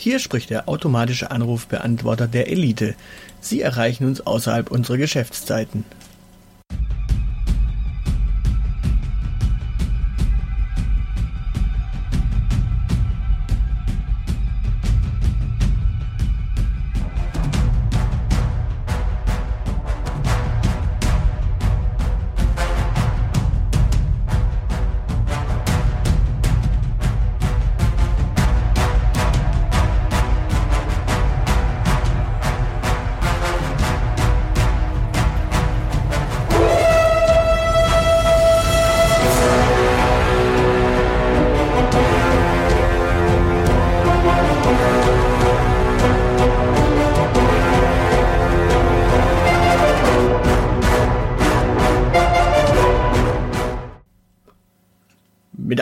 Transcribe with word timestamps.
Hier 0.00 0.20
spricht 0.20 0.50
der 0.50 0.68
automatische 0.68 1.32
Anrufbeantworter 1.32 2.28
der 2.28 2.46
Elite. 2.52 2.94
Sie 3.40 3.60
erreichen 3.60 4.06
uns 4.06 4.20
außerhalb 4.20 4.70
unserer 4.70 4.96
Geschäftszeiten. 4.96 5.84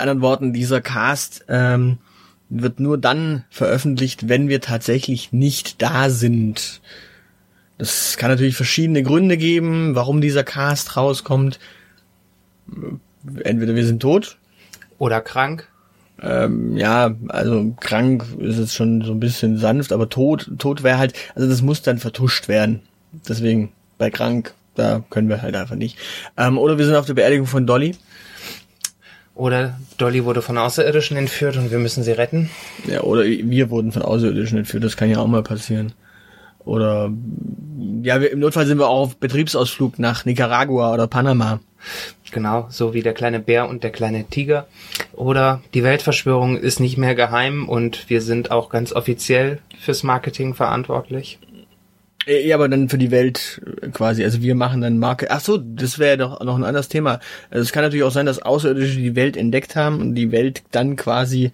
Anderen 0.09 0.23
Worten, 0.23 0.52
dieser 0.52 0.80
Cast 0.80 1.45
ähm, 1.48 1.98
wird 2.48 2.80
nur 2.80 2.98
dann 2.98 3.45
veröffentlicht, 3.51 4.29
wenn 4.29 4.48
wir 4.48 4.60
tatsächlich 4.60 5.32
nicht 5.32 5.82
da 5.82 6.10
sind. 6.10 6.80
Das 7.79 8.16
kann 8.16 8.30
natürlich 8.30 8.57
verschiedene 8.57 9.02
Gründe 9.02 9.37
geben, 9.37 9.95
warum 9.95 10.21
dieser 10.21 10.45
Cast 10.45 10.96
rauskommt. 10.96 11.59
Entweder 13.43 13.74
wir 13.74 13.87
sind 13.87 14.01
tot. 14.01 14.38
Oder 14.99 15.21
krank. 15.21 15.68
Ähm, 16.23 16.77
ja, 16.77 17.15
also 17.29 17.74
krank 17.79 18.24
ist 18.38 18.59
es 18.59 18.74
schon 18.74 19.02
so 19.02 19.12
ein 19.12 19.21
bisschen 19.21 19.59
sanft, 19.59 19.93
aber 19.93 20.09
tot, 20.09 20.51
tot 20.59 20.82
wäre 20.82 20.96
halt, 20.96 21.12
also 21.34 21.46
das 21.46 21.60
muss 21.60 21.82
dann 21.82 21.99
vertuscht 21.99 22.49
werden. 22.49 22.80
Deswegen 23.29 23.73
bei 23.99 24.10
krank, 24.10 24.54
da 24.74 25.04
können 25.10 25.29
wir 25.29 25.43
halt 25.43 25.54
einfach 25.57 25.74
nicht. 25.77 25.99
Ähm, 26.38 26.57
oder 26.57 26.79
wir 26.79 26.87
sind 26.87 26.96
auf 26.96 27.07
der 27.07 27.15
Beerdigung 27.15 27.46
von 27.46 27.66
Dolly. 27.66 27.96
Oder 29.37 29.79
Dolly 29.98 30.24
wurde 30.24 30.40
von 30.40 30.56
Außerirdischen 30.56 31.18
entführt 31.18 31.59
und 31.59 31.70
wir 31.70 31.79
müssen 31.79 32.02
sie 32.02 32.12
retten. 32.12 32.48
Ja, 32.87 33.02
oder 33.02 33.23
wir 33.24 33.68
wurden 33.68 33.93
von 33.93 34.01
Außerirdischen 34.01 34.59
entführt, 34.59 34.82
das 34.82 34.96
kann 34.96 35.10
ja 35.10 35.18
auch 35.18 35.26
mal 35.26 35.43
passieren. 35.43 35.93
Oder 36.65 37.12
ja, 38.02 38.20
wir, 38.20 38.32
im 38.32 38.40
Notfall 38.40 38.66
sind 38.66 38.78
wir 38.78 38.88
auch 38.88 39.02
auf 39.02 39.16
Betriebsausflug 39.18 39.98
nach 39.98 40.24
Nicaragua 40.24 40.93
oder 40.93 41.06
Panama. 41.06 41.60
Genau, 42.32 42.66
so 42.70 42.95
wie 42.95 43.02
der 43.02 43.12
kleine 43.12 43.38
Bär 43.38 43.68
und 43.68 43.84
der 43.84 43.90
kleine 43.90 44.24
Tiger. 44.24 44.66
Oder 45.12 45.60
die 45.74 45.84
Weltverschwörung 45.84 46.56
ist 46.56 46.80
nicht 46.80 46.96
mehr 46.96 47.15
geheim 47.15 47.68
und 47.68 48.09
wir 48.09 48.23
sind 48.23 48.50
auch 48.50 48.71
ganz 48.71 48.95
offiziell 48.95 49.59
fürs 49.78 50.02
Marketing 50.02 50.54
verantwortlich. 50.54 51.38
Äh, 52.27 52.46
Ja, 52.46 52.57
aber 52.57 52.69
dann 52.69 52.88
für 52.88 52.99
die 52.99 53.10
Welt 53.10 53.63
äh, 53.82 53.88
quasi. 53.88 54.24
Also 54.24 54.43
wir 54.43 54.55
machen 54.55 54.80
dann 54.80 54.99
Marke. 54.99 55.30
Ach 55.30 55.41
so, 55.41 55.57
das 55.59 55.99
wäre 55.99 56.19
doch 56.19 56.41
noch 56.41 56.57
ein 56.57 56.65
anderes 56.65 56.88
Thema. 56.88 57.21
Also 57.51 57.63
es 57.63 57.73
kann 57.73 57.83
natürlich 57.83 58.05
auch 58.05 58.10
sein, 58.10 58.27
dass 58.27 58.43
Außerirdische 58.43 58.99
die 58.99 59.16
Welt 59.16 59.37
entdeckt 59.37 59.77
haben 59.77 60.01
und 60.01 60.15
die 60.15 60.33
Welt 60.33 60.63
dann 60.73 60.96
quasi 60.96 61.52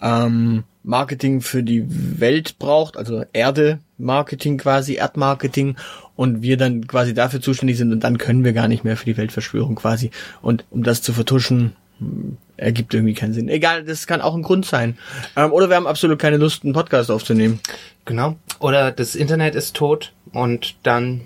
ähm, 0.00 0.64
Marketing 0.82 1.40
für 1.40 1.62
die 1.62 1.84
Welt 2.20 2.58
braucht, 2.58 2.96
also 2.96 3.24
Erde-Marketing 3.32 4.58
quasi, 4.58 4.94
Erdmarketing 4.94 5.76
und 6.16 6.42
wir 6.42 6.56
dann 6.56 6.86
quasi 6.88 7.14
dafür 7.14 7.40
zuständig 7.40 7.78
sind 7.78 7.92
und 7.92 8.00
dann 8.00 8.18
können 8.18 8.44
wir 8.44 8.52
gar 8.52 8.66
nicht 8.68 8.82
mehr 8.82 8.96
für 8.96 9.04
die 9.04 9.16
Weltverschwörung 9.16 9.76
quasi. 9.76 10.10
Und 10.40 10.64
um 10.70 10.82
das 10.82 11.02
zu 11.02 11.12
vertuschen, 11.12 11.72
hm, 11.98 12.36
ergibt 12.56 12.94
irgendwie 12.94 13.14
keinen 13.14 13.34
Sinn. 13.34 13.48
Egal, 13.48 13.84
das 13.84 14.06
kann 14.06 14.20
auch 14.20 14.34
ein 14.34 14.42
Grund 14.42 14.66
sein. 14.66 14.98
Ähm, 15.36 15.52
oder 15.52 15.68
wir 15.68 15.76
haben 15.76 15.86
absolut 15.86 16.18
keine 16.18 16.36
Lust, 16.36 16.64
einen 16.64 16.72
Podcast 16.72 17.10
aufzunehmen. 17.10 17.60
Genau. 18.04 18.36
Oder 18.58 18.92
das 18.92 19.14
Internet 19.14 19.54
ist 19.54 19.74
tot 19.74 20.12
und 20.32 20.76
dann, 20.82 21.22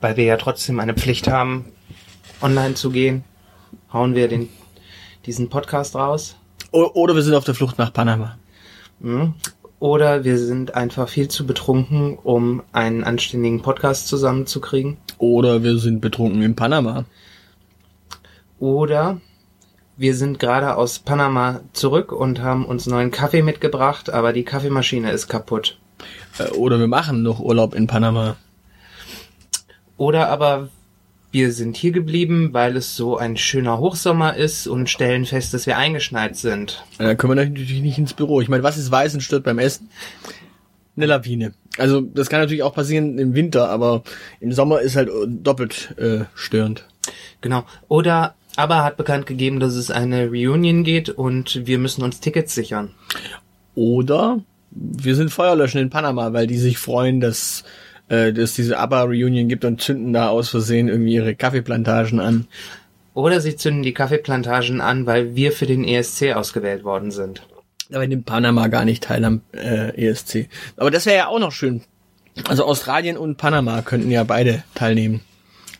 weil 0.00 0.16
wir 0.16 0.24
ja 0.24 0.36
trotzdem 0.36 0.80
eine 0.80 0.94
Pflicht 0.94 1.28
haben, 1.28 1.66
online 2.40 2.74
zu 2.74 2.90
gehen, 2.90 3.24
hauen 3.92 4.14
wir 4.14 4.28
den, 4.28 4.48
diesen 5.24 5.48
Podcast 5.48 5.94
raus. 5.94 6.36
O 6.72 6.90
oder 6.94 7.14
wir 7.14 7.22
sind 7.22 7.34
auf 7.34 7.44
der 7.44 7.54
Flucht 7.54 7.78
nach 7.78 7.92
Panama. 7.92 8.36
Mhm. 9.00 9.34
Oder 9.78 10.24
wir 10.24 10.38
sind 10.38 10.74
einfach 10.74 11.08
viel 11.08 11.28
zu 11.28 11.46
betrunken, 11.46 12.16
um 12.16 12.62
einen 12.72 13.04
anständigen 13.04 13.60
Podcast 13.60 14.08
zusammenzukriegen. 14.08 14.96
Oder 15.18 15.62
wir 15.62 15.78
sind 15.78 16.00
betrunken 16.00 16.42
in 16.42 16.56
Panama. 16.56 17.04
Oder 18.58 19.20
wir 19.96 20.14
sind 20.14 20.38
gerade 20.38 20.76
aus 20.76 20.98
Panama 20.98 21.60
zurück 21.72 22.12
und 22.12 22.40
haben 22.40 22.64
uns 22.64 22.86
neuen 22.86 23.10
Kaffee 23.10 23.42
mitgebracht, 23.42 24.10
aber 24.10 24.32
die 24.32 24.44
Kaffeemaschine 24.44 25.10
ist 25.10 25.28
kaputt. 25.28 25.78
Äh, 26.38 26.50
Oder 26.50 26.78
wir 26.78 26.86
machen 26.86 27.22
noch 27.22 27.40
Urlaub 27.40 27.74
in 27.74 27.86
Panama. 27.86 28.36
Oder 29.96 30.28
aber 30.28 30.68
wir 31.32 31.52
sind 31.52 31.76
hier 31.76 31.92
geblieben, 31.92 32.50
weil 32.52 32.76
es 32.76 32.96
so 32.96 33.16
ein 33.16 33.36
schöner 33.36 33.78
Hochsommer 33.78 34.36
ist 34.36 34.66
und 34.66 34.88
stellen 34.88 35.24
fest, 35.24 35.54
dass 35.54 35.66
wir 35.66 35.76
eingeschneit 35.76 36.36
sind. 36.36 36.84
Da 36.98 37.14
können 37.14 37.36
wir 37.36 37.44
natürlich 37.44 37.80
nicht 37.80 37.98
ins 37.98 38.14
Büro. 38.14 38.40
Ich 38.40 38.48
meine, 38.48 38.62
was 38.62 38.76
ist 38.76 38.90
weiß 38.90 39.14
und 39.14 39.22
stört 39.22 39.44
beim 39.44 39.58
Essen? 39.58 39.90
Eine 40.96 41.06
Lawine. 41.06 41.52
Also 41.78 42.00
das 42.00 42.30
kann 42.30 42.40
natürlich 42.40 42.62
auch 42.62 42.74
passieren 42.74 43.18
im 43.18 43.34
Winter, 43.34 43.68
aber 43.68 44.02
im 44.40 44.52
Sommer 44.52 44.80
ist 44.80 44.96
halt 44.96 45.10
doppelt 45.26 45.94
äh, 45.98 46.24
störend. 46.34 46.86
Genau. 47.42 47.64
Oder 47.88 48.34
aber 48.56 48.82
hat 48.82 48.96
bekannt 48.96 49.26
gegeben, 49.26 49.60
dass 49.60 49.74
es 49.74 49.90
eine 49.90 50.28
Reunion 50.28 50.84
geht 50.84 51.10
und 51.10 51.66
wir 51.66 51.78
müssen 51.78 52.02
uns 52.02 52.20
Tickets 52.20 52.54
sichern. 52.54 52.90
Oder 53.74 54.40
wir 54.70 55.14
sind 55.14 55.30
Feuerlöschen 55.30 55.80
in 55.80 55.90
Panama, 55.90 56.32
weil 56.32 56.46
die 56.46 56.58
sich 56.58 56.78
freuen, 56.78 57.20
dass 57.20 57.64
äh, 58.08 58.32
dass 58.32 58.54
diese 58.54 58.78
ABBA-Reunion 58.78 59.48
gibt 59.48 59.64
und 59.64 59.80
zünden 59.80 60.12
da 60.12 60.28
aus 60.28 60.48
Versehen 60.48 60.88
irgendwie 60.88 61.14
ihre 61.14 61.34
Kaffeeplantagen 61.34 62.20
an. 62.20 62.46
Oder 63.14 63.40
sie 63.40 63.56
zünden 63.56 63.82
die 63.82 63.94
Kaffeeplantagen 63.94 64.80
an, 64.80 65.06
weil 65.06 65.34
wir 65.34 65.52
für 65.52 65.66
den 65.66 65.84
ESC 65.84 66.34
ausgewählt 66.34 66.84
worden 66.84 67.10
sind. 67.10 67.46
Aber 67.92 68.06
nimmt 68.06 68.26
Panama 68.26 68.68
gar 68.68 68.84
nicht 68.84 69.04
teil 69.04 69.24
am 69.24 69.40
äh, 69.52 70.08
ESC. 70.08 70.48
Aber 70.76 70.90
das 70.90 71.06
wäre 71.06 71.16
ja 71.16 71.28
auch 71.28 71.38
noch 71.38 71.52
schön. 71.52 71.82
Also 72.48 72.64
Australien 72.64 73.16
und 73.16 73.38
Panama 73.38 73.80
könnten 73.82 74.10
ja 74.10 74.24
beide 74.24 74.62
teilnehmen. 74.74 75.22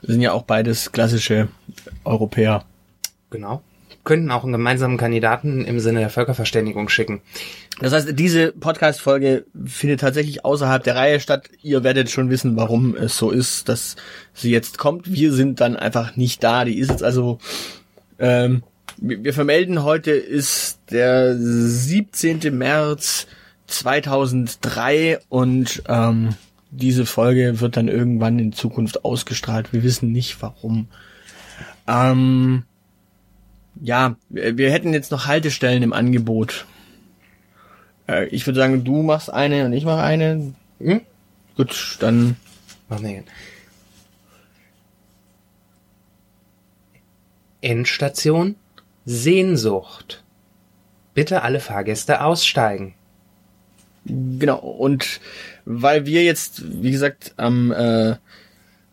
Wir 0.06 0.12
sind 0.12 0.22
ja 0.22 0.32
auch 0.32 0.44
beides 0.44 0.92
klassische 0.92 1.48
Europäer. 2.04 2.64
Genau. 3.30 3.62
Könnten 4.04 4.30
auch 4.30 4.44
einen 4.44 4.52
gemeinsamen 4.52 4.98
Kandidaten 4.98 5.64
im 5.64 5.80
Sinne 5.80 5.98
der 5.98 6.10
Völkerverständigung 6.10 6.88
schicken. 6.88 7.22
Das 7.80 7.92
heißt, 7.92 8.16
diese 8.16 8.52
Podcast-Folge 8.52 9.46
findet 9.64 10.00
tatsächlich 10.00 10.44
außerhalb 10.44 10.84
der 10.84 10.94
Reihe 10.94 11.18
statt. 11.18 11.50
Ihr 11.60 11.82
werdet 11.82 12.08
schon 12.08 12.30
wissen, 12.30 12.56
warum 12.56 12.94
es 12.94 13.16
so 13.16 13.32
ist, 13.32 13.68
dass 13.68 13.96
sie 14.32 14.52
jetzt 14.52 14.78
kommt. 14.78 15.12
Wir 15.12 15.32
sind 15.32 15.60
dann 15.60 15.74
einfach 15.74 16.14
nicht 16.14 16.44
da. 16.44 16.64
Die 16.64 16.78
ist 16.78 16.90
jetzt 16.90 17.02
also, 17.02 17.38
ähm, 18.20 18.62
wir 18.98 19.34
vermelden 19.34 19.82
heute 19.82 20.12
ist 20.12 20.78
der 20.92 21.36
17. 21.36 22.56
März 22.56 23.26
2003 23.66 25.18
und 25.28 25.82
ähm, 25.88 26.36
diese 26.76 27.06
Folge 27.06 27.60
wird 27.60 27.76
dann 27.76 27.88
irgendwann 27.88 28.38
in 28.38 28.52
Zukunft 28.52 29.04
ausgestrahlt. 29.04 29.72
Wir 29.72 29.82
wissen 29.82 30.12
nicht 30.12 30.40
warum. 30.42 30.88
Ähm, 31.88 32.64
ja, 33.80 34.16
wir 34.28 34.70
hätten 34.72 34.92
jetzt 34.92 35.10
noch 35.10 35.26
Haltestellen 35.26 35.82
im 35.82 35.92
Angebot. 35.92 36.66
Äh, 38.08 38.26
ich 38.26 38.46
würde 38.46 38.60
sagen, 38.60 38.84
du 38.84 39.02
machst 39.02 39.32
eine 39.32 39.64
und 39.66 39.72
ich 39.72 39.84
mache 39.84 40.02
eine. 40.02 40.54
Hm? 40.78 41.00
Gut, 41.56 41.96
dann 42.00 42.36
Machen 42.88 43.04
wir. 43.04 43.24
Endstation 47.60 48.56
Sehnsucht. 49.04 50.22
Bitte 51.14 51.42
alle 51.42 51.60
Fahrgäste 51.60 52.20
aussteigen. 52.20 52.94
Genau. 54.06 54.58
Und 54.58 55.20
weil 55.64 56.06
wir 56.06 56.24
jetzt, 56.24 56.62
wie 56.82 56.90
gesagt, 56.90 57.34
am 57.36 57.72
äh, 57.72 58.16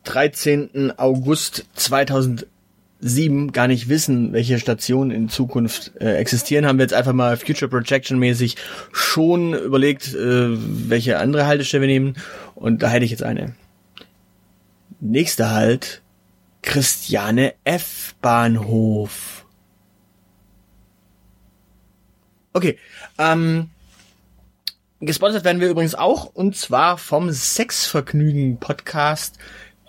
13. 0.06 0.94
August 0.98 1.66
2007 1.76 3.52
gar 3.52 3.68
nicht 3.68 3.90
wissen, 3.90 4.34
welche 4.34 4.60
Stationen 4.60 5.12
in 5.12 5.30
Zukunft 5.30 5.94
äh, 6.00 6.16
existieren, 6.16 6.66
haben 6.66 6.78
wir 6.78 6.84
jetzt 6.84 6.94
einfach 6.94 7.14
mal 7.14 7.38
Future 7.38 7.70
Projection 7.70 8.20
mäßig 8.20 8.58
schon 8.92 9.54
überlegt, 9.54 10.14
äh, 10.14 10.50
welche 10.50 11.20
andere 11.20 11.46
Haltestelle 11.46 11.82
wir 11.82 11.88
nehmen. 11.88 12.16
Und 12.56 12.84
da 12.84 12.90
hätte 12.90 13.06
ich 13.06 13.12
jetzt 13.12 13.24
eine. 13.24 13.56
Nächster 15.00 15.52
Halt, 15.52 16.02
Christiane 16.62 17.54
F. 17.66 18.16
Bahnhof. 18.22 19.46
Okay, 22.54 22.78
ähm, 23.18 23.70
Gesponsert 25.06 25.44
werden 25.44 25.60
wir 25.60 25.70
übrigens 25.70 25.96
auch 25.96 26.26
und 26.34 26.56
zwar 26.56 26.98
vom 26.98 27.30
Sexvergnügen 27.30 28.58
Podcast. 28.58 29.38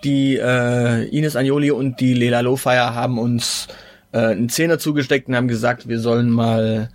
Die 0.03 0.35
äh, 0.35 1.05
Ines 1.07 1.37
Agnoli 1.37 1.71
und 1.71 2.01
die 2.01 2.13
Lela 2.13 2.41
Lofire 2.41 2.93
haben 2.93 3.17
uns 3.17 3.67
äh, 4.11 4.17
einen 4.17 4.49
Zehner 4.49 4.77
zugesteckt 4.77 5.29
und 5.29 5.35
haben 5.37 5.47
gesagt, 5.47 5.87
wir 5.87 5.99
sollen 5.99 6.29
mal 6.29 6.89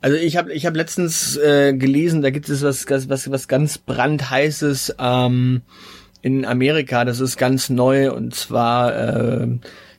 Also 0.03 0.17
ich 0.17 0.35
habe 0.35 0.51
ich 0.51 0.65
hab 0.65 0.75
letztens 0.75 1.37
äh, 1.37 1.73
gelesen, 1.73 2.21
da 2.21 2.29
gibt 2.29 2.49
es 2.49 2.61
was 2.61 2.85
was 2.89 3.31
was 3.31 3.47
ganz 3.47 3.77
brandheißes. 3.77 4.95
Ähm, 4.99 5.61
in 6.21 6.43
Amerika, 6.43 7.05
das 7.05 7.21
ist 7.21 7.37
ganz 7.37 7.69
neu 7.69 8.11
und 8.11 8.35
zwar 8.35 8.95
äh, 8.97 9.47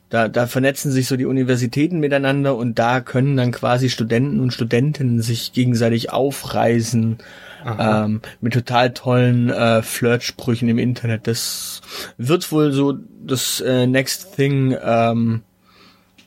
da, 0.09 0.27
da 0.27 0.45
vernetzen 0.45 0.91
sich 0.91 1.07
so 1.07 1.17
die 1.17 1.25
Universitäten 1.25 1.99
miteinander 1.99 2.55
und 2.55 2.77
da 2.77 3.01
können 3.01 3.35
dann 3.35 3.51
quasi 3.51 3.89
Studenten 3.89 4.41
und 4.41 4.53
Studentinnen 4.53 5.23
sich 5.23 5.53
gegenseitig 5.53 6.11
aufreisen 6.11 7.17
ähm, 7.65 8.21
mit 8.41 8.53
total 8.53 8.93
tollen 8.93 9.49
äh, 9.49 9.81
Flirtsprüchen 9.81 10.69
im 10.69 10.77
Internet. 10.77 11.25
Das 11.25 11.81
wird 12.19 12.51
wohl 12.51 12.73
so 12.73 12.93
das 13.25 13.59
äh, 13.61 13.87
Next 13.87 14.35
Thing 14.35 14.77
ähm, 14.83 15.41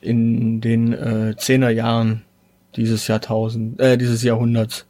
in 0.01 0.59
den 0.59 0.91
äh, 0.91 1.35
Zehner 1.37 1.69
Jahren 1.69 2.23
dieses 2.75 3.07
Jahrtausend, 3.07 3.79
äh, 3.79 3.97
dieses 3.97 4.23
Jahrhunderts. 4.23 4.85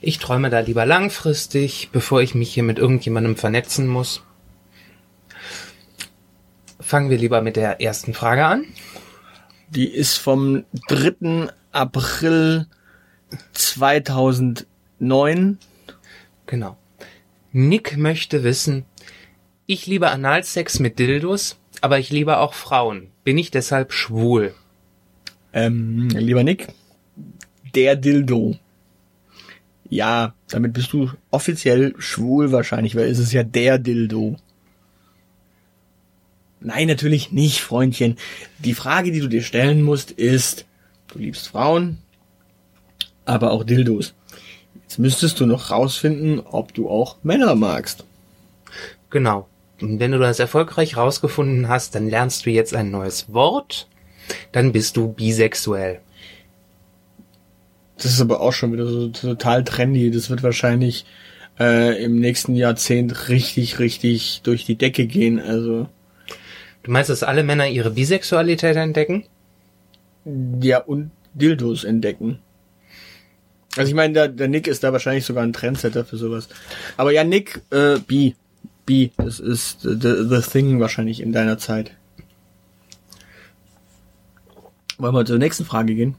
Ich 0.00 0.18
träume 0.18 0.50
da 0.50 0.60
lieber 0.60 0.84
langfristig, 0.84 1.90
bevor 1.92 2.22
ich 2.22 2.34
mich 2.34 2.52
hier 2.52 2.64
mit 2.64 2.78
irgendjemandem 2.78 3.36
vernetzen 3.36 3.86
muss. 3.86 4.22
Fangen 6.80 7.10
wir 7.10 7.18
lieber 7.18 7.40
mit 7.40 7.56
der 7.56 7.80
ersten 7.80 8.12
Frage 8.12 8.44
an. 8.44 8.66
Die 9.68 9.88
ist 9.88 10.18
vom 10.18 10.64
3. 10.88 11.48
April 11.70 12.66
2009. 13.52 15.58
Genau. 16.46 16.76
Nick 17.52 17.96
möchte 17.96 18.44
wissen, 18.44 18.84
ich 19.66 19.86
liebe 19.86 20.10
Analsex 20.10 20.80
mit 20.80 20.98
Dildos, 20.98 21.58
aber 21.80 21.98
ich 21.98 22.10
liebe 22.10 22.38
auch 22.38 22.54
Frauen. 22.54 23.10
Bin 23.24 23.38
ich 23.38 23.50
deshalb 23.50 23.92
schwul? 23.92 24.54
Ähm, 25.52 26.08
lieber 26.08 26.44
Nick, 26.44 26.68
der 27.74 27.96
Dildo 27.96 28.56
ja, 29.92 30.32
damit 30.48 30.72
bist 30.72 30.94
du 30.94 31.10
offiziell 31.30 31.92
schwul 31.98 32.50
wahrscheinlich, 32.50 32.96
weil 32.96 33.10
es 33.10 33.18
ist 33.18 33.34
ja 33.34 33.42
der 33.42 33.78
Dildo. 33.78 34.36
Nein, 36.60 36.88
natürlich 36.88 37.30
nicht, 37.30 37.60
Freundchen. 37.60 38.16
Die 38.58 38.72
Frage, 38.72 39.12
die 39.12 39.20
du 39.20 39.28
dir 39.28 39.42
stellen 39.42 39.82
musst, 39.82 40.10
ist, 40.10 40.64
du 41.08 41.18
liebst 41.18 41.48
Frauen, 41.48 41.98
aber 43.26 43.50
auch 43.50 43.64
Dildos. 43.64 44.14
Jetzt 44.80 44.98
müsstest 44.98 45.38
du 45.40 45.44
noch 45.44 45.70
rausfinden, 45.70 46.40
ob 46.40 46.72
du 46.72 46.88
auch 46.88 47.18
Männer 47.22 47.54
magst. 47.54 48.06
Genau. 49.10 49.46
Und 49.82 50.00
wenn 50.00 50.12
du 50.12 50.18
das 50.18 50.38
erfolgreich 50.38 50.96
rausgefunden 50.96 51.68
hast, 51.68 51.94
dann 51.94 52.08
lernst 52.08 52.46
du 52.46 52.50
jetzt 52.50 52.74
ein 52.74 52.90
neues 52.90 53.30
Wort. 53.34 53.88
Dann 54.52 54.72
bist 54.72 54.96
du 54.96 55.12
bisexuell. 55.12 56.00
Das 57.96 58.06
ist 58.06 58.20
aber 58.20 58.40
auch 58.40 58.52
schon 58.52 58.72
wieder 58.72 58.86
so 58.86 59.08
total 59.08 59.64
trendy. 59.64 60.10
Das 60.10 60.28
wird 60.28 60.42
wahrscheinlich 60.42 61.04
äh, 61.60 62.02
im 62.02 62.18
nächsten 62.18 62.56
Jahrzehnt 62.56 63.28
richtig, 63.28 63.78
richtig 63.78 64.40
durch 64.42 64.64
die 64.64 64.76
Decke 64.76 65.06
gehen. 65.06 65.38
Also. 65.38 65.88
Du 66.82 66.90
meinst, 66.90 67.10
dass 67.10 67.22
alle 67.22 67.44
Männer 67.44 67.68
ihre 67.68 67.90
Bisexualität 67.90 68.76
entdecken? 68.76 69.24
Ja, 70.60 70.78
und 70.78 71.10
Dildos 71.34 71.84
entdecken. 71.84 72.38
Also 73.76 73.88
ich 73.88 73.94
meine, 73.94 74.12
der, 74.12 74.28
der 74.28 74.48
Nick 74.48 74.66
ist 74.66 74.84
da 74.84 74.92
wahrscheinlich 74.92 75.24
sogar 75.24 75.44
ein 75.44 75.52
Trendsetter 75.52 76.04
für 76.04 76.16
sowas. 76.16 76.48
Aber 76.96 77.12
ja, 77.12 77.24
Nick, 77.24 77.62
äh, 77.70 77.98
B. 77.98 78.34
B, 78.84 79.10
das 79.16 79.38
ist 79.38 79.82
the, 79.82 80.26
the 80.28 80.40
thing 80.40 80.80
wahrscheinlich 80.80 81.20
in 81.20 81.32
deiner 81.32 81.56
Zeit. 81.56 81.92
Wollen 85.02 85.16
wir 85.16 85.24
zur 85.24 85.38
nächsten 85.38 85.64
Frage 85.64 85.96
gehen? 85.96 86.14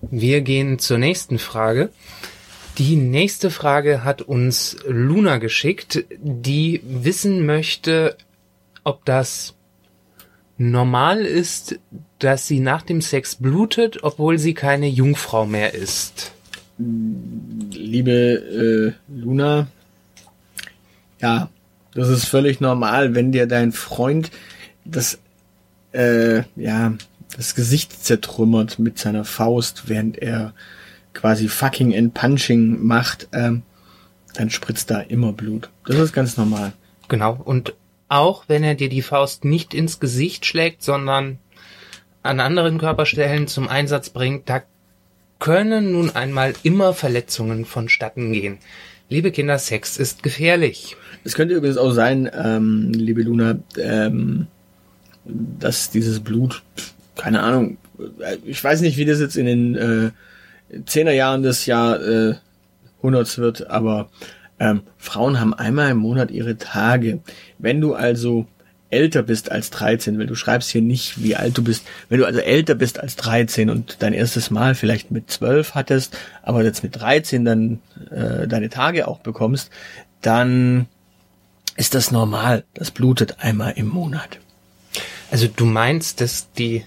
Wir 0.00 0.40
gehen 0.40 0.78
zur 0.78 0.96
nächsten 0.96 1.38
Frage. 1.38 1.90
Die 2.78 2.96
nächste 2.96 3.50
Frage 3.50 4.02
hat 4.02 4.22
uns 4.22 4.78
Luna 4.88 5.36
geschickt, 5.36 6.06
die 6.22 6.80
wissen 6.86 7.44
möchte, 7.44 8.16
ob 8.82 9.04
das 9.04 9.52
normal 10.56 11.20
ist, 11.20 11.78
dass 12.18 12.46
sie 12.46 12.60
nach 12.60 12.80
dem 12.80 13.02
Sex 13.02 13.34
blutet, 13.34 14.02
obwohl 14.02 14.38
sie 14.38 14.54
keine 14.54 14.88
Jungfrau 14.88 15.44
mehr 15.44 15.74
ist. 15.74 16.32
Liebe 16.78 18.10
äh, 18.10 19.14
Luna, 19.14 19.66
ja, 21.20 21.50
das 21.92 22.08
ist 22.08 22.24
völlig 22.24 22.58
normal, 22.58 23.14
wenn 23.14 23.32
dir 23.32 23.46
dein 23.46 23.72
Freund 23.72 24.30
das 24.86 25.18
äh, 25.92 26.42
ja 26.56 26.94
das 27.36 27.54
Gesicht 27.54 28.04
zertrümmert 28.04 28.78
mit 28.78 28.98
seiner 28.98 29.24
Faust, 29.24 29.84
während 29.86 30.18
er 30.18 30.54
quasi 31.12 31.48
fucking 31.48 31.94
and 31.96 32.14
punching 32.14 32.84
macht, 32.84 33.28
ähm, 33.32 33.62
dann 34.34 34.50
spritzt 34.50 34.90
da 34.90 35.00
immer 35.00 35.32
Blut. 35.32 35.70
Das 35.86 35.96
ist 35.96 36.12
ganz 36.12 36.36
normal. 36.36 36.72
Genau. 37.08 37.40
Und 37.44 37.74
auch 38.08 38.44
wenn 38.48 38.64
er 38.64 38.74
dir 38.74 38.88
die 38.88 39.02
Faust 39.02 39.44
nicht 39.44 39.74
ins 39.74 40.00
Gesicht 40.00 40.46
schlägt, 40.46 40.82
sondern 40.82 41.38
an 42.22 42.40
anderen 42.40 42.78
Körperstellen 42.78 43.46
zum 43.46 43.68
Einsatz 43.68 44.10
bringt, 44.10 44.48
da 44.48 44.62
können 45.38 45.92
nun 45.92 46.10
einmal 46.10 46.54
immer 46.62 46.94
Verletzungen 46.94 47.64
vonstatten 47.64 48.32
gehen. 48.32 48.58
Liebe 49.08 49.30
Kinder, 49.30 49.58
Sex 49.58 49.98
ist 49.98 50.22
gefährlich. 50.22 50.96
Es 51.24 51.34
könnte 51.34 51.54
übrigens 51.54 51.76
auch 51.76 51.92
sein, 51.92 52.30
ähm, 52.32 52.92
liebe 52.92 53.22
Luna, 53.22 53.56
ähm, 53.78 54.46
dass 55.24 55.90
dieses 55.90 56.20
Blut 56.20 56.62
keine 57.16 57.40
Ahnung, 57.40 57.76
ich 58.44 58.62
weiß 58.62 58.80
nicht, 58.80 58.96
wie 58.96 59.04
das 59.04 59.20
jetzt 59.20 59.36
in 59.36 59.46
den 59.46 59.74
äh, 59.76 60.10
Zehnerjahren 60.86 61.42
des 61.42 61.66
Jahrhunderts 61.66 63.38
äh, 63.38 63.40
wird, 63.40 63.70
aber 63.70 64.08
ähm, 64.58 64.82
Frauen 64.98 65.40
haben 65.40 65.54
einmal 65.54 65.90
im 65.90 65.98
Monat 65.98 66.30
ihre 66.30 66.56
Tage. 66.56 67.20
Wenn 67.58 67.80
du 67.80 67.94
also 67.94 68.46
älter 68.90 69.22
bist 69.22 69.50
als 69.50 69.70
13, 69.70 70.18
weil 70.18 70.26
du 70.26 70.36
schreibst 70.36 70.70
hier 70.70 70.82
nicht, 70.82 71.22
wie 71.22 71.34
alt 71.34 71.58
du 71.58 71.64
bist, 71.64 71.84
wenn 72.08 72.20
du 72.20 72.26
also 72.26 72.38
älter 72.38 72.74
bist 72.74 73.00
als 73.00 73.16
13 73.16 73.68
und 73.68 73.96
dein 74.00 74.12
erstes 74.12 74.50
Mal 74.50 74.74
vielleicht 74.74 75.10
mit 75.10 75.30
12 75.30 75.74
hattest, 75.74 76.16
aber 76.42 76.62
jetzt 76.62 76.82
mit 76.82 76.96
13 77.00 77.44
dann 77.44 77.80
äh, 78.10 78.46
deine 78.46 78.70
Tage 78.70 79.08
auch 79.08 79.18
bekommst, 79.18 79.70
dann 80.22 80.86
ist 81.76 81.94
das 81.94 82.12
normal. 82.12 82.64
Das 82.74 82.92
blutet 82.92 83.40
einmal 83.40 83.72
im 83.76 83.88
Monat. 83.88 84.38
Also 85.30 85.48
du 85.48 85.64
meinst, 85.64 86.20
dass 86.20 86.52
die 86.52 86.84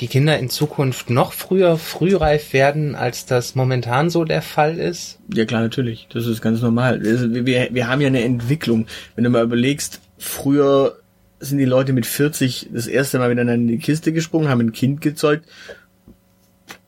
die 0.00 0.08
Kinder 0.08 0.38
in 0.38 0.48
Zukunft 0.48 1.10
noch 1.10 1.32
früher 1.32 1.76
frühreif 1.76 2.52
werden, 2.52 2.94
als 2.94 3.26
das 3.26 3.54
momentan 3.54 4.08
so 4.08 4.24
der 4.24 4.40
Fall 4.40 4.78
ist? 4.78 5.18
Ja 5.32 5.44
klar, 5.44 5.60
natürlich. 5.60 6.08
Das 6.10 6.26
ist 6.26 6.40
ganz 6.40 6.62
normal. 6.62 7.02
Wir, 7.02 7.68
wir, 7.70 7.88
haben 7.88 8.00
ja 8.00 8.06
eine 8.06 8.24
Entwicklung. 8.24 8.86
Wenn 9.14 9.24
du 9.24 9.30
mal 9.30 9.44
überlegst, 9.44 10.00
früher 10.18 10.96
sind 11.38 11.58
die 11.58 11.66
Leute 11.66 11.92
mit 11.92 12.06
40 12.06 12.70
das 12.72 12.86
erste 12.86 13.18
Mal 13.18 13.30
wieder 13.30 13.42
in 13.42 13.68
die 13.68 13.78
Kiste 13.78 14.12
gesprungen, 14.12 14.48
haben 14.48 14.60
ein 14.60 14.72
Kind 14.72 15.00
gezeugt, 15.02 15.46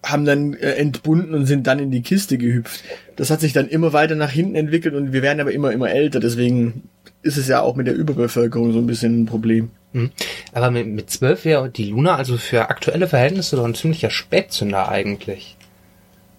haben 0.05 0.25
dann 0.25 0.55
äh, 0.55 0.73
entbunden 0.73 1.35
und 1.35 1.47
sind 1.47 1.67
dann 1.67 1.79
in 1.79 1.91
die 1.91 2.03
Kiste 2.03 2.39
gehüpft. 2.39 2.83
Das 3.17 3.31
hat 3.31 3.41
sich 3.41 3.53
dann 3.53 3.69
immer 3.69 3.93
weiter 3.93 4.15
nach 4.15 4.31
hinten 4.31 4.55
entwickelt 4.55 4.95
und 4.95 5.13
wir 5.13 5.23
werden 5.23 5.41
aber 5.41 5.53
immer, 5.53 5.71
immer 5.73 5.91
älter. 5.91 6.19
Deswegen 6.19 6.85
ist 7.23 7.37
es 7.37 7.49
ja 7.49 7.61
auch 7.61 7.77
mit 7.77 7.87
der 7.87 7.95
Überbevölkerung 7.95 8.73
so 8.73 8.79
ein 8.79 8.87
bisschen 8.87 9.23
ein 9.23 9.27
Problem. 9.27 9.71
Hm. 9.93 10.11
Aber 10.53 10.71
mit, 10.71 10.87
mit 10.89 11.11
12 11.11 11.45
wäre 11.45 11.71
die 11.71 11.91
Luna 11.91 12.17
also 12.17 12.37
für 12.37 12.69
aktuelle 12.69 13.09
Verhältnisse 13.09 13.57
doch 13.57 13.65
ein 13.65 13.75
ziemlicher 13.75 14.11
Spätzünder 14.11 14.89
eigentlich. 14.89 15.57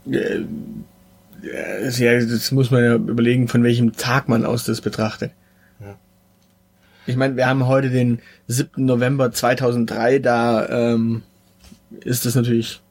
Äh, 0.09 0.41
ja, 1.41 2.19
das 2.19 2.51
muss 2.51 2.71
man 2.71 2.83
ja 2.83 2.95
überlegen, 2.95 3.47
von 3.47 3.63
welchem 3.63 3.93
Tag 3.93 4.27
man 4.29 4.45
aus 4.45 4.63
das 4.65 4.81
betrachtet. 4.81 5.31
Ja. 5.79 5.95
Ich 7.05 7.15
meine, 7.15 7.35
wir 7.35 7.47
haben 7.47 7.67
heute 7.67 7.89
den 7.89 8.19
7. 8.47 8.85
November 8.85 9.31
2003, 9.31 10.19
da 10.19 10.93
ähm, 10.93 11.23
ist 12.01 12.25
das 12.25 12.35
natürlich. 12.35 12.81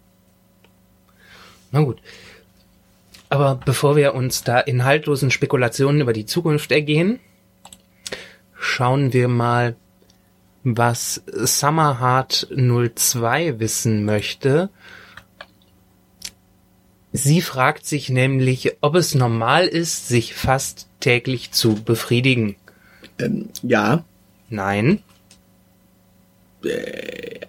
Na 1.71 1.81
gut. 1.81 2.01
Aber 3.31 3.59
bevor 3.65 3.97
wir 3.97 4.15
uns 4.15 4.45
da 4.45 4.61
in 4.61 4.85
haltlosen 4.85 5.31
Spekulationen 5.31 6.03
über 6.03 6.13
die 6.13 6.27
Zukunft 6.27 6.71
ergehen, 6.71 7.19
schauen 8.63 9.13
wir 9.13 9.27
mal, 9.27 9.77
was 10.63 11.23
Summerheart 11.27 12.47
02 12.55 13.59
wissen 13.59 14.05
möchte. 14.05 14.71
Sie 17.13 17.43
fragt 17.43 17.85
sich 17.85 18.09
nämlich, 18.09 18.77
ob 18.81 18.95
es 18.95 19.15
normal 19.15 19.67
ist, 19.67 20.09
sich 20.09 20.35
fast 20.35 20.87
täglich 21.01 21.51
zu 21.51 21.75
befriedigen. 21.75 22.55
Ähm, 23.19 23.49
ja. 23.63 24.05
Nein. 24.49 25.03
Äh, 26.65 27.41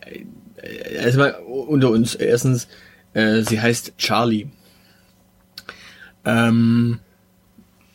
erstmal 0.96 1.34
unter 1.34 1.92
uns. 1.92 2.16
Erstens, 2.16 2.68
äh, 3.14 3.42
sie 3.44 3.62
heißt 3.62 3.94
Charlie. 3.98 4.48
Ähm, 6.26 7.00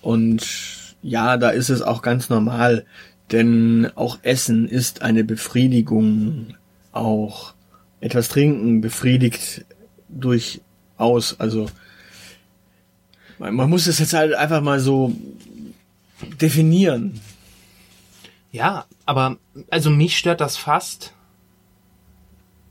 und 0.02 0.77
ja, 1.08 1.36
da 1.36 1.50
ist 1.50 1.70
es 1.70 1.82
auch 1.82 2.02
ganz 2.02 2.28
normal, 2.28 2.84
denn 3.32 3.90
auch 3.94 4.18
Essen 4.22 4.68
ist 4.68 5.02
eine 5.02 5.24
Befriedigung. 5.24 6.54
Auch 6.92 7.54
etwas 8.00 8.28
trinken 8.28 8.80
befriedigt 8.80 9.64
durchaus. 10.08 11.38
Also 11.40 11.70
man, 13.38 13.54
man 13.54 13.70
muss 13.70 13.86
es 13.86 13.98
jetzt 13.98 14.12
halt 14.12 14.34
einfach 14.34 14.60
mal 14.60 14.80
so 14.80 15.12
definieren. 16.40 17.20
Ja, 18.50 18.86
aber 19.06 19.36
also 19.70 19.90
mich 19.90 20.16
stört 20.18 20.40
das 20.40 20.56
fast. 20.56 21.14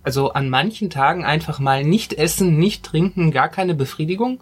Also 0.04 0.32
an 0.32 0.50
manchen 0.50 0.90
Tagen 0.90 1.26
einfach 1.26 1.60
mal 1.60 1.84
nicht 1.84 2.14
essen, 2.14 2.58
nicht 2.58 2.84
trinken, 2.84 3.32
gar 3.32 3.50
keine 3.50 3.76
Befriedigung. 3.76 4.40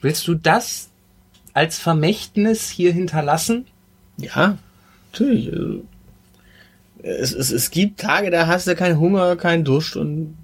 Willst 0.00 0.26
du 0.26 0.34
das 0.34 0.91
als 1.54 1.78
Vermächtnis 1.78 2.68
hier 2.68 2.92
hinterlassen? 2.92 3.66
Ja, 4.16 4.58
natürlich. 5.12 5.52
Also, 5.52 5.82
es, 7.02 7.32
es, 7.32 7.50
es 7.50 7.70
gibt 7.70 8.00
Tage, 8.00 8.30
da 8.30 8.46
hast 8.46 8.66
du 8.66 8.74
keinen 8.76 8.98
Hunger, 8.98 9.36
keinen 9.36 9.64
Durst 9.64 9.96
und 9.96 10.36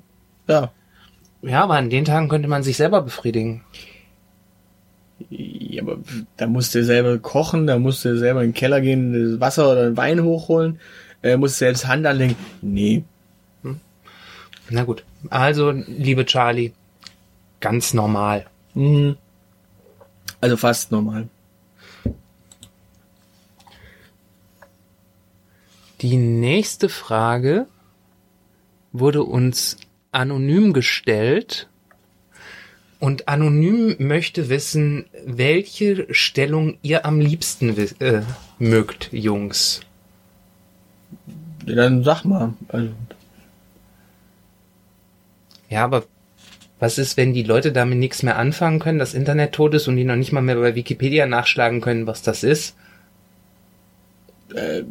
ja. 0.49 0.73
Ja, 1.43 1.63
aber 1.63 1.75
an 1.75 1.91
den 1.91 2.05
Tagen 2.05 2.29
könnte 2.29 2.49
man 2.49 2.65
sich 2.65 2.77
selber 2.77 3.01
befriedigen. 3.01 3.63
Ja, 5.31 5.83
aber 5.83 5.99
da 6.37 6.47
musst 6.47 6.75
du 6.75 6.85
selber 6.85 7.19
kochen, 7.19 7.67
da 7.67 7.79
musst 7.79 8.05
du 8.05 8.19
selber 8.19 8.43
in 8.43 8.51
den 8.51 8.55
Keller 8.55 8.81
gehen, 8.81 9.13
das 9.13 9.41
Wasser 9.41 9.71
oder 9.71 9.97
Wein 9.97 10.23
hochholen, 10.23 10.81
äh, 11.23 11.37
musst 11.37 11.59
selbst 11.59 11.87
Hand 11.87 12.07
anlegen. 12.07 12.35
Nee. 12.61 13.05
Hm. 13.63 13.81
Na 14.71 14.85
gut. 14.85 15.05
Also, 15.31 15.71
liebe 15.71 16.25
Charlie, 16.25 16.73
ganz 17.61 17.95
normal. 17.95 18.47
Mhm. 18.75 19.17
Also 20.41 20.57
fast 20.57 20.93
normal. 20.93 21.29
Die 26.01 26.17
nächste 26.17 26.89
Frage 26.89 27.67
wurde 28.93 29.25
uns 29.25 29.77
anonym 30.13 30.73
gestellt 30.73 31.69
und 33.01 33.29
anonym 33.29 33.97
möchte 33.99 34.49
wissen, 34.49 35.07
welche 35.25 36.13
Stellung 36.15 36.79
ihr 36.83 37.05
am 37.05 37.21
liebsten 37.21 37.77
äh, 38.01 38.23
mögt, 38.59 39.13
Jungs. 39.13 39.81
Dann 41.65 42.03
sag 42.05 42.25
mal. 42.25 42.55
Also. 42.69 42.93
Ja, 45.69 45.85
aber 45.85 46.05
was 46.79 46.99
ist, 46.99 47.17
wenn 47.17 47.33
die 47.33 47.43
Leute 47.43 47.73
damit 47.73 47.99
nichts 47.99 48.23
mehr 48.23 48.39
anfangen 48.39 48.79
können, 48.79 48.99
das 48.99 49.15
Internet 49.15 49.53
tot 49.53 49.75
ist 49.75 49.89
und 49.89 49.97
die 49.97 50.05
noch 50.05 50.17
nicht 50.17 50.33
mal 50.33 50.43
mehr 50.43 50.57
bei 50.57 50.75
Wikipedia 50.75 51.27
nachschlagen 51.27 51.81
können, 51.81 52.07
was 52.07 52.23
das 52.23 52.45
ist? 52.45 52.77
Äh, 54.55 54.85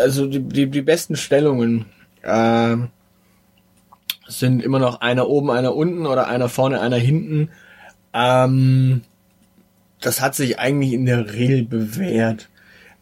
also 0.00 0.26
die, 0.26 0.40
die, 0.40 0.66
die 0.68 0.82
besten 0.82 1.16
Stellungen 1.16 1.86
äh, 2.22 2.76
sind 4.26 4.62
immer 4.62 4.78
noch 4.78 5.00
einer 5.00 5.28
oben, 5.28 5.50
einer 5.50 5.74
unten 5.74 6.06
oder 6.06 6.26
einer 6.28 6.48
vorne, 6.48 6.80
einer 6.80 6.96
hinten. 6.96 7.50
Ähm, 8.12 9.02
das 10.00 10.20
hat 10.20 10.34
sich 10.34 10.58
eigentlich 10.58 10.92
in 10.92 11.06
der 11.06 11.32
Regel 11.34 11.64
bewährt. 11.64 12.48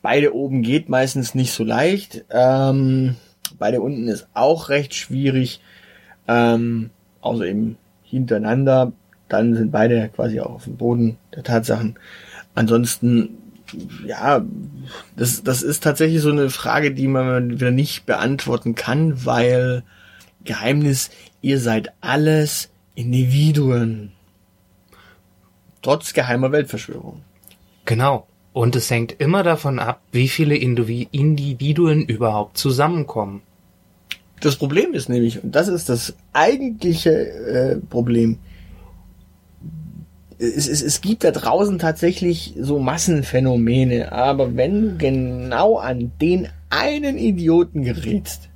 Beide 0.02 0.34
oben 0.34 0.62
geht 0.62 0.88
meistens 0.88 1.34
nicht 1.34 1.52
so 1.52 1.64
leicht. 1.64 2.24
Ähm, 2.30 3.16
beide 3.58 3.80
unten 3.80 4.08
ist 4.08 4.28
auch 4.34 4.68
recht 4.68 4.94
schwierig. 4.94 5.60
Ähm, 6.28 6.90
außer 7.24 7.46
eben 7.46 7.76
hintereinander. 8.02 8.92
Dann 9.28 9.54
sind 9.54 9.72
beide 9.72 10.08
quasi 10.14 10.40
auch 10.40 10.54
auf 10.54 10.64
dem 10.64 10.76
Boden 10.76 11.16
der 11.34 11.42
Tatsachen. 11.42 11.98
Ansonsten 12.54 13.38
ja, 14.06 14.44
das, 15.16 15.42
das 15.42 15.62
ist 15.62 15.82
tatsächlich 15.82 16.22
so 16.22 16.30
eine 16.30 16.50
Frage, 16.50 16.92
die 16.92 17.08
man 17.08 17.50
wieder 17.50 17.70
nicht 17.70 18.06
beantworten 18.06 18.74
kann, 18.74 19.24
weil 19.24 19.82
Geheimnis, 20.44 21.10
ihr 21.40 21.58
seid 21.58 21.92
alles 22.00 22.70
Individuen. 22.94 24.12
Trotz 25.82 26.12
geheimer 26.12 26.52
Weltverschwörung. 26.52 27.22
Genau. 27.84 28.26
Und 28.52 28.76
es 28.76 28.90
hängt 28.90 29.20
immer 29.20 29.42
davon 29.42 29.78
ab, 29.78 30.00
wie 30.12 30.28
viele 30.28 30.56
Individuen 30.56 32.02
überhaupt 32.02 32.56
zusammenkommen. 32.56 33.42
Das 34.44 34.56
Problem 34.56 34.92
ist 34.92 35.08
nämlich, 35.08 35.42
und 35.42 35.54
das 35.54 35.68
ist 35.68 35.88
das 35.88 36.14
eigentliche 36.34 37.10
äh, 37.10 37.76
Problem, 37.76 38.38
es, 40.38 40.68
es, 40.68 40.82
es 40.82 41.00
gibt 41.00 41.24
da 41.24 41.30
draußen 41.30 41.78
tatsächlich 41.78 42.54
so 42.60 42.78
Massenphänomene, 42.78 44.12
aber 44.12 44.54
wenn 44.54 44.82
du 44.82 44.98
genau 44.98 45.78
an 45.78 46.12
den 46.20 46.48
einen 46.68 47.16
Idioten 47.16 47.84
gerätst, 47.84 48.50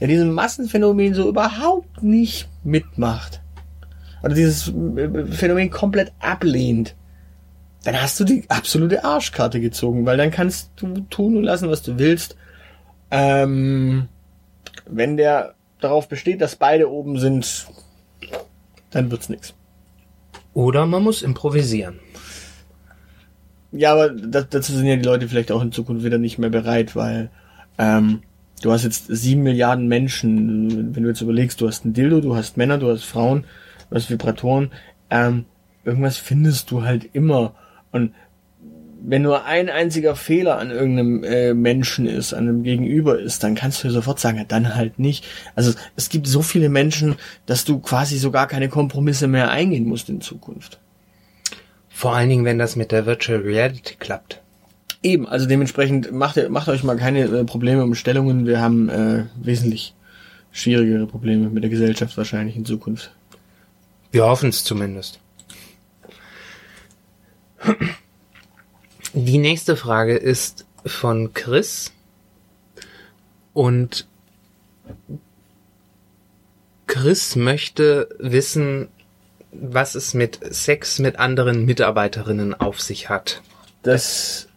der 0.00 0.08
diesem 0.08 0.32
Massenphänomen 0.32 1.12
so 1.12 1.28
überhaupt 1.28 2.02
nicht 2.02 2.48
mitmacht, 2.64 3.42
oder 4.22 4.34
dieses 4.34 4.68
äh, 4.68 5.26
Phänomen 5.26 5.68
komplett 5.68 6.12
ablehnt, 6.20 6.94
dann 7.84 8.00
hast 8.00 8.18
du 8.18 8.24
die 8.24 8.44
absolute 8.48 9.04
Arschkarte 9.04 9.60
gezogen, 9.60 10.06
weil 10.06 10.16
dann 10.16 10.30
kannst 10.30 10.70
du 10.76 11.00
tun 11.10 11.36
und 11.36 11.42
lassen, 11.42 11.68
was 11.68 11.82
du 11.82 11.98
willst. 11.98 12.36
Ähm, 13.10 14.08
wenn 14.96 15.16
der 15.16 15.54
darauf 15.80 16.08
besteht, 16.08 16.40
dass 16.40 16.56
beide 16.56 16.90
oben 16.90 17.18
sind, 17.18 17.66
dann 18.90 19.10
wird's 19.10 19.28
nix. 19.28 19.54
Oder 20.54 20.86
man 20.86 21.02
muss 21.02 21.22
improvisieren. 21.22 21.98
Ja, 23.72 23.92
aber 23.92 24.10
dazu 24.10 24.72
sind 24.72 24.86
ja 24.86 24.96
die 24.96 25.04
Leute 25.04 25.28
vielleicht 25.28 25.50
auch 25.50 25.62
in 25.62 25.72
Zukunft 25.72 26.04
wieder 26.04 26.18
nicht 26.18 26.38
mehr 26.38 26.50
bereit, 26.50 26.94
weil 26.94 27.30
ähm, 27.78 28.20
du 28.60 28.70
hast 28.70 28.84
jetzt 28.84 29.06
sieben 29.06 29.42
Milliarden 29.42 29.88
Menschen, 29.88 30.94
wenn 30.94 31.02
du 31.02 31.08
jetzt 31.08 31.22
überlegst, 31.22 31.60
du 31.60 31.68
hast 31.68 31.86
ein 31.86 31.94
Dildo, 31.94 32.20
du 32.20 32.36
hast 32.36 32.58
Männer, 32.58 32.76
du 32.76 32.90
hast 32.90 33.04
Frauen, 33.04 33.46
du 33.88 33.96
hast 33.96 34.10
Vibratoren, 34.10 34.70
ähm, 35.08 35.46
irgendwas 35.84 36.18
findest 36.18 36.70
du 36.70 36.82
halt 36.82 37.08
immer. 37.14 37.54
Und 37.92 38.12
wenn 39.04 39.22
nur 39.22 39.44
ein 39.44 39.68
einziger 39.68 40.14
Fehler 40.14 40.58
an 40.58 40.70
irgendeinem 40.70 41.24
äh, 41.24 41.54
Menschen 41.54 42.06
ist, 42.06 42.32
an 42.32 42.48
einem 42.48 42.62
Gegenüber 42.62 43.18
ist, 43.18 43.42
dann 43.42 43.54
kannst 43.54 43.82
du 43.82 43.90
sofort 43.90 44.20
sagen, 44.20 44.44
dann 44.48 44.74
halt 44.74 44.98
nicht. 44.98 45.24
Also 45.54 45.72
es 45.96 46.08
gibt 46.08 46.26
so 46.26 46.42
viele 46.42 46.68
Menschen, 46.68 47.16
dass 47.46 47.64
du 47.64 47.80
quasi 47.80 48.18
sogar 48.18 48.46
keine 48.46 48.68
Kompromisse 48.68 49.26
mehr 49.26 49.50
eingehen 49.50 49.86
musst 49.86 50.08
in 50.08 50.20
Zukunft. 50.20 50.78
Vor 51.88 52.14
allen 52.14 52.28
Dingen, 52.28 52.44
wenn 52.44 52.58
das 52.58 52.76
mit 52.76 52.92
der 52.92 53.06
Virtual 53.06 53.40
Reality 53.40 53.96
klappt. 53.98 54.40
Eben, 55.02 55.26
also 55.26 55.46
dementsprechend 55.46 56.12
macht, 56.12 56.48
macht 56.48 56.68
euch 56.68 56.84
mal 56.84 56.96
keine 56.96 57.24
äh, 57.24 57.44
Probleme 57.44 57.82
um 57.82 57.94
Stellungen. 57.94 58.46
Wir 58.46 58.60
haben 58.60 58.88
äh, 58.88 59.24
wesentlich 59.42 59.94
schwierigere 60.52 61.06
Probleme 61.06 61.48
mit 61.48 61.64
der 61.64 61.70
Gesellschaft 61.70 62.16
wahrscheinlich 62.16 62.56
in 62.56 62.64
Zukunft. 62.64 63.12
Wir 64.12 64.24
hoffen 64.26 64.50
es 64.50 64.62
zumindest. 64.62 65.18
Die 69.14 69.38
nächste 69.38 69.76
Frage 69.76 70.16
ist 70.16 70.66
von 70.86 71.34
Chris. 71.34 71.92
Und 73.52 74.06
Chris 76.86 77.36
möchte 77.36 78.08
wissen, 78.18 78.88
was 79.52 79.94
es 79.94 80.14
mit 80.14 80.40
Sex 80.54 80.98
mit 80.98 81.18
anderen 81.18 81.66
Mitarbeiterinnen 81.66 82.54
auf 82.54 82.80
sich 82.80 83.10
hat. 83.10 83.42
Das 83.82 84.48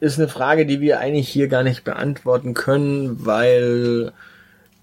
ist 0.00 0.18
eine 0.18 0.28
Frage, 0.28 0.66
die 0.66 0.80
wir 0.80 0.98
eigentlich 0.98 1.28
hier 1.28 1.48
gar 1.48 1.62
nicht 1.62 1.84
beantworten 1.84 2.54
können, 2.54 3.26
weil 3.26 4.12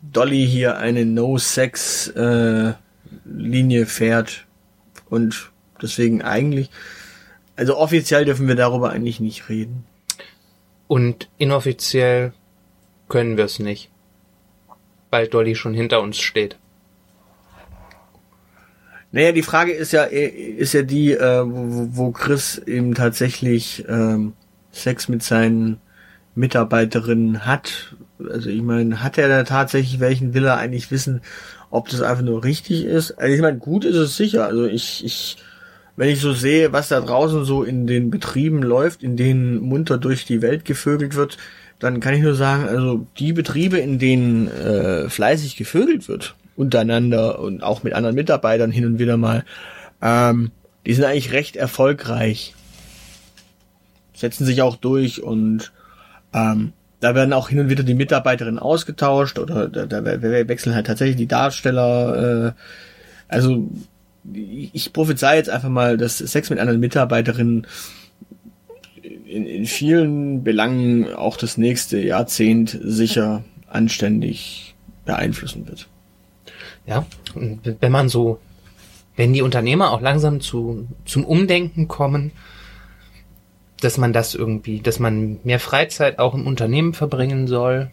Dolly 0.01 0.48
hier 0.48 0.78
eine 0.78 1.06
No-Sex-Linie 1.06 3.82
äh, 3.82 3.86
fährt 3.86 4.46
und 5.10 5.51
deswegen 5.82 6.22
eigentlich, 6.22 6.70
also 7.60 7.75
offiziell 7.75 8.24
dürfen 8.24 8.48
wir 8.48 8.56
darüber 8.56 8.92
eigentlich 8.92 9.20
nicht 9.20 9.50
reden. 9.50 9.84
Und 10.88 11.28
inoffiziell 11.38 12.32
können 13.10 13.36
wir 13.36 13.44
es 13.44 13.60
nicht, 13.60 13.89
weil 15.12 15.28
Dolly 15.28 15.56
schon 15.56 15.74
hinter 15.74 16.01
uns 16.01 16.20
steht. 16.20 16.58
Naja, 19.12 19.34
die 19.34 19.42
Frage 19.42 19.74
ist 19.74 19.92
ja, 19.92 20.04
ist 20.04 20.74
ja 20.74 20.84
die, 20.84 21.12
äh, 21.12 21.44
wo, 21.46 21.89
wo 21.98 22.12
Chris 22.12 22.60
eben 22.60 22.96
tatsächlich 22.96 23.84
ähm, 23.89 24.34
Sex 24.72 25.10
mit 25.10 25.22
seinen 25.22 25.82
Mitarbeiterinnen 26.36 27.46
hat. 27.46 27.94
Also 28.32 28.50
ich 28.50 28.62
meine, 28.62 29.04
hat 29.04 29.18
er 29.18 29.28
da 29.28 29.44
tatsächlich 29.44 30.00
welchen, 30.00 30.34
will 30.34 30.46
er 30.46 30.58
eigentlich 30.58 30.92
wissen, 30.92 31.22
ob 31.72 31.89
das 31.89 32.01
einfach 32.01 32.24
nur 32.24 32.46
richtig 32.46 32.86
ist? 32.86 33.12
Also 33.12 33.36
ich 33.36 33.42
meine, 33.42 33.58
gut 33.58 33.84
ist 33.84 33.98
es 33.98 34.16
sicher. 34.16 34.46
Also 34.46 34.66
ich, 34.66 35.04
ich, 35.04 35.38
wenn 36.00 36.08
ich 36.08 36.22
so 36.22 36.32
sehe, 36.32 36.72
was 36.72 36.88
da 36.88 37.01
draußen 37.01 37.44
so 37.44 37.62
in 37.62 37.86
den 37.86 38.10
Betrieben 38.10 38.63
läuft, 38.63 39.03
in 39.03 39.18
denen 39.18 39.60
munter 39.60 39.98
durch 39.98 40.24
die 40.24 40.41
Welt 40.41 40.63
gevögelt 40.63 41.15
wird, 41.15 41.38
dann 41.77 42.00
kann 42.00 42.13
ich 42.13 42.22
nur 42.22 42.36
sagen, 42.36 42.70
also 42.70 43.06
die 43.18 43.34
Betriebe, 43.34 43.79
in 43.79 44.00
denen 44.00 44.48
äh, 44.48 45.10
fleißig 45.10 45.58
gevögelt 45.58 46.08
wird, 46.08 46.36
untereinander 46.56 47.39
und 47.39 47.63
auch 47.63 47.84
mit 47.84 47.91
anderen 47.91 48.15
Mitarbeitern 48.15 48.72
hin 48.72 48.86
und 48.86 48.98
wieder 48.98 49.18
mal, 49.18 49.44
ähm, 50.01 50.51
die 50.86 50.94
sind 50.94 51.03
eigentlich 51.03 51.34
recht 51.34 51.58
erfolgreich. 51.58 52.56
Setzen 54.13 54.46
sich 54.46 54.62
auch 54.62 54.77
durch 54.77 55.22
und 55.22 55.74
ähm, 56.34 56.72
da 57.01 57.13
werden 57.13 57.34
auch 57.34 57.50
hin 57.50 57.60
und 57.60 57.70
wieder 57.70 57.84
die 57.84 57.94
Mitarbeiterinnen 57.94 58.60
ausgetauscht 58.60 59.38
oder 59.38 59.68
da, 59.68 59.86
da 59.86 60.06
wechseln 60.06 60.75
halt 60.75 60.88
tatsächlich 60.88 61.18
die 61.18 61.27
Darsteller. 61.27 62.48
Äh, 62.48 62.51
also 63.27 63.70
ich 64.34 64.94
prophezei 64.94 65.38
jetzt 65.38 65.50
einfach 65.50 65.70
mal, 65.70 65.98
dass 65.98 66.18
Sex 66.18 66.50
mit 66.50 66.60
anderen 66.60 66.80
Mitarbeiterinnen 66.80 67.66
in, 69.02 69.46
in 69.46 69.66
vielen 69.66 70.44
Belangen 70.44 71.14
auch 71.14 71.38
das 71.38 71.58
nächste 71.58 72.00
Jahrzehnt 72.00 72.78
sicher 72.82 73.44
anständig 73.68 74.76
beeinflussen 75.06 75.68
wird. 75.68 75.88
Ja, 76.86 77.06
und 77.36 77.62
wenn 77.80 77.92
man 77.92 78.10
so, 78.10 78.40
wenn 79.16 79.34
die 79.34 79.42
Unternehmer 79.42 79.92
auch 79.92 80.02
langsam 80.02 80.42
zu, 80.42 80.88
zum 81.06 81.26
Umdenken 81.26 81.88
kommen, 81.88 82.32
dass 83.82 83.98
man 83.98 84.12
das 84.12 84.36
irgendwie, 84.36 84.82
dass 84.82 85.00
man 85.00 85.40
mehr 85.44 85.60
Freizeit 85.60 86.20
auch 86.20 86.34
im 86.34 86.48
Unternehmen 86.48 86.94
verbringen 86.94 87.48
soll, 87.48 87.92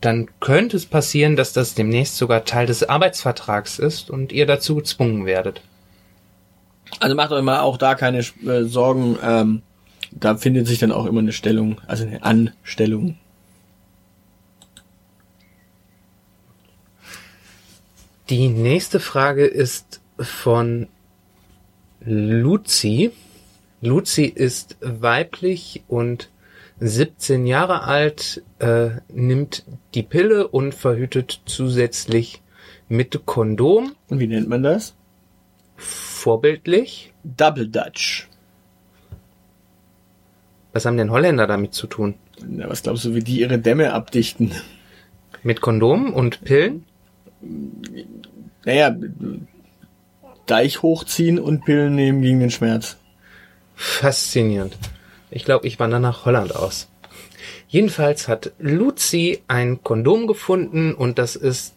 dann 0.00 0.28
könnte 0.40 0.76
es 0.76 0.86
passieren, 0.86 1.36
dass 1.36 1.52
das 1.52 1.74
demnächst 1.74 2.16
sogar 2.16 2.44
Teil 2.44 2.66
des 2.66 2.88
Arbeitsvertrags 2.88 3.78
ist 3.78 4.10
und 4.10 4.32
ihr 4.32 4.46
dazu 4.46 4.76
gezwungen 4.76 5.26
werdet. 5.26 5.60
Also 6.98 7.14
macht 7.14 7.32
euch 7.32 7.42
mal 7.42 7.60
auch 7.60 7.76
da 7.76 7.94
keine 7.94 8.18
äh, 8.18 8.64
Sorgen. 8.64 9.18
Ähm, 9.22 9.62
da 10.10 10.36
findet 10.36 10.66
sich 10.66 10.78
dann 10.78 10.92
auch 10.92 11.06
immer 11.06 11.20
eine 11.20 11.32
Stellung, 11.32 11.80
also 11.86 12.04
eine 12.04 12.22
Anstellung. 12.24 13.16
Die 18.28 18.48
nächste 18.48 19.00
Frage 19.00 19.44
ist 19.44 20.00
von 20.18 20.88
Luzi. 22.00 23.12
Luzi 23.82 24.24
ist 24.24 24.76
weiblich 24.80 25.82
und 25.88 26.28
17 26.80 27.46
Jahre 27.46 27.84
alt, 27.84 28.42
äh, 28.58 28.90
nimmt 29.12 29.64
die 29.94 30.02
Pille 30.02 30.48
und 30.48 30.74
verhütet 30.74 31.42
zusätzlich 31.44 32.42
mit 32.88 33.26
Kondom. 33.26 33.92
Und 34.08 34.18
wie 34.18 34.26
nennt 34.26 34.48
man 34.48 34.62
das? 34.62 34.94
Vorbildlich. 35.76 37.12
Double 37.22 37.68
Dutch. 37.68 38.28
Was 40.72 40.86
haben 40.86 40.96
denn 40.96 41.10
Holländer 41.10 41.46
damit 41.46 41.74
zu 41.74 41.86
tun? 41.86 42.14
Na, 42.46 42.68
was 42.68 42.82
glaubst 42.82 43.04
du, 43.04 43.14
wie 43.14 43.22
die 43.22 43.40
ihre 43.40 43.58
Dämme 43.58 43.92
abdichten? 43.92 44.52
Mit 45.42 45.60
Kondom 45.60 46.12
und 46.12 46.42
Pillen? 46.44 46.84
Naja, 48.64 48.94
Deich 50.46 50.82
hochziehen 50.82 51.38
und 51.38 51.64
Pillen 51.64 51.94
nehmen 51.94 52.22
gegen 52.22 52.40
den 52.40 52.50
Schmerz. 52.50 52.96
Faszinierend. 53.76 54.76
Ich 55.30 55.44
glaube, 55.44 55.66
ich 55.66 55.78
wandere 55.78 56.00
nach 56.00 56.24
Holland 56.24 56.54
aus. 56.54 56.88
Jedenfalls 57.68 58.28
hat 58.28 58.52
Lucy 58.58 59.42
ein 59.48 59.82
Kondom 59.82 60.26
gefunden 60.26 60.94
und 60.94 61.18
das 61.18 61.36
ist 61.36 61.74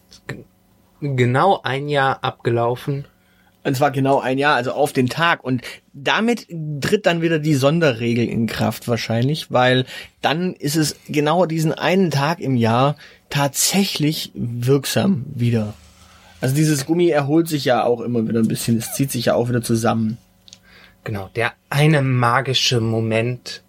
genau 1.00 1.60
ein 1.62 1.88
Jahr 1.88 2.22
abgelaufen. 2.22 3.06
Und 3.62 3.76
zwar 3.76 3.92
genau 3.92 4.20
ein 4.20 4.36
Jahr, 4.36 4.56
also 4.56 4.72
auf 4.72 4.92
den 4.92 5.08
Tag. 5.08 5.42
Und 5.42 5.62
damit 5.94 6.48
tritt 6.82 7.06
dann 7.06 7.22
wieder 7.22 7.38
die 7.38 7.54
Sonderregel 7.54 8.28
in 8.28 8.46
Kraft 8.46 8.88
wahrscheinlich, 8.88 9.50
weil 9.50 9.86
dann 10.20 10.52
ist 10.52 10.76
es 10.76 10.96
genau 11.08 11.46
diesen 11.46 11.72
einen 11.72 12.10
Tag 12.10 12.40
im 12.40 12.56
Jahr 12.56 12.96
tatsächlich 13.30 14.32
wirksam 14.34 15.24
wieder. 15.34 15.72
Also 16.42 16.54
dieses 16.54 16.84
Gummi 16.84 17.08
erholt 17.08 17.48
sich 17.48 17.64
ja 17.64 17.84
auch 17.84 18.02
immer 18.02 18.28
wieder 18.28 18.40
ein 18.40 18.48
bisschen, 18.48 18.76
es 18.76 18.92
zieht 18.92 19.10
sich 19.10 19.26
ja 19.26 19.34
auch 19.34 19.48
wieder 19.48 19.62
zusammen. 19.62 20.18
Genau, 21.04 21.30
der 21.36 21.52
eine 21.68 22.00
magische 22.00 22.80
Moment. 22.80 23.62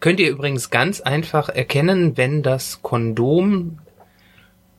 Könnt 0.00 0.18
ihr 0.18 0.30
übrigens 0.30 0.70
ganz 0.70 1.00
einfach 1.00 1.48
erkennen, 1.48 2.16
wenn 2.16 2.42
das 2.42 2.82
Kondom 2.82 3.78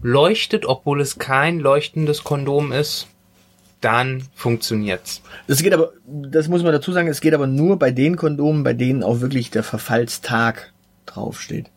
leuchtet, 0.02 0.66
obwohl 0.66 1.00
es 1.00 1.18
kein 1.18 1.60
leuchtendes 1.60 2.24
Kondom 2.24 2.72
ist, 2.72 3.08
dann 3.80 4.24
funktioniert's. 4.36 5.22
Das 5.48 5.64
geht 5.64 5.74
aber, 5.74 5.92
das 6.06 6.48
muss 6.48 6.64
man 6.64 6.72
dazu 6.72 6.92
sagen, 6.92 7.08
es 7.08 7.22
geht 7.22 7.34
aber 7.34 7.48
nur 7.48 7.80
bei 7.80 7.92
den 7.92 8.16
Kondomen, 8.16 8.64
bei 8.64 8.74
denen 8.74 9.04
auch 9.04 9.22
wirklich 9.22 9.50
der 9.50 9.64
Verfallstag 9.64 10.74
draufsteht. 11.06 11.68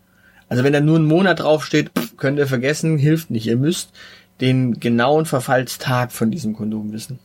Also 0.49 0.65
wenn 0.65 0.73
da 0.73 0.81
nur 0.81 0.99
ein 0.99 1.07
Monat 1.07 1.41
draufsteht, 1.41 1.91
könnt 2.17 2.39
ihr 2.39 2.47
vergessen, 2.47 2.99
hilft 2.99 3.31
nicht. 3.31 3.47
Ihr 3.47 3.57
müsst 3.57 3.93
den 4.41 4.81
genauen 4.81 5.27
Verfallstag 5.27 6.13
von 6.13 6.31
diesem 6.31 6.55
Kondom 6.55 6.93
wissen. 6.93 7.19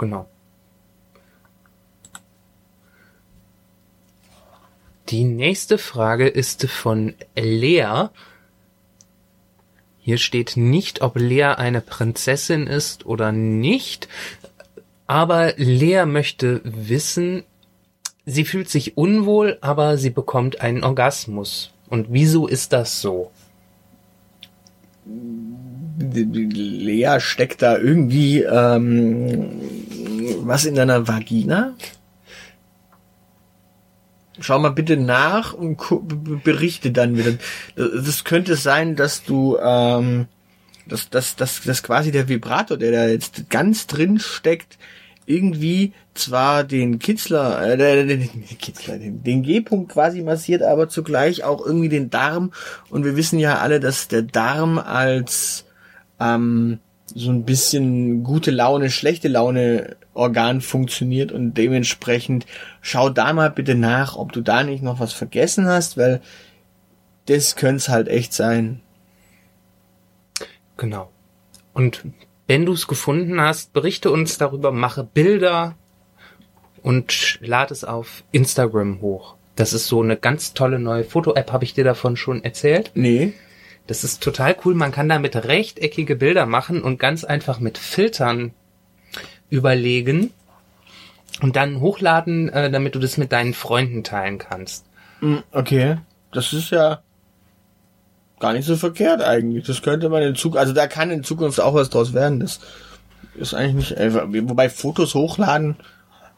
Genau. 0.00 0.26
Die 5.10 5.24
nächste 5.24 5.76
Frage 5.76 6.26
ist 6.26 6.66
von 6.70 7.12
Lea. 7.36 8.08
Hier 9.98 10.16
steht 10.16 10.56
nicht, 10.56 11.02
ob 11.02 11.18
Lea 11.18 11.52
eine 11.58 11.82
Prinzessin 11.82 12.66
ist 12.66 13.04
oder 13.04 13.30
nicht. 13.30 14.08
Aber 15.06 15.52
Lea 15.58 16.06
möchte 16.06 16.62
wissen, 16.64 17.44
sie 18.24 18.46
fühlt 18.46 18.70
sich 18.70 18.96
unwohl, 18.96 19.58
aber 19.60 19.98
sie 19.98 20.08
bekommt 20.08 20.62
einen 20.62 20.82
Orgasmus. 20.82 21.74
Und 21.90 22.06
wieso 22.08 22.46
ist 22.46 22.72
das 22.72 23.02
so? 23.02 23.30
Lea 26.00 27.16
steckt 27.18 27.62
da 27.62 27.76
irgendwie 27.76 28.42
ähm, 28.42 29.50
was 30.42 30.64
in 30.64 30.74
deiner 30.74 31.06
Vagina? 31.06 31.74
Schau 34.40 34.58
mal 34.58 34.70
bitte 34.70 34.96
nach 34.96 35.52
und 35.52 35.78
berichte 36.42 36.92
dann 36.92 37.16
wieder. 37.18 37.32
Das 37.76 38.24
könnte 38.24 38.56
sein, 38.56 38.96
dass 38.96 39.22
du 39.22 39.58
ähm, 39.62 40.28
dass, 40.90 41.08
dass, 41.08 41.36
dass, 41.36 41.62
dass 41.62 41.82
quasi 41.82 42.10
der 42.10 42.28
Vibrator, 42.28 42.76
der 42.76 42.90
da 42.90 43.06
jetzt 43.06 43.48
ganz 43.48 43.86
drin 43.86 44.18
steckt, 44.18 44.78
irgendwie 45.24 45.92
zwar 46.14 46.64
den 46.64 46.98
Kitzler, 46.98 47.78
äh, 47.78 48.06
den, 48.06 48.48
Kitzler, 48.58 48.98
den, 48.98 49.22
den 49.22 49.42
G-Punkt 49.42 49.92
quasi 49.92 50.22
massiert, 50.22 50.62
aber 50.62 50.88
zugleich 50.88 51.44
auch 51.44 51.64
irgendwie 51.64 51.88
den 51.88 52.10
Darm. 52.10 52.52
Und 52.88 53.04
wir 53.04 53.16
wissen 53.16 53.38
ja 53.38 53.58
alle, 53.58 53.78
dass 53.78 54.08
der 54.08 54.22
Darm 54.22 54.78
als 54.78 55.64
ähm, 56.20 56.78
so 57.06 57.30
ein 57.30 57.44
bisschen 57.44 58.22
gute 58.22 58.50
Laune, 58.50 58.90
schlechte 58.90 59.28
Laune 59.28 59.96
Organ 60.14 60.60
funktioniert 60.60 61.32
und 61.32 61.54
dementsprechend 61.54 62.46
schau 62.80 63.10
da 63.10 63.32
mal 63.32 63.50
bitte 63.50 63.74
nach, 63.74 64.16
ob 64.16 64.32
du 64.32 64.40
da 64.40 64.62
nicht 64.62 64.82
noch 64.82 65.00
was 65.00 65.12
vergessen 65.12 65.66
hast, 65.66 65.96
weil 65.96 66.20
das 67.26 67.56
könnte 67.56 67.76
es 67.76 67.88
halt 67.88 68.08
echt 68.08 68.32
sein. 68.32 68.80
Genau. 70.76 71.10
Und 71.74 72.04
wenn 72.46 72.66
du 72.66 72.72
es 72.72 72.86
gefunden 72.86 73.40
hast, 73.40 73.72
berichte 73.72 74.10
uns 74.10 74.38
darüber, 74.38 74.72
mache 74.72 75.04
Bilder 75.04 75.76
und 76.82 77.38
lade 77.40 77.72
es 77.72 77.84
auf 77.84 78.24
Instagram 78.32 79.00
hoch. 79.00 79.36
Das 79.56 79.72
ist 79.72 79.86
so 79.86 80.02
eine 80.02 80.16
ganz 80.16 80.54
tolle 80.54 80.78
neue 80.78 81.04
Foto-App. 81.04 81.52
Habe 81.52 81.64
ich 81.64 81.74
dir 81.74 81.84
davon 81.84 82.16
schon 82.16 82.42
erzählt? 82.42 82.92
Nee. 82.94 83.34
Das 83.86 84.04
ist 84.04 84.22
total 84.22 84.56
cool. 84.64 84.74
Man 84.74 84.92
kann 84.92 85.08
damit 85.08 85.34
rechteckige 85.36 86.16
Bilder 86.16 86.46
machen 86.46 86.82
und 86.82 86.98
ganz 86.98 87.24
einfach 87.24 87.60
mit 87.60 87.78
Filtern 87.78 88.52
überlegen 89.48 90.32
und 91.42 91.56
dann 91.56 91.80
hochladen, 91.80 92.48
äh, 92.50 92.70
damit 92.70 92.94
du 92.94 92.98
das 92.98 93.16
mit 93.16 93.32
deinen 93.32 93.54
Freunden 93.54 94.04
teilen 94.04 94.38
kannst. 94.38 94.86
Hm, 95.20 95.42
Okay. 95.52 95.98
Das 96.32 96.52
ist 96.52 96.70
ja 96.70 97.00
gar 98.38 98.52
nicht 98.52 98.64
so 98.64 98.76
verkehrt 98.76 99.20
eigentlich. 99.20 99.66
Das 99.66 99.82
könnte 99.82 100.08
man 100.08 100.22
in 100.22 100.36
Zukunft, 100.36 100.60
also 100.60 100.72
da 100.72 100.86
kann 100.86 101.10
in 101.10 101.24
Zukunft 101.24 101.60
auch 101.60 101.74
was 101.74 101.90
draus 101.90 102.12
werden. 102.14 102.38
Das 102.38 102.60
ist 103.34 103.52
eigentlich 103.52 103.90
nicht, 103.90 103.92
äh, 104.00 104.14
wobei 104.48 104.70
Fotos 104.70 105.14
hochladen, 105.14 105.76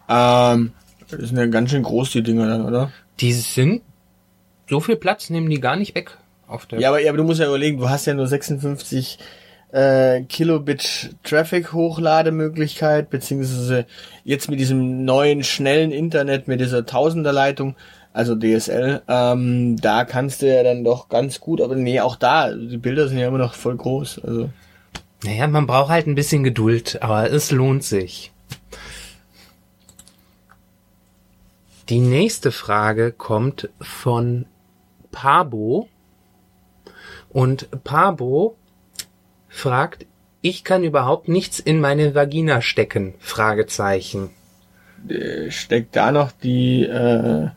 ähm, 0.09 0.73
das 1.11 1.29
sind 1.29 1.37
ja 1.37 1.47
ganz 1.47 1.71
schön 1.71 1.83
groß, 1.83 2.11
die 2.13 2.23
Dinger 2.23 2.47
dann, 2.47 2.65
oder? 2.65 2.91
Die 3.21 3.33
sind 3.35 3.83
so 4.69 4.81
viel 4.81 4.97
Platz 4.97 5.29
nehmen 5.29 5.51
die 5.51 5.61
gar 5.61 5.77
nicht 5.77 5.95
weg 5.95 6.17
auf 6.53 6.67
der. 6.67 6.81
Ja, 6.81 6.89
aber, 6.89 7.01
ja, 7.01 7.11
aber 7.11 7.19
du 7.19 7.25
musst 7.25 7.41
ja 7.41 7.47
überlegen, 7.47 7.79
du 7.79 7.89
hast 7.89 8.07
ja 8.07 8.15
nur 8.15 8.27
56 8.27 9.19
äh, 9.73 10.23
Kilobit 10.23 11.17
Traffic 11.23 11.73
Hochlademöglichkeit, 11.73 13.11
beziehungsweise 13.11 13.87
jetzt 14.25 14.51
mit 14.51 14.61
diesem 14.61 15.05
neuen 15.05 15.43
schnellen 15.43 15.91
Internet, 15.91 16.47
mit 16.47 16.61
dieser 16.61 16.87
Tausenderleitung, 16.87 17.75
also 18.13 18.37
DSL, 18.37 19.03
ähm, 19.09 19.77
da 19.81 20.05
kannst 20.05 20.43
du 20.43 20.55
ja 20.55 20.63
dann 20.63 20.85
doch 20.85 21.09
ganz 21.09 21.41
gut, 21.41 21.63
aber 21.63 21.75
nee, 21.75 22.01
auch 22.01 22.17
da, 22.17 22.53
die 22.53 22.77
Bilder 22.77 23.09
sind 23.09 23.19
ja 23.19 23.29
immer 23.29 23.39
noch 23.39 23.55
voll 23.55 23.77
groß, 23.77 24.21
also. 24.25 24.51
Naja, 25.25 25.47
man 25.47 25.67
braucht 25.67 25.91
halt 25.91 26.07
ein 26.07 26.17
bisschen 26.17 26.45
Geduld, 26.45 26.99
aber 27.01 27.31
es 27.31 27.51
lohnt 27.53 27.85
sich. 27.85 28.33
Die 31.89 32.01
nächste 32.01 32.53
Frage 32.53 33.13
kommt 33.13 33.69
von 33.81 34.47
Pabo. 35.11 35.89
Und 37.33 37.69
Pabo 37.83 38.57
fragt, 39.49 40.07
ich 40.43 40.65
kann 40.65 40.85
überhaupt 40.85 41.29
nichts 41.29 41.59
in 41.59 41.81
meine 41.81 42.15
Vagina 42.15 42.61
stecken? 42.61 43.15
Fragezeichen. 43.21 44.31
Äh, 45.09 45.51
Steckt 45.51 45.97
da 45.97 46.13
noch 46.13 46.33
die, 46.33 46.83
äh, 46.83 47.49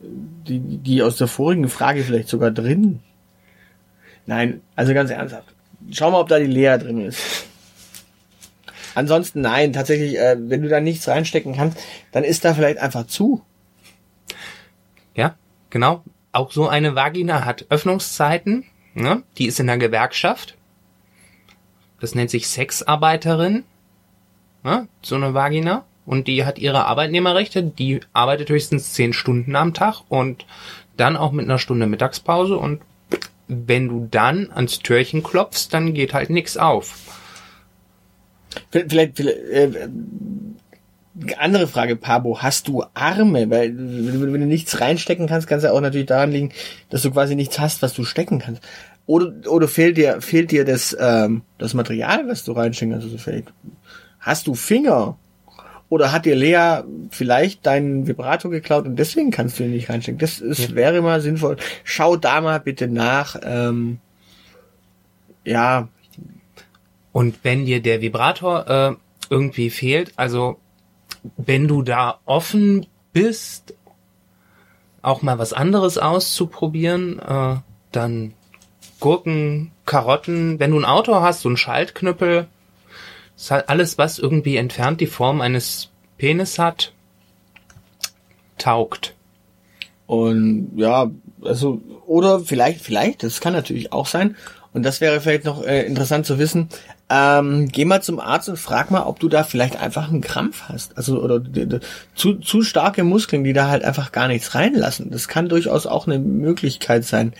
die, 0.00 0.60
die 0.60 1.02
aus 1.02 1.16
der 1.16 1.26
vorigen 1.26 1.68
Frage 1.68 2.02
vielleicht 2.04 2.28
sogar 2.28 2.50
drin? 2.50 3.00
Nein, 4.26 4.60
also 4.76 4.94
ganz 4.94 5.10
ernsthaft. 5.10 5.54
Schau 5.90 6.10
mal, 6.10 6.20
ob 6.20 6.28
da 6.28 6.38
die 6.38 6.46
Lea 6.46 6.76
drin 6.78 7.00
ist. 7.00 7.46
Ansonsten 8.94 9.40
nein, 9.40 9.72
tatsächlich, 9.72 10.18
äh, 10.18 10.36
wenn 10.38 10.62
du 10.62 10.68
da 10.68 10.80
nichts 10.80 11.08
reinstecken 11.08 11.54
kannst, 11.56 11.78
dann 12.12 12.22
ist 12.22 12.44
da 12.44 12.54
vielleicht 12.54 12.78
einfach 12.78 13.06
zu. 13.06 13.42
Ja, 15.16 15.34
genau. 15.70 16.04
Auch 16.32 16.52
so 16.52 16.68
eine 16.68 16.94
Vagina 16.94 17.44
hat 17.44 17.66
Öffnungszeiten. 17.70 18.64
Ne? 18.94 19.22
Die 19.38 19.46
ist 19.46 19.60
in 19.60 19.66
der 19.66 19.78
Gewerkschaft. 19.78 20.56
Das 22.00 22.14
nennt 22.14 22.30
sich 22.30 22.48
Sexarbeiterin. 22.48 23.64
Ne? 24.62 24.88
So 25.02 25.16
eine 25.16 25.34
Vagina. 25.34 25.84
Und 26.06 26.28
die 26.28 26.44
hat 26.44 26.58
ihre 26.58 26.86
Arbeitnehmerrechte. 26.86 27.62
Die 27.62 28.00
arbeitet 28.12 28.50
höchstens 28.50 28.92
zehn 28.92 29.12
Stunden 29.12 29.56
am 29.56 29.74
Tag 29.74 30.02
und 30.08 30.46
dann 30.96 31.16
auch 31.16 31.32
mit 31.32 31.46
einer 31.46 31.58
Stunde 31.58 31.86
Mittagspause. 31.86 32.56
Und 32.56 32.82
wenn 33.48 33.88
du 33.88 34.08
dann 34.10 34.50
ans 34.52 34.78
Türchen 34.80 35.22
klopfst, 35.22 35.68
dann 35.70 35.94
geht 35.94 36.14
halt 36.14 36.30
nix 36.30 36.56
auf. 36.56 37.20
Vielleicht, 38.70 38.90
vielleicht 38.90 39.18
äh, 39.18 39.88
andere 41.38 41.66
Frage, 41.66 41.96
Pabo, 41.96 42.42
hast 42.42 42.66
du 42.68 42.84
Arme? 42.94 43.48
Weil 43.50 43.76
wenn, 43.76 44.20
du- 44.20 44.32
wenn 44.32 44.40
du 44.40 44.46
nichts 44.46 44.80
reinstecken 44.80 45.26
kannst, 45.26 45.46
kann 45.46 45.58
es 45.58 45.64
ja 45.64 45.72
auch 45.72 45.80
natürlich 45.80 46.06
daran 46.06 46.32
liegen, 46.32 46.50
dass 46.90 47.02
du 47.02 47.10
quasi 47.10 47.34
nichts 47.36 47.58
hast, 47.60 47.82
was 47.82 47.94
du 47.94 48.04
stecken 48.04 48.38
kannst. 48.40 48.62
Oder, 49.06 49.32
oder 49.50 49.68
fehlt 49.68 49.96
dir, 49.96 50.20
fehlt 50.20 50.50
dir 50.50 50.64
das, 50.64 50.96
ähm, 50.98 51.42
das 51.58 51.74
Material, 51.74 52.26
was 52.26 52.42
du 52.44 52.52
reinstecken 52.52 52.92
kannst? 52.92 53.06
Also 53.06 53.18
vielleicht 53.18 53.52
hast 54.20 54.46
du 54.46 54.54
Finger? 54.54 55.16
Oder 55.90 56.10
hat 56.10 56.24
dir 56.24 56.34
Lea 56.34 56.80
vielleicht 57.10 57.66
deinen 57.66 58.06
Vibrator 58.08 58.50
geklaut 58.50 58.86
und 58.86 58.96
deswegen 58.96 59.30
kannst 59.30 59.58
du 59.58 59.64
ihn 59.64 59.70
nicht 59.70 59.90
reinstecken? 59.90 60.18
Das 60.18 60.40
ist, 60.40 60.74
wäre 60.74 61.02
mal 61.02 61.20
sinnvoll. 61.20 61.56
Schau 61.84 62.16
da 62.16 62.40
mal 62.40 62.58
bitte 62.58 62.88
nach. 62.88 63.36
Ähm, 63.44 63.98
ja, 65.44 65.88
Und 67.12 67.36
wenn 67.44 67.66
dir 67.66 67.80
der 67.80 68.00
Vibrator 68.00 68.66
äh, 68.68 68.94
irgendwie 69.30 69.70
fehlt, 69.70 70.12
also 70.16 70.58
wenn 71.36 71.68
du 71.68 71.82
da 71.82 72.20
offen 72.24 72.86
bist, 73.12 73.74
auch 75.02 75.22
mal 75.22 75.38
was 75.38 75.52
anderes 75.52 75.98
auszuprobieren, 75.98 77.18
äh, 77.18 77.56
dann 77.92 78.34
Gurken, 79.00 79.72
Karotten, 79.84 80.58
wenn 80.58 80.70
du 80.70 80.78
ein 80.78 80.84
Auto 80.84 81.16
hast, 81.16 81.42
so 81.42 81.50
ein 81.50 81.56
Schaltknüppel, 81.56 82.46
ist 83.36 83.50
halt 83.50 83.68
alles, 83.68 83.98
was 83.98 84.18
irgendwie 84.18 84.56
entfernt 84.56 85.00
die 85.00 85.06
Form 85.06 85.40
eines 85.40 85.90
Penis 86.16 86.58
hat, 86.58 86.92
taugt. 88.58 89.14
Und 90.06 90.72
ja, 90.76 91.10
also, 91.42 91.80
oder 92.06 92.40
vielleicht, 92.40 92.80
vielleicht, 92.80 93.22
das 93.22 93.40
kann 93.40 93.52
natürlich 93.52 93.92
auch 93.92 94.06
sein. 94.06 94.36
Und 94.72 94.82
das 94.82 95.00
wäre 95.00 95.20
vielleicht 95.20 95.44
noch 95.44 95.64
äh, 95.64 95.82
interessant 95.86 96.26
zu 96.26 96.38
wissen. 96.38 96.68
Ähm, 97.10 97.68
geh 97.68 97.84
mal 97.84 98.02
zum 98.02 98.18
Arzt 98.18 98.48
und 98.48 98.58
frag 98.58 98.90
mal, 98.90 99.02
ob 99.02 99.20
du 99.20 99.28
da 99.28 99.44
vielleicht 99.44 99.76
einfach 99.76 100.08
einen 100.08 100.22
Krampf 100.22 100.62
hast. 100.68 100.96
Also, 100.96 101.22
oder 101.22 101.42
zu, 102.14 102.34
zu 102.36 102.62
starke 102.62 103.04
Muskeln, 103.04 103.44
die 103.44 103.52
da 103.52 103.68
halt 103.68 103.84
einfach 103.84 104.10
gar 104.10 104.28
nichts 104.28 104.54
reinlassen. 104.54 105.10
Das 105.10 105.28
kann 105.28 105.48
durchaus 105.48 105.86
auch 105.86 106.06
eine 106.06 106.18
Möglichkeit 106.18 107.04
sein. 107.04 107.34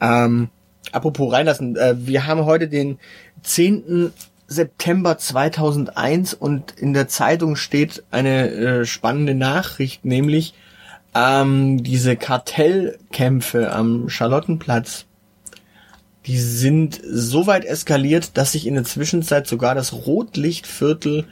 Ähm, 0.00 0.48
apropos 0.90 1.32
reinlassen, 1.32 1.76
äh, 1.76 1.94
wir 1.98 2.26
haben 2.26 2.44
heute 2.44 2.68
den 2.68 2.98
10. 3.42 4.12
September 4.48 5.18
2001 5.18 6.34
und 6.34 6.72
in 6.72 6.92
der 6.92 7.08
Zeitung 7.08 7.56
steht 7.56 8.04
eine 8.10 8.50
äh, 8.50 8.84
spannende 8.84 9.34
Nachricht, 9.34 10.04
nämlich 10.04 10.54
ähm, 11.14 11.82
diese 11.82 12.16
Kartellkämpfe 12.16 13.72
am 13.72 14.08
Charlottenplatz, 14.08 15.06
die 16.26 16.38
sind 16.38 17.00
so 17.04 17.46
weit 17.46 17.64
eskaliert, 17.64 18.36
dass 18.36 18.52
sich 18.52 18.66
in 18.66 18.74
der 18.74 18.84
Zwischenzeit 18.84 19.46
sogar 19.46 19.74
das 19.74 19.92
Rotlichtviertel 19.92 21.24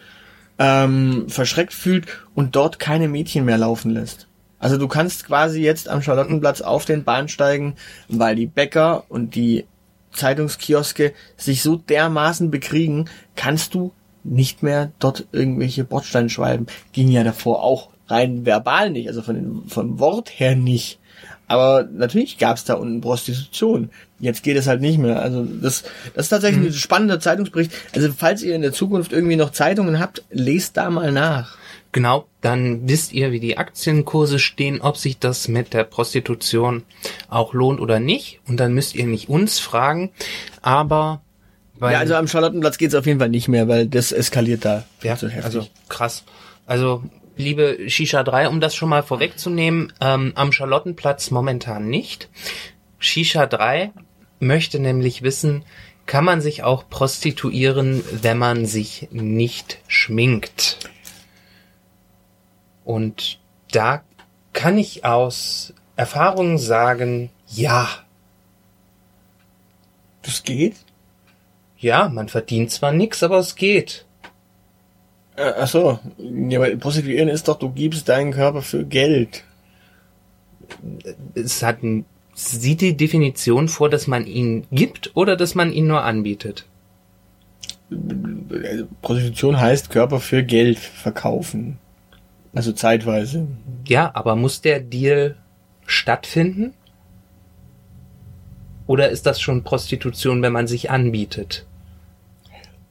ähm, 0.58 1.26
verschreckt 1.28 1.72
fühlt 1.72 2.06
und 2.34 2.54
dort 2.54 2.78
keine 2.78 3.08
Mädchen 3.08 3.44
mehr 3.44 3.58
laufen 3.58 3.90
lässt. 3.90 4.28
Also 4.58 4.78
du 4.78 4.88
kannst 4.88 5.26
quasi 5.26 5.60
jetzt 5.60 5.88
am 5.88 6.00
Charlottenplatz 6.00 6.60
auf 6.60 6.84
den 6.84 7.04
Bahnsteigen, 7.04 7.74
weil 8.08 8.36
die 8.36 8.46
Bäcker 8.46 9.04
und 9.08 9.34
die 9.34 9.66
Zeitungskioske 10.12 11.12
sich 11.36 11.60
so 11.60 11.76
dermaßen 11.76 12.50
bekriegen, 12.50 13.10
kannst 13.34 13.74
du 13.74 13.92
nicht 14.22 14.62
mehr 14.62 14.92
dort 15.00 15.26
irgendwelche 15.32 15.84
Bordsteine 15.84 16.30
schreiben. 16.30 16.66
Ging 16.92 17.08
ja 17.08 17.24
davor 17.24 17.62
auch 17.62 17.90
rein 18.06 18.46
verbal 18.46 18.90
nicht, 18.90 19.08
also 19.08 19.22
von 19.22 19.34
dem, 19.34 19.68
vom 19.68 19.98
Wort 19.98 20.30
her 20.38 20.56
nicht. 20.56 20.98
Aber 21.46 21.86
natürlich 21.92 22.38
gab 22.38 22.56
es 22.56 22.64
da 22.64 22.74
unten 22.74 23.00
Prostitution. 23.00 23.90
Jetzt 24.18 24.42
geht 24.42 24.56
es 24.56 24.66
halt 24.66 24.80
nicht 24.80 24.98
mehr. 24.98 25.20
Also 25.20 25.44
das, 25.44 25.84
das 26.14 26.26
ist 26.26 26.28
tatsächlich 26.30 26.66
ein 26.66 26.72
spannender 26.72 27.20
Zeitungsbericht. 27.20 27.72
Also 27.94 28.08
falls 28.16 28.42
ihr 28.42 28.54
in 28.54 28.62
der 28.62 28.72
Zukunft 28.72 29.12
irgendwie 29.12 29.36
noch 29.36 29.50
Zeitungen 29.50 30.00
habt, 30.00 30.22
lest 30.30 30.76
da 30.76 30.88
mal 30.90 31.12
nach. 31.12 31.58
Genau, 31.92 32.26
dann 32.40 32.88
wisst 32.88 33.12
ihr, 33.12 33.30
wie 33.30 33.38
die 33.38 33.56
Aktienkurse 33.56 34.40
stehen, 34.40 34.80
ob 34.80 34.96
sich 34.96 35.18
das 35.18 35.46
mit 35.46 35.74
der 35.74 35.84
Prostitution 35.84 36.82
auch 37.28 37.54
lohnt 37.54 37.80
oder 37.80 38.00
nicht. 38.00 38.40
Und 38.48 38.58
dann 38.58 38.72
müsst 38.74 38.96
ihr 38.96 39.06
nicht 39.06 39.28
uns 39.28 39.60
fragen, 39.60 40.10
aber 40.60 41.20
weil 41.78 41.92
Ja, 41.92 41.98
also 41.98 42.14
am 42.14 42.28
Charlottenplatz 42.28 42.78
geht's 42.78 42.94
auf 42.94 43.06
jeden 43.06 43.18
Fall 43.18 43.28
nicht 43.28 43.48
mehr, 43.48 43.68
weil 43.68 43.86
das 43.86 44.12
eskaliert 44.12 44.64
da 44.64 44.84
Ja, 45.02 45.16
also 45.42 45.66
krass. 45.88 46.24
Also, 46.66 47.02
liebe 47.36 47.88
Shisha 47.88 48.22
3, 48.22 48.48
um 48.48 48.60
das 48.60 48.74
schon 48.74 48.88
mal 48.88 49.02
vorwegzunehmen, 49.02 49.92
ähm, 50.00 50.32
am 50.34 50.52
Charlottenplatz 50.52 51.30
momentan 51.30 51.88
nicht. 51.88 52.28
Shisha 52.98 53.46
3 53.46 53.92
möchte 54.40 54.78
nämlich 54.78 55.22
wissen, 55.22 55.64
kann 56.06 56.24
man 56.24 56.40
sich 56.40 56.62
auch 56.62 56.88
prostituieren, 56.88 58.04
wenn 58.22 58.38
man 58.38 58.66
sich 58.66 59.08
nicht 59.10 59.78
schminkt? 59.88 60.78
Und 62.84 63.38
da 63.72 64.02
kann 64.52 64.76
ich 64.76 65.04
aus 65.04 65.72
Erfahrung 65.96 66.58
sagen, 66.58 67.30
ja. 67.48 67.88
das 70.22 70.42
geht? 70.42 70.76
Ja, 71.78 72.08
man 72.08 72.28
verdient 72.28 72.70
zwar 72.70 72.92
nix, 72.92 73.22
aber 73.22 73.38
es 73.38 73.56
geht. 73.56 74.03
Äh, 75.36 75.52
ach 75.58 75.68
so, 75.68 75.98
ja, 76.18 76.60
aber 76.60 76.76
Prostituieren 76.76 77.28
ist 77.28 77.48
doch, 77.48 77.58
du 77.58 77.70
gibst 77.70 78.08
deinen 78.08 78.32
Körper 78.32 78.62
für 78.62 78.84
Geld. 78.84 79.44
es 81.34 81.62
hat 81.62 81.78
Sieht 82.36 82.80
die 82.80 82.96
Definition 82.96 83.68
vor, 83.68 83.88
dass 83.88 84.08
man 84.08 84.26
ihn 84.26 84.66
gibt 84.72 85.12
oder 85.14 85.36
dass 85.36 85.54
man 85.54 85.72
ihn 85.72 85.86
nur 85.86 86.02
anbietet? 86.02 86.66
Prostitution 89.02 89.60
heißt 89.60 89.90
Körper 89.90 90.18
für 90.18 90.42
Geld 90.42 90.78
verkaufen. 90.78 91.78
Also 92.52 92.72
zeitweise. 92.72 93.46
Ja, 93.86 94.10
aber 94.14 94.34
muss 94.34 94.60
der 94.62 94.80
Deal 94.80 95.36
stattfinden? 95.86 96.74
Oder 98.86 99.10
ist 99.10 99.26
das 99.26 99.40
schon 99.40 99.62
Prostitution, 99.62 100.42
wenn 100.42 100.52
man 100.52 100.66
sich 100.66 100.90
anbietet? 100.90 101.66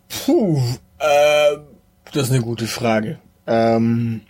Puh, 0.07 0.61
äh, 0.99 1.57
das 2.13 2.27
ist 2.27 2.33
eine 2.33 2.41
gute 2.41 2.67
Frage. 2.67 3.19
Ähm, 3.47 4.21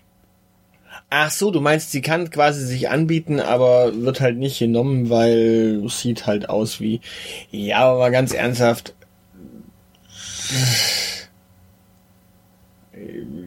ach 1.09 1.31
so, 1.31 1.51
du 1.51 1.61
meinst, 1.61 1.91
sie 1.91 2.01
kann 2.01 2.29
quasi 2.29 2.65
sich 2.65 2.89
anbieten, 2.89 3.39
aber 3.39 3.93
wird 3.95 4.21
halt 4.21 4.37
nicht 4.37 4.59
genommen, 4.59 5.09
weil 5.09 5.83
sieht 5.89 6.25
halt 6.25 6.49
aus 6.49 6.79
wie. 6.79 7.01
Ja, 7.51 7.79
aber 7.79 7.99
mal 7.99 8.11
ganz 8.11 8.33
ernsthaft. 8.33 8.95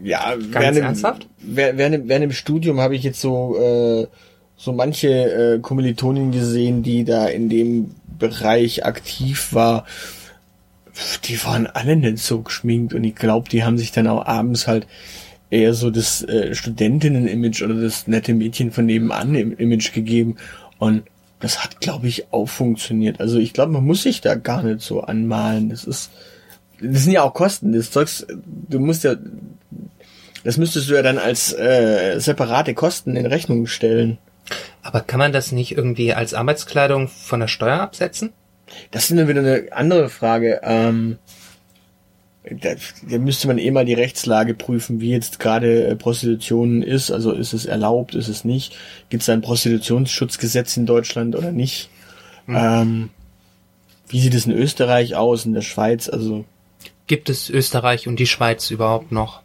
Ja, 0.02 0.34
Ganz 0.34 0.52
während, 0.52 0.78
ernsthaft? 0.78 1.28
Im, 1.42 1.56
während, 1.56 2.08
während 2.08 2.24
im 2.24 2.32
Studium 2.32 2.80
habe 2.80 2.94
ich 2.94 3.02
jetzt 3.02 3.20
so 3.20 3.56
äh, 3.58 4.06
so 4.56 4.72
manche 4.72 5.08
äh, 5.08 5.58
Kommilitonin 5.60 6.32
gesehen, 6.32 6.82
die 6.82 7.04
da 7.04 7.26
in 7.26 7.48
dem 7.48 7.94
Bereich 8.18 8.84
aktiv 8.84 9.52
war. 9.52 9.84
Die 11.24 11.42
waren 11.44 11.66
alle 11.66 11.96
nicht 11.96 12.18
so 12.18 12.40
geschminkt 12.40 12.94
und 12.94 13.04
ich 13.04 13.14
glaube, 13.14 13.48
die 13.48 13.64
haben 13.64 13.78
sich 13.78 13.92
dann 13.92 14.06
auch 14.06 14.24
abends 14.24 14.66
halt 14.66 14.86
eher 15.50 15.74
so 15.74 15.90
das 15.90 16.22
äh, 16.22 16.54
Studentinnen-Image 16.54 17.62
oder 17.62 17.74
das 17.74 18.06
nette 18.06 18.34
Mädchen 18.34 18.72
von 18.72 18.86
nebenan 18.86 19.34
im 19.34 19.56
Image 19.56 19.92
gegeben 19.92 20.36
und 20.78 21.04
das 21.40 21.62
hat, 21.62 21.80
glaube 21.80 22.08
ich, 22.08 22.32
auch 22.32 22.46
funktioniert. 22.46 23.20
Also 23.20 23.38
ich 23.38 23.52
glaube, 23.52 23.72
man 23.72 23.84
muss 23.84 24.02
sich 24.02 24.20
da 24.20 24.34
gar 24.34 24.62
nicht 24.62 24.80
so 24.80 25.02
anmalen. 25.02 25.68
Das 25.68 25.84
ist, 25.84 26.10
das 26.80 27.04
sind 27.04 27.12
ja 27.12 27.22
auch 27.22 27.34
Kosten. 27.34 27.72
Das 27.72 27.90
Zeugs, 27.90 28.26
du 28.34 28.78
musst 28.78 29.04
ja, 29.04 29.16
das 30.44 30.56
müsstest 30.56 30.88
du 30.88 30.94
ja 30.94 31.02
dann 31.02 31.18
als 31.18 31.52
äh, 31.52 32.18
separate 32.18 32.74
Kosten 32.74 33.16
in 33.16 33.26
Rechnung 33.26 33.66
stellen. 33.66 34.18
Aber 34.82 35.00
kann 35.00 35.18
man 35.18 35.32
das 35.32 35.52
nicht 35.52 35.76
irgendwie 35.76 36.14
als 36.14 36.32
Arbeitskleidung 36.32 37.08
von 37.08 37.40
der 37.40 37.48
Steuer 37.48 37.80
absetzen? 37.80 38.32
Das 38.90 39.10
ist 39.10 39.18
dann 39.18 39.28
wieder 39.28 39.40
eine 39.40 39.66
andere 39.70 40.08
Frage. 40.08 40.60
Ähm, 40.62 41.18
da, 42.48 42.74
da 43.08 43.18
müsste 43.18 43.48
man 43.48 43.58
eh 43.58 43.70
mal 43.70 43.84
die 43.84 43.94
Rechtslage 43.94 44.54
prüfen, 44.54 45.00
wie 45.00 45.10
jetzt 45.10 45.40
gerade 45.40 45.86
äh, 45.86 45.96
Prostitution 45.96 46.82
ist. 46.82 47.10
Also 47.10 47.32
ist 47.32 47.52
es 47.52 47.66
erlaubt, 47.66 48.14
ist 48.14 48.28
es 48.28 48.44
nicht? 48.44 48.76
Gibt 49.08 49.22
es 49.22 49.28
ein 49.28 49.40
Prostitutionsschutzgesetz 49.40 50.76
in 50.76 50.86
Deutschland 50.86 51.34
oder 51.34 51.50
nicht? 51.50 51.90
Hm. 52.46 52.56
Ähm, 52.56 53.10
wie 54.08 54.20
sieht 54.20 54.34
es 54.34 54.46
in 54.46 54.52
Österreich 54.52 55.16
aus, 55.16 55.44
in 55.44 55.54
der 55.54 55.62
Schweiz? 55.62 56.08
Also 56.08 56.44
gibt 57.08 57.28
es 57.28 57.50
Österreich 57.50 58.06
und 58.06 58.20
die 58.20 58.28
Schweiz 58.28 58.70
überhaupt 58.70 59.10
noch? 59.10 59.42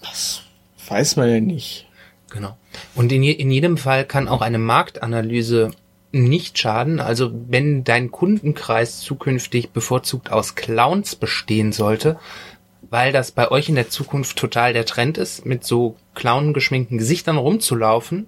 Das 0.00 0.42
weiß 0.88 1.16
man 1.16 1.28
ja 1.28 1.40
nicht. 1.40 1.86
Genau. 2.30 2.56
Und 2.94 3.12
in, 3.12 3.22
je, 3.22 3.32
in 3.32 3.50
jedem 3.50 3.76
Fall 3.76 4.06
kann 4.06 4.28
auch 4.28 4.40
eine 4.40 4.58
Marktanalyse 4.58 5.72
nicht 6.12 6.58
schaden. 6.58 7.00
Also 7.00 7.30
wenn 7.48 7.84
dein 7.84 8.10
Kundenkreis 8.10 9.00
zukünftig 9.00 9.70
bevorzugt 9.70 10.30
aus 10.32 10.54
Clowns 10.54 11.16
bestehen 11.16 11.72
sollte, 11.72 12.18
weil 12.90 13.12
das 13.12 13.30
bei 13.30 13.50
euch 13.50 13.68
in 13.68 13.76
der 13.76 13.88
Zukunft 13.88 14.36
total 14.36 14.72
der 14.72 14.84
Trend 14.84 15.18
ist, 15.18 15.46
mit 15.46 15.64
so 15.64 15.96
clowngeschminkten 16.14 16.98
Gesichtern 16.98 17.36
rumzulaufen, 17.36 18.26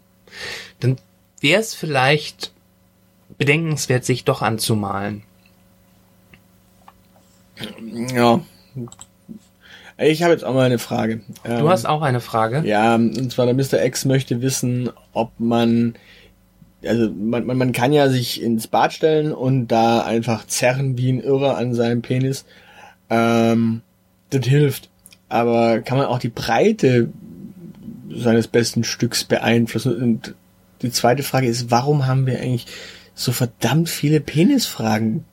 dann 0.81 0.97
wäre 1.41 1.61
es 1.61 1.75
vielleicht 1.75 2.53
bedenkenswert, 3.39 4.05
sich 4.05 4.25
doch 4.25 4.43
anzumalen. 4.43 5.25
Ja. 8.15 8.41
Ich 9.99 10.23
habe 10.23 10.33
jetzt 10.33 10.45
auch 10.45 10.55
mal 10.55 10.65
eine 10.65 10.79
Frage. 10.79 11.21
Du 11.45 11.51
ähm, 11.51 11.69
hast 11.69 11.87
auch 11.87 12.03
eine 12.03 12.21
Frage? 12.21 12.63
Ja, 12.65 12.95
und 12.95 13.31
zwar 13.31 13.47
der 13.47 13.55
Mr. 13.55 13.85
X 13.85 14.05
möchte 14.05 14.41
wissen, 14.43 14.91
ob 15.13 15.31
man 15.39 15.95
also 16.87 17.11
man, 17.11 17.47
man, 17.47 17.57
man 17.57 17.73
kann 17.73 17.93
ja 17.93 18.09
sich 18.09 18.43
ins 18.43 18.67
Bad 18.67 18.93
stellen 18.93 19.33
und 19.33 19.69
da 19.69 20.03
einfach 20.03 20.47
zerren 20.47 20.99
wie 20.99 21.11
ein 21.11 21.21
Irrer 21.21 21.57
an 21.57 21.75
seinem 21.75 22.03
Penis. 22.03 22.45
Ähm, 23.11 23.83
das 24.31 24.47
hilft. 24.47 24.89
Aber 25.29 25.81
kann 25.81 25.99
man 25.99 26.07
auch 26.07 26.19
die 26.19 26.29
Breite 26.29 27.11
seines 28.11 28.49
besten 28.49 28.85
Stücks 28.85 29.25
beeinflussen? 29.25 29.97
Und 29.97 30.35
die 30.83 30.91
zweite 30.91 31.23
Frage 31.23 31.47
ist, 31.47 31.71
warum 31.71 32.07
haben 32.07 32.27
wir 32.27 32.41
eigentlich 32.41 32.67
so 33.15 33.33
verdammt 33.33 33.89
viele 33.89 34.21
Penisfragen 34.21 35.25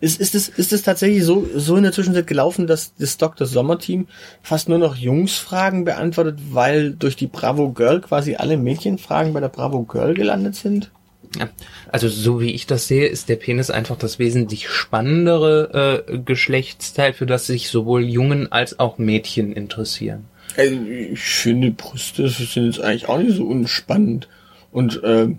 ist, 0.00 0.20
ist, 0.20 0.34
es, 0.34 0.48
ist 0.48 0.72
es 0.72 0.82
tatsächlich 0.82 1.24
so, 1.24 1.46
so 1.54 1.76
in 1.76 1.82
der 1.82 1.92
Zwischenzeit 1.92 2.26
gelaufen, 2.26 2.66
dass 2.66 2.94
das 2.96 3.16
Dr. 3.18 3.46
Sommer-Team 3.46 4.06
fast 4.42 4.68
nur 4.68 4.78
noch 4.78 4.96
Jungsfragen 4.96 5.84
beantwortet, 5.84 6.38
weil 6.50 6.92
durch 6.92 7.16
die 7.16 7.26
Bravo 7.26 7.72
Girl 7.72 8.00
quasi 8.00 8.36
alle 8.36 8.56
Mädchenfragen 8.56 9.32
bei 9.32 9.40
der 9.40 9.48
Bravo 9.48 9.82
Girl 9.82 10.14
gelandet 10.14 10.54
sind? 10.56 10.90
Ja, 11.38 11.48
also 11.90 12.08
so 12.08 12.40
wie 12.40 12.52
ich 12.52 12.66
das 12.66 12.88
sehe, 12.88 13.06
ist 13.06 13.28
der 13.28 13.36
Penis 13.36 13.70
einfach 13.70 13.96
das 13.96 14.18
wesentlich 14.18 14.68
spannendere 14.68 16.04
äh, 16.06 16.18
Geschlechtsteil, 16.18 17.14
für 17.14 17.26
das 17.26 17.46
sich 17.46 17.68
sowohl 17.70 18.04
Jungen 18.04 18.52
als 18.52 18.78
auch 18.78 18.98
Mädchen 18.98 19.52
interessieren. 19.52 20.26
Also 20.56 20.76
ich 20.86 21.20
finde, 21.20 21.70
Brüste 21.70 22.28
sind 22.28 22.66
jetzt 22.66 22.80
eigentlich 22.80 23.08
auch 23.08 23.18
nicht 23.18 23.36
so 23.36 23.46
unspannend. 23.46 24.28
Und 24.70 25.00
ähm, 25.04 25.38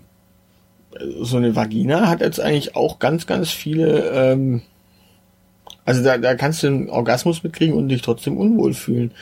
so 1.20 1.36
eine 1.36 1.56
Vagina 1.56 2.08
hat 2.08 2.20
jetzt 2.20 2.40
eigentlich 2.40 2.76
auch 2.76 2.98
ganz, 2.98 3.26
ganz 3.26 3.50
viele, 3.50 4.10
ähm, 4.10 4.62
also 5.84 6.02
da, 6.02 6.18
da 6.18 6.34
kannst 6.34 6.62
du 6.62 6.68
einen 6.68 6.90
Orgasmus 6.90 7.42
mitkriegen 7.42 7.74
und 7.74 7.88
dich 7.88 8.02
trotzdem 8.02 8.36
unwohl 8.36 8.74
fühlen. 8.74 9.12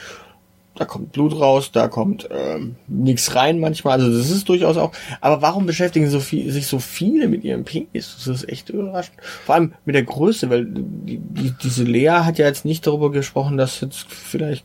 Da 0.74 0.86
kommt 0.86 1.12
Blut 1.12 1.38
raus, 1.38 1.70
da 1.70 1.88
kommt 1.88 2.28
ähm, 2.30 2.76
nichts 2.88 3.34
rein 3.34 3.60
manchmal, 3.60 4.00
also 4.00 4.16
das 4.16 4.30
ist 4.30 4.48
durchaus 4.48 4.78
auch. 4.78 4.92
Aber 5.20 5.42
warum 5.42 5.66
beschäftigen 5.66 6.08
so 6.08 6.18
viel, 6.18 6.50
sich 6.50 6.66
so 6.66 6.78
viele 6.78 7.28
mit 7.28 7.44
ihrem 7.44 7.64
Penis? 7.64 8.16
Das 8.16 8.26
ist 8.26 8.48
echt 8.48 8.70
überraschend. 8.70 9.18
Vor 9.44 9.54
allem 9.54 9.74
mit 9.84 9.94
der 9.94 10.04
Größe, 10.04 10.48
weil 10.48 10.64
die, 10.64 11.18
die, 11.18 11.52
diese 11.62 11.84
Lea 11.84 12.22
hat 12.24 12.38
ja 12.38 12.46
jetzt 12.46 12.64
nicht 12.64 12.86
darüber 12.86 13.12
gesprochen, 13.12 13.58
dass 13.58 13.82
jetzt 13.82 14.06
vielleicht 14.08 14.64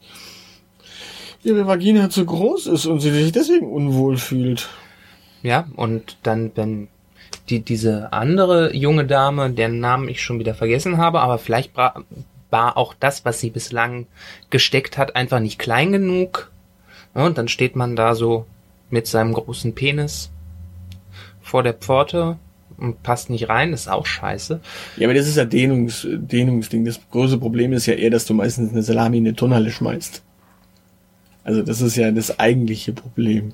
ihre 1.43 1.67
Vagina 1.67 2.09
zu 2.09 2.25
groß 2.25 2.67
ist 2.67 2.85
und 2.85 3.01
sie 3.01 3.11
sich 3.11 3.33
deswegen 3.33 3.69
unwohl 3.69 4.17
fühlt. 4.17 4.69
Ja, 5.43 5.67
und 5.75 6.17
dann, 6.23 6.51
wenn 6.55 6.87
die, 7.49 7.61
diese 7.61 8.13
andere 8.13 8.75
junge 8.75 9.05
Dame, 9.05 9.49
deren 9.51 9.79
Namen 9.79 10.09
ich 10.09 10.21
schon 10.21 10.39
wieder 10.39 10.53
vergessen 10.53 10.97
habe, 10.97 11.19
aber 11.21 11.37
vielleicht 11.37 11.75
war 11.75 12.77
auch 12.77 12.93
das, 12.99 13.25
was 13.25 13.39
sie 13.39 13.49
bislang 13.49 14.07
gesteckt 14.49 14.97
hat, 14.97 15.15
einfach 15.15 15.39
nicht 15.39 15.59
klein 15.59 15.91
genug. 15.91 16.51
und 17.13 17.37
dann 17.37 17.47
steht 17.47 17.75
man 17.75 17.95
da 17.95 18.15
so 18.15 18.45
mit 18.89 19.07
seinem 19.07 19.33
großen 19.33 19.73
Penis 19.73 20.29
vor 21.41 21.63
der 21.63 21.73
Pforte 21.73 22.37
und 22.77 23.01
passt 23.03 23.29
nicht 23.29 23.49
rein, 23.49 23.73
ist 23.73 23.89
auch 23.89 24.05
scheiße. 24.05 24.59
Ja, 24.97 25.07
aber 25.07 25.13
das 25.13 25.27
ist 25.27 25.37
ja 25.37 25.45
Dehnungs, 25.45 26.07
Dehnungsding. 26.09 26.85
Das 26.85 26.99
große 27.09 27.37
Problem 27.37 27.73
ist 27.73 27.85
ja 27.85 27.95
eher, 27.95 28.11
dass 28.11 28.25
du 28.25 28.33
meistens 28.33 28.71
eine 28.71 28.83
Salami 28.83 29.17
in 29.17 29.25
eine 29.25 29.35
Turnhalle 29.35 29.71
schmeißt. 29.71 30.21
Also 31.43 31.63
das 31.63 31.81
ist 31.81 31.95
ja 31.95 32.11
das 32.11 32.39
eigentliche 32.39 32.93
Problem. 32.93 33.53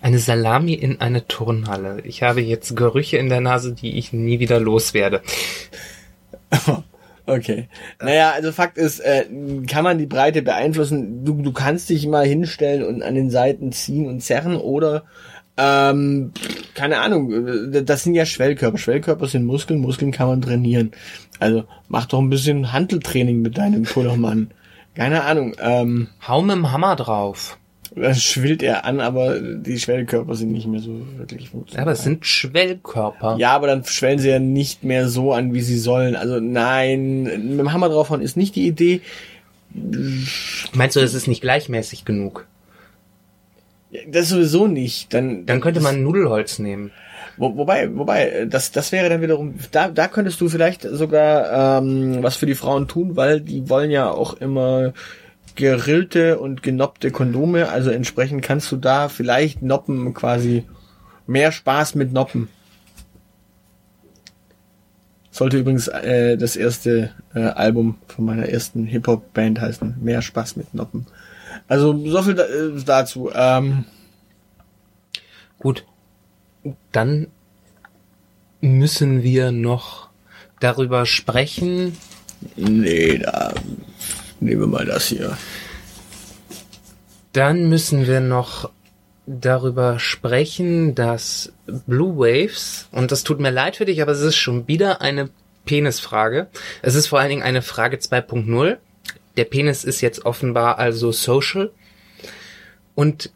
Eine 0.00 0.18
Salami 0.18 0.74
in 0.74 1.00
eine 1.00 1.26
Turnhalle. 1.26 2.00
Ich 2.04 2.22
habe 2.22 2.40
jetzt 2.40 2.76
Gerüche 2.76 3.18
in 3.18 3.28
der 3.28 3.40
Nase, 3.40 3.72
die 3.72 3.98
ich 3.98 4.12
nie 4.12 4.40
wieder 4.40 4.60
loswerde. 4.60 5.22
Okay. 7.24 7.68
Naja, 8.00 8.32
also 8.32 8.50
Fakt 8.50 8.76
ist, 8.78 8.98
äh, 8.98 9.26
kann 9.68 9.84
man 9.84 9.98
die 9.98 10.06
Breite 10.06 10.42
beeinflussen? 10.42 11.24
Du, 11.24 11.40
du 11.40 11.52
kannst 11.52 11.88
dich 11.88 12.06
mal 12.08 12.26
hinstellen 12.26 12.82
und 12.82 13.04
an 13.04 13.14
den 13.14 13.30
Seiten 13.30 13.70
ziehen 13.70 14.06
und 14.08 14.20
zerren 14.22 14.56
oder 14.56 15.04
ähm, 15.56 16.32
keine 16.74 17.00
Ahnung, 17.00 17.70
das 17.70 18.02
sind 18.02 18.14
ja 18.14 18.24
Schwellkörper. 18.24 18.78
Schwellkörper 18.78 19.26
sind 19.26 19.44
Muskeln, 19.44 19.80
Muskeln 19.80 20.10
kann 20.10 20.28
man 20.28 20.42
trainieren. 20.42 20.92
Also 21.38 21.64
mach 21.88 22.06
doch 22.06 22.20
ein 22.20 22.30
bisschen 22.30 22.72
Handeltraining 22.72 23.42
mit 23.42 23.58
deinem 23.58 23.82
Pullermann. 23.82 24.50
Keine 24.94 25.24
Ahnung. 25.24 25.54
Ähm, 25.60 26.08
Hau 26.26 26.42
mit 26.42 26.56
dem 26.56 26.72
Hammer 26.72 26.96
drauf. 26.96 27.58
Das 27.94 28.22
schwillt 28.22 28.62
er 28.62 28.84
an, 28.84 29.00
aber 29.00 29.38
die 29.38 29.78
Schwellkörper 29.78 30.34
sind 30.34 30.52
nicht 30.52 30.66
mehr 30.66 30.80
so 30.80 31.06
wirklich 31.18 31.50
funktional. 31.50 31.82
Aber 31.82 31.92
es 31.92 32.02
sind 32.02 32.24
Schwellkörper. 32.24 33.36
Ja, 33.38 33.50
aber 33.50 33.66
dann 33.66 33.84
schwellen 33.84 34.18
sie 34.18 34.30
ja 34.30 34.38
nicht 34.38 34.82
mehr 34.82 35.08
so 35.08 35.32
an, 35.32 35.52
wie 35.52 35.60
sie 35.60 35.78
sollen. 35.78 36.16
Also 36.16 36.40
nein, 36.40 37.22
mit 37.22 37.58
dem 37.58 37.72
Hammer 37.72 37.90
draufhauen 37.90 38.22
ist 38.22 38.36
nicht 38.36 38.56
die 38.56 38.66
Idee. 38.66 39.02
Meinst 40.72 40.96
du, 40.96 41.00
es 41.00 41.14
ist 41.14 41.28
nicht 41.28 41.42
gleichmäßig 41.42 42.04
genug? 42.04 42.46
Das 44.08 44.30
sowieso 44.30 44.66
nicht. 44.66 45.12
Dann, 45.12 45.44
dann 45.44 45.60
könnte 45.60 45.80
man 45.80 46.02
Nudelholz 46.02 46.58
nehmen. 46.58 46.92
Wo, 47.36 47.56
wobei, 47.56 47.94
wobei, 47.94 48.46
das, 48.48 48.72
das 48.72 48.92
wäre 48.92 49.08
dann 49.08 49.22
wiederum, 49.22 49.54
da, 49.70 49.88
da 49.88 50.08
könntest 50.08 50.40
du 50.40 50.48
vielleicht 50.48 50.82
sogar 50.82 51.80
ähm, 51.80 52.22
was 52.22 52.36
für 52.36 52.46
die 52.46 52.54
Frauen 52.54 52.88
tun, 52.88 53.16
weil 53.16 53.40
die 53.40 53.68
wollen 53.68 53.90
ja 53.90 54.10
auch 54.10 54.34
immer 54.34 54.92
gerillte 55.56 56.38
und 56.38 56.62
genoppte 56.62 57.10
Kondome. 57.10 57.68
Also 57.68 57.90
entsprechend 57.90 58.42
kannst 58.42 58.70
du 58.72 58.76
da 58.76 59.08
vielleicht 59.08 59.62
Noppen 59.62 60.14
quasi 60.14 60.64
Mehr 61.26 61.52
Spaß 61.52 61.94
mit 61.94 62.12
Noppen. 62.12 62.48
Sollte 65.30 65.58
übrigens 65.58 65.88
äh, 65.88 66.36
das 66.36 66.56
erste 66.56 67.10
äh, 67.34 67.40
Album 67.40 67.96
von 68.08 68.24
meiner 68.24 68.48
ersten 68.48 68.84
Hip-Hop-Band 68.86 69.60
heißen. 69.60 69.96
Mehr 70.00 70.20
Spaß 70.20 70.56
mit 70.56 70.74
Noppen. 70.74 71.06
Also 71.68 71.96
so 72.06 72.22
viel 72.22 72.34
da, 72.34 72.44
äh, 72.44 72.82
dazu. 72.84 73.30
Ähm, 73.34 73.84
Gut. 75.58 75.86
Dann 76.90 77.28
müssen 78.60 79.22
wir 79.22 79.52
noch 79.52 80.08
darüber 80.60 81.06
sprechen. 81.06 81.96
nee, 82.56 83.18
da 83.18 83.54
nehmen 84.42 84.60
wir 84.62 84.66
mal 84.66 84.84
das 84.84 85.06
hier. 85.06 85.36
Dann 87.32 87.68
müssen 87.68 88.06
wir 88.06 88.20
noch 88.20 88.70
darüber 89.26 89.98
sprechen, 89.98 90.94
dass 90.94 91.52
Blue 91.86 92.16
Waves, 92.16 92.88
und 92.92 93.12
das 93.12 93.22
tut 93.22 93.40
mir 93.40 93.50
leid 93.50 93.76
für 93.76 93.84
dich, 93.84 94.02
aber 94.02 94.12
es 94.12 94.20
ist 94.20 94.36
schon 94.36 94.68
wieder 94.68 95.00
eine 95.00 95.30
Penisfrage. 95.64 96.48
Es 96.82 96.94
ist 96.94 97.06
vor 97.06 97.20
allen 97.20 97.30
Dingen 97.30 97.42
eine 97.42 97.62
Frage 97.62 97.96
2.0. 97.96 98.78
Der 99.36 99.44
Penis 99.44 99.84
ist 99.84 100.00
jetzt 100.00 100.26
offenbar 100.26 100.78
also 100.78 101.12
social. 101.12 101.70
Und 102.94 103.30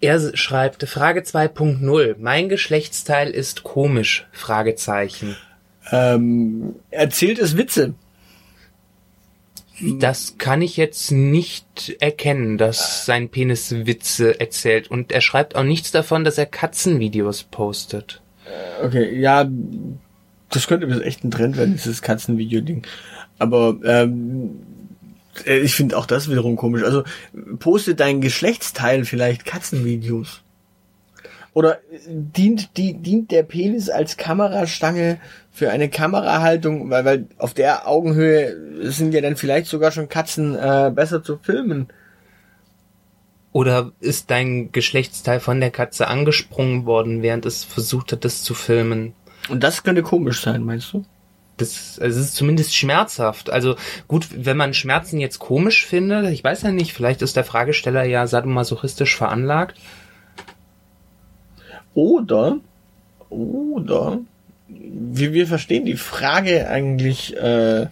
er 0.00 0.36
schreibt, 0.36 0.82
Frage 0.88 1.20
2.0, 1.20 2.16
mein 2.18 2.48
Geschlechtsteil 2.48 3.30
ist 3.30 3.62
komisch, 3.62 4.26
Fragezeichen. 4.32 5.36
Ähm, 5.90 6.76
erzählt 6.90 7.38
es 7.38 7.56
Witze. 7.56 7.94
Das 9.80 10.38
kann 10.38 10.62
ich 10.62 10.76
jetzt 10.76 11.10
nicht 11.10 11.96
erkennen, 12.00 12.56
dass 12.56 13.04
sein 13.04 13.28
Penis 13.28 13.86
Witze 13.86 14.40
erzählt. 14.40 14.90
Und 14.90 15.12
er 15.12 15.20
schreibt 15.20 15.54
auch 15.54 15.64
nichts 15.64 15.90
davon, 15.90 16.24
dass 16.24 16.38
er 16.38 16.46
Katzenvideos 16.46 17.42
postet. 17.44 18.22
Okay, 18.82 19.18
ja, 19.18 19.48
das 20.50 20.66
könnte 20.66 20.86
bis 20.86 21.00
echt 21.00 21.24
ein 21.24 21.30
Trend 21.30 21.56
werden, 21.56 21.74
dieses 21.74 22.00
Katzenvideo-Ding. 22.00 22.86
Aber 23.38 23.76
ähm, 23.84 24.60
äh, 25.44 25.58
ich 25.58 25.74
finde 25.74 25.98
auch 25.98 26.06
das 26.06 26.30
wiederum 26.30 26.56
komisch. 26.56 26.82
Also 26.82 27.04
poste 27.58 27.94
dein 27.94 28.20
Geschlechtsteil 28.20 29.04
vielleicht 29.04 29.44
Katzenvideos. 29.44 30.42
Oder 31.56 31.76
äh, 31.90 31.98
dient, 32.10 32.76
die, 32.76 33.00
dient 33.00 33.30
der 33.30 33.42
Penis 33.42 33.88
als 33.88 34.18
Kamerastange 34.18 35.18
für 35.50 35.70
eine 35.70 35.88
Kamerahaltung, 35.88 36.90
weil, 36.90 37.06
weil 37.06 37.28
auf 37.38 37.54
der 37.54 37.88
Augenhöhe 37.88 38.90
sind 38.92 39.14
ja 39.14 39.22
dann 39.22 39.36
vielleicht 39.36 39.66
sogar 39.66 39.90
schon 39.90 40.10
Katzen 40.10 40.54
äh, 40.54 40.92
besser 40.94 41.22
zu 41.22 41.38
filmen. 41.38 41.88
Oder 43.52 43.92
ist 44.00 44.30
dein 44.30 44.70
Geschlechtsteil 44.70 45.40
von 45.40 45.58
der 45.60 45.70
Katze 45.70 46.08
angesprungen 46.08 46.84
worden, 46.84 47.22
während 47.22 47.46
es 47.46 47.64
versucht 47.64 48.12
hat, 48.12 48.26
das 48.26 48.42
zu 48.42 48.52
filmen? 48.52 49.14
Und 49.48 49.62
das 49.62 49.82
könnte 49.82 50.02
komisch 50.02 50.42
sein, 50.42 50.62
meinst 50.62 50.92
du? 50.92 51.06
Das, 51.56 51.98
also 51.98 52.20
es 52.20 52.26
ist 52.26 52.34
zumindest 52.36 52.76
schmerzhaft. 52.76 53.48
Also 53.48 53.76
gut, 54.08 54.28
wenn 54.30 54.58
man 54.58 54.74
Schmerzen 54.74 55.20
jetzt 55.20 55.38
komisch 55.38 55.86
findet, 55.86 56.28
ich 56.28 56.44
weiß 56.44 56.60
ja 56.64 56.70
nicht, 56.70 56.92
vielleicht 56.92 57.22
ist 57.22 57.34
der 57.34 57.44
Fragesteller 57.44 58.04
ja 58.04 58.26
sadomasochistisch 58.26 59.16
veranlagt. 59.16 59.80
Oder, 61.96 62.58
oder, 63.30 64.18
wir, 64.68 65.32
wir 65.32 65.46
verstehen 65.46 65.86
die 65.86 65.96
Frage 65.96 66.68
eigentlich 66.68 67.34
äh, 67.38 67.86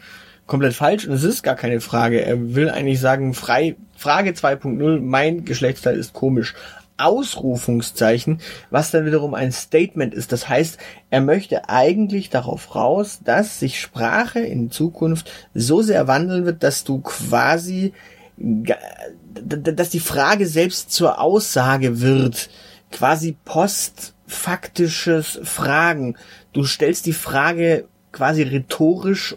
komplett 0.46 0.74
falsch 0.74 1.06
und 1.06 1.14
es 1.14 1.24
ist 1.24 1.42
gar 1.42 1.54
keine 1.54 1.80
Frage. 1.80 2.22
Er 2.22 2.54
will 2.54 2.68
eigentlich 2.68 3.00
sagen, 3.00 3.32
frei, 3.32 3.76
Frage 3.96 4.32
2.0, 4.32 5.00
mein 5.00 5.46
Geschlechtsteil 5.46 5.96
ist 5.96 6.12
komisch. 6.12 6.54
Ausrufungszeichen, 6.98 8.40
was 8.68 8.90
dann 8.90 9.06
wiederum 9.06 9.32
ein 9.32 9.52
Statement 9.52 10.12
ist. 10.12 10.32
Das 10.32 10.50
heißt, 10.50 10.78
er 11.08 11.22
möchte 11.22 11.70
eigentlich 11.70 12.28
darauf 12.28 12.74
raus, 12.74 13.20
dass 13.24 13.58
sich 13.58 13.80
Sprache 13.80 14.40
in 14.40 14.70
Zukunft 14.70 15.32
so 15.54 15.80
sehr 15.80 16.06
wandeln 16.08 16.44
wird, 16.44 16.62
dass 16.62 16.84
du 16.84 17.00
quasi, 17.00 17.94
dass 18.36 19.88
die 19.88 20.00
Frage 20.00 20.46
selbst 20.46 20.92
zur 20.92 21.22
Aussage 21.22 22.02
wird. 22.02 22.50
Quasi 22.94 23.36
postfaktisches 23.44 25.40
Fragen. 25.42 26.16
Du 26.52 26.64
stellst 26.64 27.06
die 27.06 27.12
Frage 27.12 27.88
quasi 28.12 28.42
rhetorisch, 28.42 29.36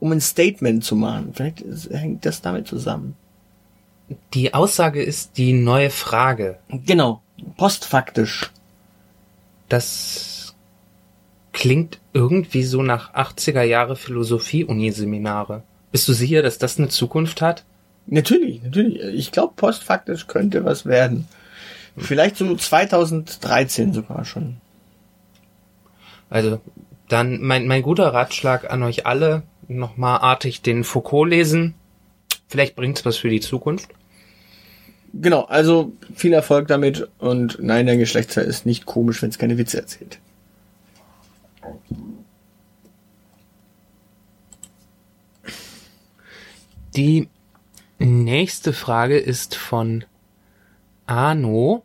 um 0.00 0.10
ein 0.10 0.22
Statement 0.22 0.82
zu 0.82 0.96
machen. 0.96 1.32
Vielleicht 1.34 1.62
hängt 1.90 2.24
das 2.24 2.40
damit 2.40 2.66
zusammen. 2.66 3.14
Die 4.32 4.54
Aussage 4.54 5.02
ist 5.02 5.36
die 5.36 5.52
neue 5.52 5.90
Frage. 5.90 6.58
Genau, 6.68 7.20
postfaktisch. 7.58 8.50
Das 9.68 10.54
klingt 11.52 12.00
irgendwie 12.14 12.64
so 12.64 12.82
nach 12.82 13.12
80er 13.14 13.64
Jahre 13.64 13.96
Philosophie-Uniseminare. 13.96 15.62
Bist 15.92 16.08
du 16.08 16.14
sicher, 16.14 16.40
dass 16.42 16.56
das 16.56 16.78
eine 16.78 16.88
Zukunft 16.88 17.42
hat? 17.42 17.64
Natürlich, 18.06 18.62
natürlich. 18.62 18.98
Ich 19.14 19.30
glaube, 19.30 19.52
postfaktisch 19.56 20.26
könnte 20.26 20.64
was 20.64 20.86
werden. 20.86 21.28
Vielleicht 21.96 22.36
so 22.36 22.56
2013 22.56 23.92
sogar 23.92 24.24
schon. 24.24 24.56
Also, 26.30 26.60
dann 27.08 27.40
mein, 27.40 27.66
mein 27.66 27.82
guter 27.82 28.12
Ratschlag 28.12 28.70
an 28.70 28.82
euch 28.82 29.06
alle, 29.06 29.42
nochmal 29.68 30.18
artig 30.20 30.62
den 30.62 30.84
Foucault 30.84 31.28
lesen. 31.28 31.74
Vielleicht 32.48 32.76
bringt's 32.76 33.04
was 33.04 33.16
für 33.16 33.28
die 33.28 33.40
Zukunft. 33.40 33.90
Genau, 35.12 35.42
also 35.42 35.92
viel 36.14 36.32
Erfolg 36.32 36.66
damit 36.66 37.08
und 37.18 37.58
nein, 37.60 37.86
dein 37.86 38.00
Geschlechtsteil 38.00 38.46
ist 38.46 38.66
nicht 38.66 38.84
komisch, 38.84 39.22
wenn 39.22 39.30
es 39.30 39.38
keine 39.38 39.58
Witze 39.58 39.78
erzählt. 39.78 40.18
Die 46.96 47.28
nächste 47.98 48.72
Frage 48.72 49.18
ist 49.18 49.54
von 49.54 50.04
Arno. 51.06 51.83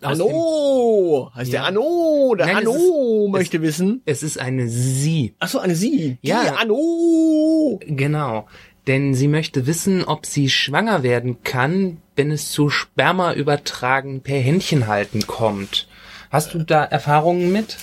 Anno! 0.00 1.30
Heißt 1.34 1.52
Ja. 1.52 1.60
der 1.60 1.68
Anno? 1.68 2.34
Der 2.36 2.46
Nein, 2.46 2.56
Anno 2.56 3.26
ist- 3.26 3.30
möchte 3.32 3.56
es- 3.58 3.62
wissen. 3.62 4.02
Es 4.04 4.22
ist 4.22 4.38
eine 4.38 4.68
Sie. 4.68 5.34
Ach 5.38 5.48
so, 5.48 5.58
eine 5.60 5.74
Sie. 5.76 6.18
Die 6.22 6.28
Ja. 6.28 6.56
Anno! 6.60 7.78
Genau. 7.86 8.46
Denn 8.88 9.14
sie 9.14 9.28
möchte 9.28 9.66
wissen, 9.68 10.04
ob 10.04 10.26
sie 10.26 10.48
schwanger 10.50 11.04
werden 11.04 11.44
kann, 11.44 11.98
wenn 12.16 12.32
es 12.32 12.50
zu 12.50 12.68
Spermaübertragen 12.68 14.22
per 14.22 14.38
Händchenhalten 14.40 15.24
kommt. 15.28 15.86
Hast 16.30 16.52
du 16.54 16.58
da 16.64 16.82
Erfahrungen 16.82 17.52
mit? 17.52 17.76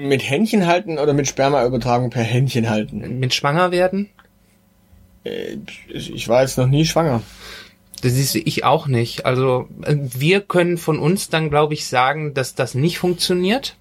Mit 0.00 0.22
Händchen 0.22 0.66
halten 0.68 0.98
oder 0.98 1.14
mit 1.14 1.26
Spermaübertragung 1.26 2.10
per 2.10 2.22
Händchen 2.22 2.70
halten? 2.70 3.18
Mit 3.18 3.34
schwanger 3.34 3.72
werden? 3.72 4.08
Äh, 5.24 5.56
Ich 5.88 6.28
war 6.28 6.42
jetzt 6.42 6.58
noch 6.58 6.68
nie 6.68 6.84
schwanger. 6.84 7.22
Das 8.04 8.12
siehst 8.12 8.34
ich 8.34 8.64
auch 8.64 8.86
nicht. 8.86 9.24
Also 9.24 9.66
äh, 9.80 9.96
wir 9.96 10.42
können 10.42 10.76
von 10.76 10.98
uns 10.98 11.30
dann, 11.30 11.48
glaube 11.48 11.72
ich, 11.72 11.86
sagen, 11.86 12.34
dass 12.34 12.54
das 12.54 12.74
nicht 12.74 12.98
funktioniert. 12.98 13.78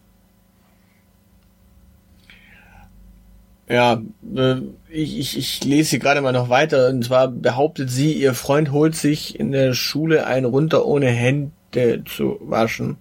Ja, 3.68 4.02
äh, 4.34 4.62
ich, 4.88 5.20
ich, 5.20 5.38
ich 5.38 5.64
lese 5.66 5.90
hier 5.90 6.00
gerade 6.00 6.22
mal 6.22 6.32
noch 6.32 6.48
weiter. 6.48 6.88
Und 6.88 7.04
zwar 7.04 7.28
behauptet 7.28 7.90
sie, 7.92 8.14
ihr 8.14 8.34
Freund 8.34 8.72
holt 8.72 8.96
sich 8.96 9.38
in 9.38 9.52
der 9.52 9.74
Schule 9.74 10.26
einen 10.26 10.46
runter, 10.46 10.86
ohne 10.86 11.08
Hände 11.08 12.06
zu 12.06 12.40
waschen. 12.40 12.96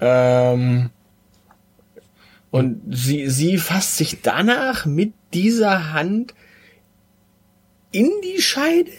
Ähm, 0.00 0.90
und 2.50 2.82
sie, 2.90 3.26
sie 3.30 3.56
fasst 3.56 3.96
sich 3.96 4.20
danach 4.20 4.84
mit 4.84 5.14
dieser 5.32 5.94
Hand 5.94 6.34
in 7.90 8.10
die 8.22 8.42
Scheide? 8.42 8.90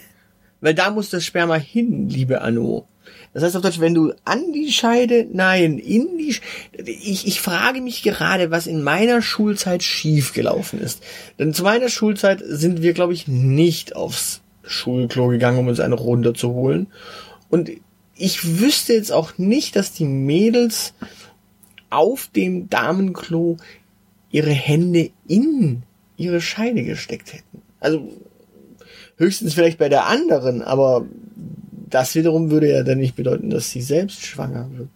Weil 0.62 0.74
da 0.74 0.92
muss 0.92 1.10
das 1.10 1.26
Sperma 1.26 1.56
hin, 1.56 2.08
liebe 2.10 2.42
Anno. 2.42 2.88
Das 3.34 3.44
heißt 3.44 3.56
auf 3.56 3.62
Deutsch, 3.62 3.80
wenn 3.80 3.94
du 3.94 4.14
an 4.26 4.52
die 4.54 4.72
Scheide, 4.72 5.28
nein, 5.32 5.78
in 5.80 6.18
die, 6.18 6.34
Sch 6.34 6.42
ich, 6.86 7.28
ich 7.28 7.42
frage 7.42 7.82
mich 7.82 8.04
gerade, 8.04 8.52
was 8.52 8.68
in 8.68 8.84
meiner 8.84 9.22
Schulzeit 9.22 9.84
schiefgelaufen 9.84 10.80
ist. 10.80 11.02
Denn 11.40 11.54
zu 11.54 11.64
meiner 11.64 11.90
Schulzeit 11.90 12.44
sind 12.46 12.82
wir, 12.82 12.94
glaube 12.94 13.14
ich, 13.14 13.28
nicht 13.28 13.96
aufs 13.96 14.42
Schulklo 14.64 15.28
gegangen, 15.28 15.60
um 15.60 15.68
uns 15.68 15.80
eine 15.80 15.96
runterzuholen. 15.96 16.88
Und 17.50 17.72
ich 18.16 18.60
wüsste 18.60 18.94
jetzt 18.94 19.12
auch 19.12 19.38
nicht, 19.38 19.76
dass 19.76 19.94
die 19.94 20.06
Mädels 20.06 20.94
auf 21.90 22.28
dem 22.28 22.70
Damenklo 22.70 23.58
ihre 24.30 24.52
Hände 24.52 25.10
in 25.28 25.84
ihre 26.18 26.42
Scheide 26.42 26.84
gesteckt 26.84 27.34
hätten. 27.34 27.62
Also 27.80 28.14
höchstens 29.22 29.54
vielleicht 29.54 29.78
bei 29.78 29.88
der 29.90 30.08
anderen, 30.08 30.62
aber 30.62 31.06
das 31.90 32.16
wiederum 32.16 32.50
würde 32.52 32.72
ja 32.72 32.84
dann 32.84 32.98
nicht 32.98 33.16
bedeuten, 33.16 33.50
dass 33.50 33.70
sie 33.70 33.82
selbst 33.82 34.26
schwanger 34.26 34.68
wird. 34.78 34.90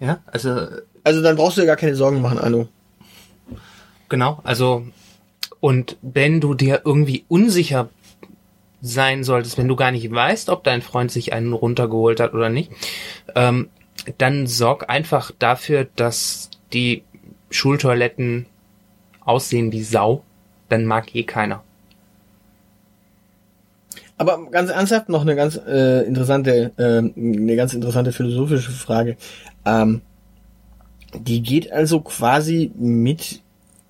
Ja, 0.00 0.20
also 0.26 0.66
Also 1.04 1.22
dann 1.22 1.36
brauchst 1.36 1.56
du 1.56 1.62
ja 1.62 1.66
gar 1.66 1.76
keine 1.76 1.94
Sorgen 1.94 2.20
machen, 2.20 2.38
Anno. 2.38 2.68
genau. 4.08 4.40
Also 4.44 4.84
und 5.60 5.96
wenn 6.02 6.40
du 6.40 6.54
dir 6.54 6.82
irgendwie 6.84 7.24
unsicher 7.28 7.88
sein 8.80 9.22
solltest, 9.22 9.58
wenn 9.58 9.68
du 9.68 9.76
gar 9.76 9.92
nicht 9.92 10.10
weißt, 10.10 10.48
ob 10.50 10.64
dein 10.64 10.82
Freund 10.82 11.12
sich 11.12 11.32
einen 11.32 11.52
runtergeholt 11.52 12.18
hat 12.18 12.34
oder 12.34 12.48
nicht, 12.48 12.72
ähm, 13.36 13.68
dann 14.18 14.48
sorg 14.48 14.90
einfach 14.90 15.30
dafür, 15.38 15.86
dass 15.94 16.50
die 16.72 17.04
Schultoiletten 17.50 18.46
aussehen 19.24 19.70
wie 19.70 19.84
Sau. 19.84 20.24
Dann 20.68 20.84
mag 20.84 21.14
eh 21.14 21.22
keiner. 21.22 21.62
Aber 24.22 24.48
ganz 24.52 24.70
ernsthaft 24.70 25.08
noch 25.08 25.22
eine 25.22 25.34
ganz 25.34 25.56
äh, 25.66 26.06
interessante, 26.06 26.70
äh, 26.76 26.98
eine 26.98 27.56
ganz 27.56 27.74
interessante 27.74 28.12
philosophische 28.12 28.70
Frage. 28.70 29.16
Ähm, 29.66 30.00
die 31.12 31.42
geht 31.42 31.72
also 31.72 31.98
quasi 31.98 32.70
mit 32.76 33.40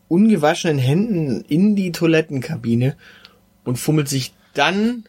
ungewaschenen 0.09 0.79
Händen 0.79 1.45
in 1.49 1.77
die 1.77 1.93
Toilettenkabine 1.93 2.97
und 3.65 3.77
fummelt 3.77 4.09
sich 4.09 4.33
dann 4.55 5.05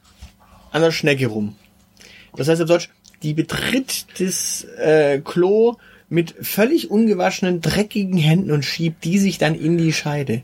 an 0.74 0.82
der 0.82 0.92
Schnecke 0.92 1.28
rum. 1.28 1.56
Das 2.36 2.50
heißt 2.50 2.62
auf 2.62 2.68
Deutsch, 2.68 2.90
die 3.22 3.34
betritt 3.34 4.08
das 4.20 4.66
äh, 4.78 5.22
Klo 5.24 5.78
mit 6.10 6.36
völlig 6.42 6.92
ungewaschenen, 6.92 7.62
dreckigen 7.62 8.18
Händen 8.18 8.52
und 8.52 8.66
schiebt 8.66 9.06
die 9.06 9.20
sich 9.20 9.38
dann 9.38 9.56
in 9.56 9.78
die 9.78 9.94
Scheide. 9.94 10.42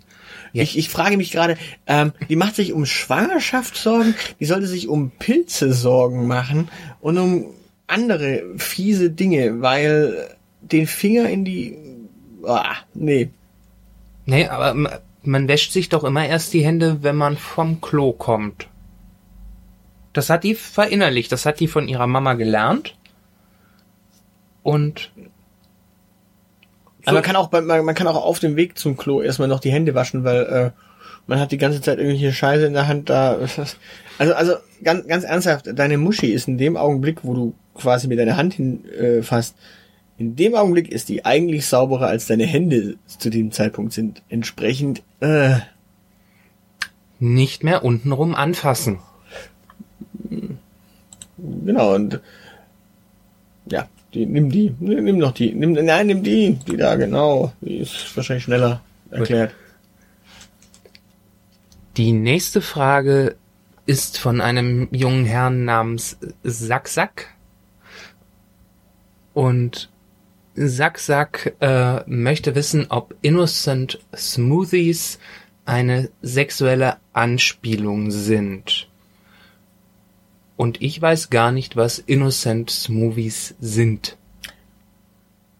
Ja. 0.53 0.63
Ich, 0.63 0.77
ich 0.77 0.89
frage 0.89 1.17
mich 1.17 1.31
gerade, 1.31 1.57
ähm, 1.87 2.13
die 2.29 2.35
macht 2.35 2.55
sich 2.55 2.73
um 2.73 2.85
Schwangerschaft 2.85 3.75
Sorgen, 3.75 4.15
die 4.39 4.45
sollte 4.45 4.67
sich 4.67 4.87
um 4.87 5.11
Pilze 5.11 5.73
Sorgen 5.73 6.27
machen 6.27 6.69
und 7.01 7.17
um 7.17 7.45
andere 7.87 8.43
fiese 8.57 9.09
Dinge, 9.09 9.61
weil 9.61 10.35
den 10.61 10.87
Finger 10.87 11.29
in 11.29 11.45
die, 11.45 11.77
ah, 12.45 12.75
nee. 12.93 13.29
Nee, 14.25 14.47
aber 14.47 15.01
man 15.23 15.47
wäscht 15.47 15.71
sich 15.71 15.89
doch 15.89 16.03
immer 16.03 16.25
erst 16.25 16.53
die 16.53 16.63
Hände, 16.63 16.99
wenn 17.01 17.15
man 17.15 17.37
vom 17.37 17.81
Klo 17.81 18.11
kommt. 18.11 18.67
Das 20.13 20.29
hat 20.29 20.43
die 20.43 20.55
verinnerlicht, 20.55 21.31
das 21.31 21.45
hat 21.45 21.59
die 21.59 21.67
von 21.67 21.87
ihrer 21.87 22.07
Mama 22.07 22.33
gelernt. 22.33 22.95
Und 24.63 25.11
so. 27.09 27.15
man 27.15 27.23
kann 27.23 27.35
auch 27.35 27.51
man, 27.51 27.85
man 27.85 27.95
kann 27.95 28.07
auch 28.07 28.23
auf 28.23 28.39
dem 28.39 28.55
Weg 28.55 28.77
zum 28.77 28.97
Klo 28.97 29.21
erstmal 29.21 29.47
noch 29.47 29.59
die 29.59 29.71
Hände 29.71 29.95
waschen, 29.95 30.23
weil 30.23 30.43
äh, 30.43 30.71
man 31.27 31.39
hat 31.39 31.51
die 31.51 31.57
ganze 31.57 31.81
Zeit 31.81 31.99
irgendwelche 31.99 32.33
Scheiße 32.33 32.65
in 32.65 32.73
der 32.73 32.87
Hand 32.87 33.09
da. 33.09 33.37
Also 34.17 34.33
also 34.33 34.53
ganz 34.83 35.07
ganz 35.07 35.23
ernsthaft, 35.23 35.69
deine 35.73 35.97
Muschi 35.97 36.27
ist 36.27 36.49
in 36.49 36.57
dem 36.57 36.75
Augenblick, 36.75 37.19
wo 37.23 37.33
du 37.33 37.53
quasi 37.73 38.09
mit 38.09 38.19
deiner 38.19 38.35
Hand 38.35 38.53
hinfasst, 38.53 39.55
äh, 39.55 40.19
in 40.19 40.35
dem 40.35 40.55
Augenblick 40.55 40.91
ist 40.91 41.07
die 41.07 41.23
eigentlich 41.23 41.65
sauberer 41.65 42.07
als 42.07 42.27
deine 42.27 42.45
Hände 42.45 42.97
zu 43.05 43.29
dem 43.29 43.53
Zeitpunkt 43.53 43.93
sind. 43.93 44.21
Entsprechend 44.27 45.01
äh, 45.21 45.55
nicht 47.19 47.63
mehr 47.63 47.85
untenrum 47.85 48.35
anfassen. 48.35 48.99
Genau 51.37 51.95
und 51.95 52.19
ja, 53.67 53.87
die, 54.13 54.25
nimm 54.25 54.49
die, 54.49 54.73
nimm 54.79 55.17
noch 55.17 55.33
die, 55.33 55.53
nimm, 55.53 55.73
nein, 55.73 56.07
nimm 56.07 56.23
die, 56.23 56.59
die 56.67 56.77
da, 56.77 56.95
genau. 56.95 57.53
Die 57.61 57.77
ist 57.77 58.15
wahrscheinlich 58.15 58.43
schneller 58.43 58.81
erklärt. 59.11 59.53
Die 61.97 62.11
nächste 62.11 62.61
Frage 62.61 63.35
ist 63.85 64.19
von 64.19 64.41
einem 64.41 64.87
jungen 64.91 65.25
Herrn 65.25 65.65
namens 65.65 66.17
Sack 66.43 66.87
Sack. 66.87 67.27
Und 69.33 69.89
Sack 70.55 70.99
Sack 70.99 71.55
äh, 71.59 72.01
möchte 72.05 72.55
wissen, 72.55 72.87
ob 72.89 73.15
Innocent 73.21 73.99
Smoothies 74.15 75.19
eine 75.65 76.09
sexuelle 76.21 76.97
Anspielung 77.13 78.11
sind. 78.11 78.88
Und 80.59 80.81
ich 80.81 81.01
weiß 81.01 81.29
gar 81.29 81.53
nicht, 81.53 81.77
was 81.77 81.99
Innocent 81.99 82.69
Smoothies 82.69 83.55
sind. 83.61 84.17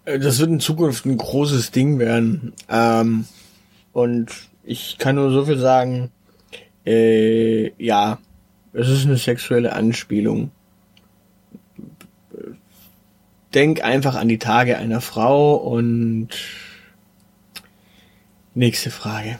Äh, 0.03 0.19
das 0.19 0.39
wird 0.39 0.49
in 0.49 0.59
Zukunft 0.59 1.05
ein 1.05 1.15
großes 1.15 1.71
Ding 1.71 1.99
werden. 1.99 2.51
Ähm, 2.67 3.23
und 3.93 4.29
ich 4.61 4.97
kann 4.97 5.15
nur 5.15 5.31
so 5.31 5.45
viel 5.45 5.57
sagen, 5.57 6.11
äh, 6.85 7.71
ja, 7.81 8.19
es 8.73 8.89
ist 8.89 9.05
eine 9.05 9.15
sexuelle 9.15 9.71
Anspielung. 9.71 10.51
Denk 13.53 13.81
einfach 13.81 14.15
an 14.15 14.27
die 14.27 14.37
Tage 14.37 14.77
einer 14.77 14.99
Frau 14.99 15.55
und 15.55 16.27
nächste 18.53 18.91
Frage. 18.91 19.39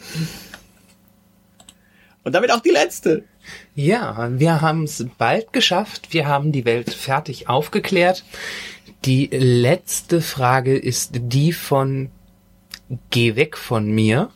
Und 2.23 2.31
damit 2.31 2.49
auch 2.49 2.61
die 2.61 2.69
letzte. 2.69 3.25
Ja, 3.75 4.29
wir 4.39 4.61
haben 4.61 4.83
es 4.83 5.05
bald 5.17 5.53
geschafft. 5.53 6.13
Wir 6.13 6.27
haben 6.27 6.51
die 6.51 6.65
Welt 6.65 6.93
fertig 6.93 7.49
aufgeklärt. 7.49 8.23
Die 9.05 9.27
letzte 9.27 10.21
Frage 10.21 10.77
ist 10.77 11.11
die 11.13 11.53
von 11.53 12.09
Geh 13.11 13.35
weg 13.35 13.57
von 13.57 13.89
mir. 13.91 14.29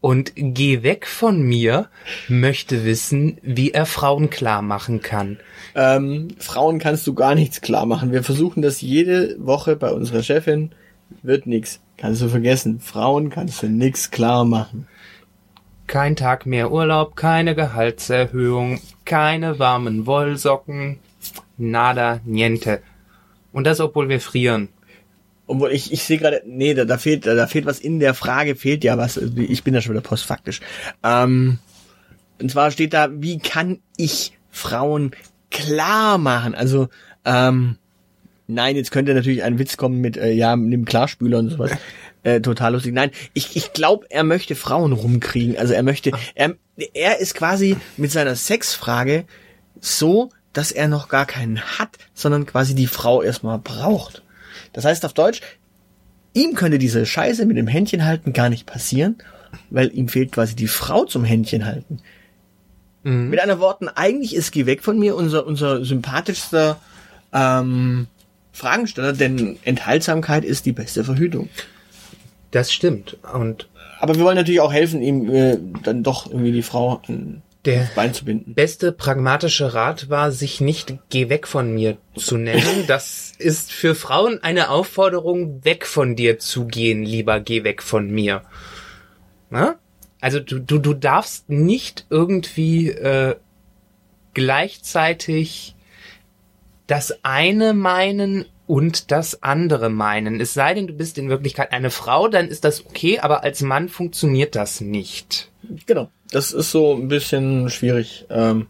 Und 0.00 0.32
Geh 0.36 0.82
weg 0.82 1.06
von 1.06 1.42
mir 1.42 1.88
möchte 2.28 2.84
wissen, 2.84 3.38
wie 3.42 3.72
er 3.72 3.86
Frauen 3.86 4.30
klar 4.30 4.62
machen 4.62 5.00
kann. 5.00 5.38
Ähm, 5.74 6.28
Frauen 6.38 6.78
kannst 6.78 7.06
du 7.06 7.14
gar 7.14 7.34
nichts 7.34 7.60
klar 7.60 7.86
machen. 7.86 8.12
Wir 8.12 8.22
versuchen 8.22 8.62
das 8.62 8.80
jede 8.80 9.36
Woche 9.38 9.76
bei 9.76 9.90
unserer 9.90 10.22
Chefin. 10.22 10.72
Wird 11.22 11.46
nix. 11.46 11.80
Kannst 11.96 12.22
du 12.22 12.28
vergessen. 12.28 12.80
Frauen 12.80 13.30
kannst 13.30 13.62
du 13.62 13.68
nix 13.68 14.10
klar 14.10 14.44
machen. 14.44 14.86
Kein 15.88 16.16
Tag 16.16 16.44
mehr 16.44 16.70
Urlaub, 16.70 17.16
keine 17.16 17.54
Gehaltserhöhung, 17.54 18.78
keine 19.06 19.58
warmen 19.58 20.06
Wollsocken, 20.06 20.98
nada, 21.56 22.20
niente. 22.26 22.82
Und 23.52 23.64
das, 23.66 23.80
obwohl 23.80 24.10
wir 24.10 24.20
frieren. 24.20 24.68
Obwohl 25.46 25.72
ich, 25.72 25.90
ich 25.90 26.04
sehe 26.04 26.18
gerade, 26.18 26.42
nee, 26.44 26.74
da, 26.74 26.84
da 26.84 26.98
fehlt, 26.98 27.24
da, 27.26 27.34
da 27.34 27.46
fehlt 27.46 27.64
was 27.64 27.80
in 27.80 28.00
der 28.00 28.12
Frage, 28.12 28.54
fehlt 28.54 28.84
ja 28.84 28.98
was. 28.98 29.16
Ich 29.16 29.64
bin 29.64 29.72
da 29.72 29.80
schon 29.80 29.94
wieder 29.94 30.02
postfaktisch. 30.02 30.60
Ähm, 31.02 31.58
und 32.38 32.50
zwar 32.50 32.70
steht 32.70 32.92
da, 32.92 33.08
wie 33.10 33.38
kann 33.38 33.78
ich 33.96 34.36
Frauen 34.50 35.12
klar 35.50 36.18
machen? 36.18 36.54
Also, 36.54 36.88
ähm, 37.24 37.78
nein, 38.48 38.74
jetzt 38.74 38.90
könnte 38.90 39.14
natürlich 39.14 39.44
ein 39.44 39.58
Witz 39.58 39.76
kommen 39.76 40.00
mit, 40.00 40.16
äh, 40.16 40.32
ja, 40.32 40.56
nimm 40.56 40.84
Klarspüler 40.84 41.38
und 41.38 41.50
sowas. 41.50 41.70
Äh, 42.24 42.40
total 42.40 42.72
lustig. 42.72 42.92
Nein, 42.92 43.12
ich, 43.32 43.54
ich 43.54 43.72
glaube, 43.72 44.06
er 44.10 44.24
möchte 44.24 44.56
Frauen 44.56 44.92
rumkriegen. 44.92 45.56
Also 45.56 45.72
er 45.72 45.84
möchte, 45.84 46.10
er, 46.34 46.56
er 46.92 47.20
ist 47.20 47.36
quasi 47.36 47.76
mit 47.96 48.10
seiner 48.10 48.34
Sexfrage 48.34 49.24
so, 49.80 50.28
dass 50.52 50.72
er 50.72 50.88
noch 50.88 51.08
gar 51.08 51.26
keinen 51.26 51.60
hat, 51.60 51.96
sondern 52.14 52.44
quasi 52.44 52.74
die 52.74 52.88
Frau 52.88 53.22
erstmal 53.22 53.60
braucht. 53.60 54.24
Das 54.72 54.84
heißt 54.84 55.04
auf 55.04 55.12
Deutsch, 55.12 55.42
ihm 56.34 56.54
könnte 56.56 56.78
diese 56.78 57.06
Scheiße 57.06 57.46
mit 57.46 57.56
dem 57.56 57.68
Händchen 57.68 58.04
halten 58.04 58.32
gar 58.32 58.48
nicht 58.48 58.66
passieren, 58.66 59.16
weil 59.70 59.96
ihm 59.96 60.08
fehlt 60.08 60.32
quasi 60.32 60.56
die 60.56 60.68
Frau 60.68 61.04
zum 61.04 61.22
Händchen 61.22 61.66
halten. 61.66 62.00
Mhm. 63.04 63.30
Mit 63.30 63.40
anderen 63.40 63.60
Worten, 63.60 63.88
eigentlich 63.88 64.34
ist 64.34 64.50
Geh 64.50 64.66
weg 64.66 64.82
von 64.82 64.98
mir 64.98 65.14
unser, 65.14 65.46
unser 65.46 65.84
sympathischster 65.84 66.80
ähm, 67.32 68.08
Fragensteller, 68.58 69.12
denn 69.12 69.58
Enthaltsamkeit 69.64 70.44
ist 70.44 70.66
die 70.66 70.72
beste 70.72 71.04
Verhütung. 71.04 71.48
Das 72.50 72.72
stimmt. 72.72 73.16
Und 73.32 73.68
aber 74.00 74.16
wir 74.16 74.24
wollen 74.24 74.36
natürlich 74.36 74.60
auch 74.60 74.72
helfen, 74.72 75.02
ihm 75.02 75.30
äh, 75.30 75.58
dann 75.82 76.02
doch 76.02 76.26
irgendwie 76.26 76.52
die 76.52 76.62
Frau 76.62 77.00
an 77.08 77.42
der 77.64 77.88
Bein 77.94 78.14
zu 78.14 78.24
binden. 78.24 78.54
Beste 78.54 78.92
pragmatische 78.92 79.74
Rat 79.74 80.08
war, 80.08 80.30
sich 80.30 80.60
nicht 80.60 80.94
geh 81.10 81.28
weg 81.28 81.46
von 81.46 81.74
mir 81.74 81.98
zu 82.16 82.36
nennen. 82.36 82.62
Das 82.86 83.32
ist 83.38 83.72
für 83.72 83.94
Frauen 83.94 84.42
eine 84.42 84.70
Aufforderung, 84.70 85.64
weg 85.64 85.86
von 85.86 86.16
dir 86.16 86.38
zu 86.38 86.66
gehen, 86.66 87.02
lieber 87.02 87.40
geh 87.40 87.64
weg 87.64 87.82
von 87.82 88.10
mir. 88.10 88.42
Na? 89.50 89.76
Also 90.20 90.40
du, 90.40 90.58
du, 90.58 90.78
du 90.78 90.94
darfst 90.94 91.48
nicht 91.48 92.06
irgendwie 92.10 92.90
äh, 92.90 93.36
gleichzeitig 94.34 95.74
das 96.88 97.22
eine 97.22 97.74
meinen 97.74 98.46
und 98.66 99.12
das 99.12 99.42
andere 99.42 99.88
meinen. 99.88 100.40
Es 100.40 100.54
sei 100.54 100.74
denn, 100.74 100.88
du 100.88 100.92
bist 100.92 101.16
in 101.16 101.28
Wirklichkeit 101.28 101.72
eine 101.72 101.90
Frau, 101.90 102.28
dann 102.28 102.48
ist 102.48 102.64
das 102.64 102.84
okay, 102.84 103.20
aber 103.20 103.44
als 103.44 103.62
Mann 103.62 103.88
funktioniert 103.88 104.56
das 104.56 104.80
nicht. 104.80 105.50
Genau, 105.86 106.10
das 106.32 106.52
ist 106.52 106.72
so 106.72 106.94
ein 106.94 107.08
bisschen 107.08 107.70
schwierig. 107.70 108.26
Ähm, 108.30 108.66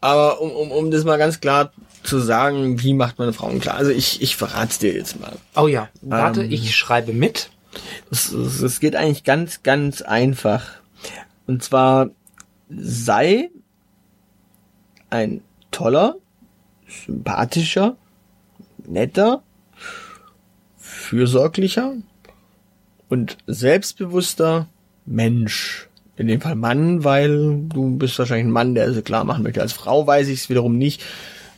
aber 0.00 0.40
um, 0.40 0.50
um, 0.50 0.70
um 0.70 0.90
das 0.90 1.04
mal 1.04 1.16
ganz 1.16 1.40
klar 1.40 1.72
zu 2.02 2.18
sagen, 2.18 2.82
wie 2.82 2.92
macht 2.92 3.18
man 3.18 3.32
Frauen 3.32 3.60
klar? 3.60 3.76
Also 3.76 3.92
ich, 3.92 4.20
ich 4.20 4.36
verrate 4.36 4.80
dir 4.80 4.92
jetzt 4.92 5.20
mal. 5.20 5.32
Oh 5.56 5.68
ja, 5.68 5.88
warte, 6.02 6.42
ähm, 6.42 6.50
ich 6.50 6.74
schreibe 6.76 7.12
mit. 7.12 7.50
Es, 8.10 8.80
geht 8.80 8.96
eigentlich 8.96 9.24
ganz, 9.24 9.62
ganz 9.62 10.02
einfach. 10.02 10.64
Und 11.46 11.62
zwar 11.62 12.10
sei 12.68 13.50
ein 15.08 15.42
toller, 15.70 16.16
sympathischer, 17.06 17.96
netter, 18.86 19.42
fürsorglicher 20.76 21.94
und 23.08 23.36
selbstbewusster 23.46 24.68
Mensch. 25.04 25.88
in 26.16 26.28
dem 26.28 26.40
Fall 26.40 26.54
Mann, 26.54 27.04
weil 27.04 27.62
du 27.64 27.96
bist 27.96 28.18
wahrscheinlich 28.18 28.46
ein 28.46 28.52
Mann, 28.52 28.74
der 28.74 28.86
es 28.86 29.02
klar 29.04 29.24
machen 29.24 29.42
möchte. 29.42 29.60
Als 29.60 29.72
Frau 29.72 30.06
weiß 30.06 30.28
ich 30.28 30.40
es 30.40 30.48
wiederum 30.48 30.78
nicht. 30.78 31.02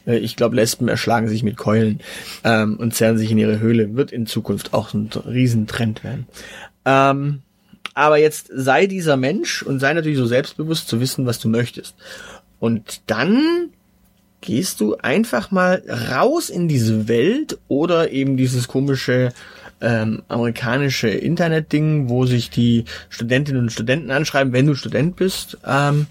Äh, 0.07 0.19
ich 0.19 0.37
glaube, 0.37 0.57
Lesben 0.57 0.89
erschlagen 0.89 1.29
sich 1.29 1.43
mit 1.43 1.57
Keulen 1.57 2.01
ähm, 2.45 2.77
und 2.77 2.95
zerren 2.95 3.19
sich 3.19 3.31
in 3.31 3.39
ihre 3.39 3.59
Höhle. 3.61 3.97
Wird 3.97 4.13
in 4.13 4.27
Zukunft 4.27 4.73
auch 4.73 4.95
ein 4.95 5.11
Riesentrend 5.27 6.05
werden. 6.05 6.27
Ähm, 6.85 7.43
aber 7.95 8.19
jetzt 8.19 8.51
sei 8.53 8.87
dieser 8.87 9.17
Mensch 9.17 9.63
und 9.63 9.79
sei 9.81 9.93
natürlich 9.93 10.19
so 10.19 10.27
selbstbewusst 10.27 10.89
zu 10.89 11.01
wissen, 11.01 11.27
was 11.27 11.39
du 11.39 11.49
möchtest. 11.49 11.95
Und 12.59 13.03
dann 13.07 13.71
gehst 14.45 14.81
du 14.81 14.97
einfach 14.99 15.51
mal 15.51 15.83
raus 16.11 16.51
in 16.51 16.69
diese 16.69 17.09
Welt 17.09 17.59
oder 17.67 18.11
eben 18.11 18.37
dieses 18.37 18.69
komische 18.69 19.33
ähm, 19.81 20.23
amerikanische 20.29 21.09
Internetding, 21.09 22.11
wo 22.11 22.27
sich 22.27 22.51
die 22.51 22.85
Studentinnen 23.09 23.63
und 23.63 23.73
Studenten 23.73 24.11
anschreiben, 24.11 24.53
wenn 24.53 24.67
du 24.67 24.75
Student 24.75 25.17
bist, 25.17 25.59
ähm, 25.67 26.07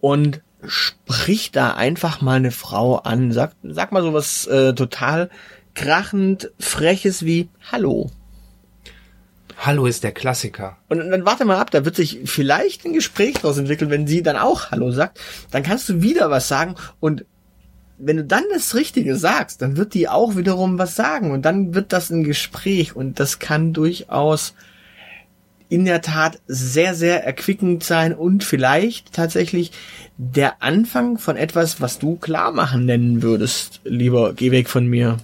und 0.00 0.40
sprich 0.66 1.52
da 1.52 1.74
einfach 1.74 2.22
mal 2.22 2.36
eine 2.36 2.50
Frau 2.50 2.96
an. 2.96 3.30
Sag, 3.32 3.52
sag 3.62 3.92
mal 3.92 4.02
sowas 4.02 4.46
äh, 4.46 4.72
total 4.72 5.28
krachend 5.74 6.50
Freches 6.58 7.26
wie 7.26 7.50
Hallo. 7.70 8.10
Hallo 9.58 9.86
ist 9.86 10.02
der 10.02 10.12
Klassiker. 10.12 10.78
Und 10.88 11.10
dann 11.10 11.26
warte 11.26 11.44
mal 11.44 11.58
ab, 11.58 11.70
da 11.70 11.84
wird 11.84 11.96
sich 11.96 12.20
vielleicht 12.24 12.84
ein 12.84 12.92
Gespräch 12.94 13.34
daraus 13.34 13.58
entwickeln, 13.58 13.90
wenn 13.90 14.06
sie 14.06 14.22
dann 14.22 14.36
auch 14.36 14.70
Hallo 14.70 14.90
sagt. 14.92 15.20
Dann 15.50 15.62
kannst 15.62 15.88
du 15.88 16.02
wieder 16.02 16.30
was 16.30 16.48
sagen 16.48 16.74
und 17.00 17.24
wenn 17.98 18.16
du 18.16 18.24
dann 18.24 18.44
das 18.52 18.74
Richtige 18.74 19.16
sagst, 19.16 19.62
dann 19.62 19.76
wird 19.76 19.94
die 19.94 20.08
auch 20.08 20.36
wiederum 20.36 20.78
was 20.78 20.94
sagen 20.94 21.30
und 21.30 21.42
dann 21.42 21.74
wird 21.74 21.92
das 21.92 22.10
ein 22.10 22.24
Gespräch 22.24 22.94
und 22.94 23.18
das 23.20 23.38
kann 23.38 23.72
durchaus 23.72 24.54
in 25.68 25.84
der 25.84 26.00
Tat 26.00 26.38
sehr, 26.46 26.94
sehr 26.94 27.24
erquickend 27.24 27.82
sein 27.82 28.14
und 28.14 28.44
vielleicht 28.44 29.12
tatsächlich 29.12 29.72
der 30.16 30.62
Anfang 30.62 31.18
von 31.18 31.36
etwas, 31.36 31.80
was 31.80 31.98
du 31.98 32.16
klar 32.16 32.52
machen 32.52 32.84
nennen 32.84 33.22
würdest, 33.22 33.80
lieber, 33.84 34.32
geh 34.32 34.50
weg 34.50 34.68
von 34.68 34.86
mir. 34.86 35.16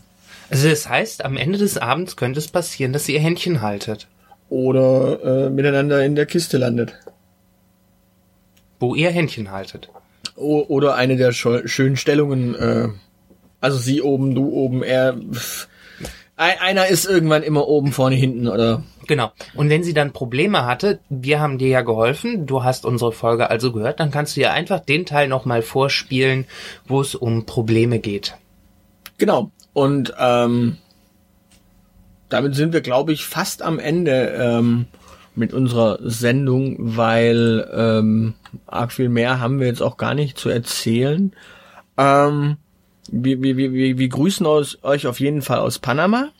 Also 0.50 0.68
das 0.68 0.88
heißt, 0.88 1.24
am 1.24 1.36
Ende 1.36 1.58
des 1.58 1.78
Abends 1.78 2.16
könnte 2.16 2.38
es 2.38 2.48
passieren, 2.48 2.92
dass 2.92 3.08
ihr 3.08 3.20
Händchen 3.20 3.62
haltet. 3.62 4.08
Oder 4.48 5.46
äh, 5.46 5.50
miteinander 5.50 6.04
in 6.04 6.14
der 6.14 6.26
Kiste 6.26 6.58
landet. 6.58 6.98
Wo 8.78 8.94
ihr 8.94 9.10
Händchen 9.10 9.50
haltet. 9.50 9.88
O 10.36 10.64
oder 10.68 10.94
eine 10.94 11.16
der 11.16 11.32
schönen 11.32 11.96
Stellungen, 11.96 12.54
äh, 12.54 12.88
also 13.60 13.78
sie 13.78 14.02
oben, 14.02 14.34
du 14.34 14.48
oben, 14.48 14.82
er. 14.82 15.14
Pff, 15.14 15.68
einer 16.36 16.88
ist 16.88 17.04
irgendwann 17.04 17.42
immer 17.42 17.68
oben, 17.68 17.92
vorne, 17.92 18.16
hinten, 18.16 18.48
oder? 18.48 18.82
Genau. 19.06 19.32
Und 19.54 19.68
wenn 19.68 19.84
sie 19.84 19.94
dann 19.94 20.12
Probleme 20.12 20.64
hatte, 20.64 21.00
wir 21.08 21.40
haben 21.40 21.58
dir 21.58 21.68
ja 21.68 21.82
geholfen, 21.82 22.46
du 22.46 22.64
hast 22.64 22.84
unsere 22.84 23.12
Folge 23.12 23.50
also 23.50 23.72
gehört, 23.72 24.00
dann 24.00 24.10
kannst 24.10 24.36
du 24.36 24.40
ja 24.40 24.52
einfach 24.52 24.80
den 24.80 25.06
Teil 25.06 25.28
nochmal 25.28 25.62
vorspielen, 25.62 26.46
wo 26.86 27.00
es 27.00 27.14
um 27.14 27.46
Probleme 27.46 27.98
geht. 27.98 28.36
Genau. 29.18 29.50
Und 29.72 30.14
ähm, 30.18 30.78
damit 32.28 32.54
sind 32.54 32.72
wir, 32.72 32.80
glaube 32.80 33.12
ich, 33.12 33.24
fast 33.24 33.62
am 33.62 33.78
Ende 33.78 34.34
ähm, 34.38 34.86
mit 35.34 35.52
unserer 35.52 35.98
Sendung, 36.02 36.76
weil 36.78 37.68
ähm, 37.74 38.34
arg 38.66 38.92
viel 38.92 39.08
mehr 39.08 39.40
haben 39.40 39.60
wir 39.60 39.66
jetzt 39.66 39.82
auch 39.82 39.96
gar 39.96 40.14
nicht 40.14 40.38
zu 40.38 40.48
erzählen. 40.48 41.32
Ähm, 41.96 42.56
wir, 43.10 43.42
wir, 43.42 43.56
wir, 43.56 43.98
wir 43.98 44.08
grüßen 44.08 44.46
euch 44.46 45.06
auf 45.06 45.20
jeden 45.20 45.42
Fall 45.42 45.58
aus 45.58 45.78
Panama. 45.78 46.30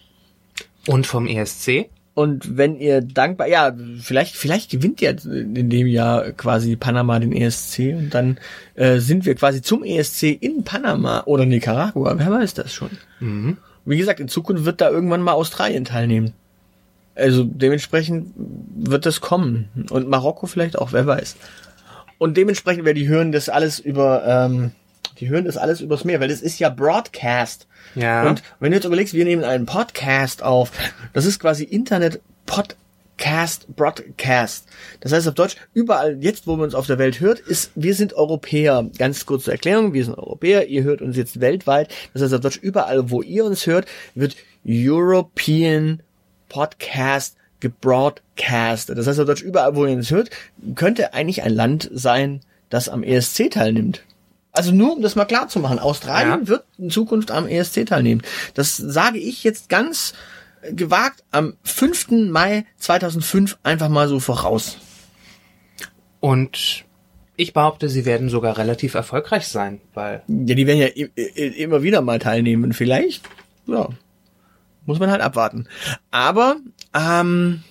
Und 0.89 1.07
vom 1.07 1.29
ESC. 1.29 1.89
Und 2.15 2.59
wenn 2.59 2.77
ihr 2.77 3.01
dankbar, 3.01 3.47
ja, 3.49 3.75
vielleicht, 4.01 4.37
vielleicht 4.37 4.71
gewinnt 4.71 5.01
ihr 5.01 5.17
in 5.25 5.71
dem 5.71 5.87
Jahr 5.87 6.33
quasi 6.33 6.77
Panama 6.77 7.19
den 7.19 7.33
ESC 7.33 7.95
und 7.97 8.11
dann 8.11 8.39
äh, 8.75 8.99
sind 8.99 9.25
wir 9.25 9.35
quasi 9.35 9.63
zum 9.63 9.83
ESC 9.83 10.25
in 10.25 10.63
Panama 10.65 11.23
oder 11.25 11.47
Nicaragua. 11.47 12.19
Wer 12.19 12.31
weiß 12.31 12.53
das 12.55 12.75
schon? 12.75 12.91
Mhm. 13.21 13.57
Wie 13.87 13.97
gesagt, 13.97 14.21
in 14.21 14.29
Zukunft 14.29 14.65
wird 14.65 14.83
da 14.83 14.91
irgendwann 14.91 15.23
mal 15.23 15.33
Australien 15.33 15.85
teilnehmen. 15.85 16.35
Also 17.15 17.45
dementsprechend 17.45 18.33
wird 18.37 19.07
das 19.07 19.21
kommen. 19.21 19.69
Und 19.91 20.09
Marokko 20.09 20.47
vielleicht 20.47 20.79
auch, 20.79 20.93
wer 20.93 21.07
weiß. 21.07 21.37
Und 22.19 22.37
dementsprechend, 22.37 22.85
wer 22.85 22.95
die 22.95 23.09
hören 23.09 23.33
das 23.33 23.49
alles 23.49 23.79
über, 23.79 24.25
ähm, 24.27 24.71
die 25.19 25.29
hören 25.29 25.45
das 25.45 25.57
alles 25.57 25.81
übers 25.81 26.05
Meer, 26.05 26.21
weil 26.21 26.29
das 26.29 26.41
ist 26.41 26.59
ja 26.59 26.71
Broadcast. 26.71 27.67
Ja. 27.95 28.29
Und 28.29 28.43
wenn 28.61 28.71
du 28.71 28.77
jetzt 28.77 28.85
überlegst, 28.85 29.15
wir 29.15 29.25
nehmen 29.25 29.45
einen 29.45 29.67
Podcast 29.67 30.43
auf, 30.43 30.71
das 31.13 31.27
ist 31.27 31.39
quasi 31.39 31.65
Internet 31.65 32.21
Podcast, 32.47 33.67
Broadcast. 33.77 34.69
Das 35.01 35.13
heißt 35.13 35.29
auf 35.29 35.35
Deutsch, 35.35 35.57
überall 35.75 36.17
jetzt, 36.21 36.47
wo 36.47 36.53
man 36.53 36.67
uns 36.67 36.75
auf 36.75 36.87
der 36.87 36.99
Welt 36.99 37.21
hört, 37.21 37.41
ist, 37.41 37.73
wir 37.75 37.95
sind 37.95 38.15
Europäer. 38.15 38.89
Ganz 38.97 39.27
kurze 39.27 39.53
Erklärung, 39.53 39.93
wir 39.93 40.05
sind 40.05 40.17
Europäer, 40.17 40.69
ihr 40.69 40.85
hört 40.85 41.03
uns 41.03 41.17
jetzt 41.17 41.41
weltweit. 41.41 41.93
Das 42.15 42.23
heißt 42.23 42.35
auf 42.35 42.41
Deutsch, 42.41 42.59
überall, 42.59 43.11
wo 43.11 43.21
ihr 43.21 43.45
uns 43.45 43.67
hört, 43.67 43.87
wird 44.15 44.37
European 44.65 46.03
Podcast 46.53 47.37
gebroadcastet. 47.61 48.99
Das 48.99 49.07
heißt 49.07 49.19
auf 49.21 49.27
Deutsch, 49.27 49.43
überall, 49.43 49.75
wo 49.75 49.87
ihr 49.87 49.97
uns 49.97 50.11
hört, 50.11 50.29
könnte 50.75 51.15
eigentlich 51.15 51.43
ein 51.43 51.55
Land 51.55 51.89
sein, 51.93 52.41
das 52.69 52.89
am 52.91 53.03
ESC 53.03 53.51
teilnimmt. 53.51 54.03
Also 54.53 54.73
nur, 54.73 54.93
um 54.93 55.01
das 55.01 55.17
mal 55.17 55.25
klar 55.25 55.49
zu 55.49 55.61
machen, 55.61 55.79
Australien 55.79 56.43
ja. 56.43 56.49
wird 56.49 56.65
in 56.77 56.91
Zukunft 56.91 57.31
am 57.31 57.49
ESC 57.49 57.87
teilnehmen. 57.87 58.23
Das 58.53 58.77
sage 58.77 59.19
ich 59.19 59.45
jetzt 59.45 59.71
ganz 59.71 60.13
gewagt 60.71 61.25
am 61.31 61.55
5. 61.65 62.29
Mai 62.31 62.67
2005 62.77 63.59
einfach 63.63 63.89
mal 63.89 64.09
so 64.09 64.21
voraus. 64.21 64.77
Und 66.21 66.85
ich 67.37 67.55
behaupte, 67.55 67.89
sie 67.89 68.05
werden 68.05 68.29
sogar 68.29 68.59
relativ 68.59 68.93
erfolgreich 68.93 69.49
sein, 69.49 69.81
weil. 69.95 70.23
Ja, 70.29 70.55
die 70.55 70.67
werden 70.67 70.79
ja 70.79 71.07
immer 71.35 71.83
wieder 71.83 72.03
mal 72.03 72.19
teilnehmen. 72.19 72.75
Vielleicht, 72.75 73.29
ja, 73.67 73.89
muss 74.87 74.99
man 74.99 75.11
halt 75.11 75.21
abwarten. 75.21 75.67
Aber, 76.11 76.57
ähm, 76.95 77.63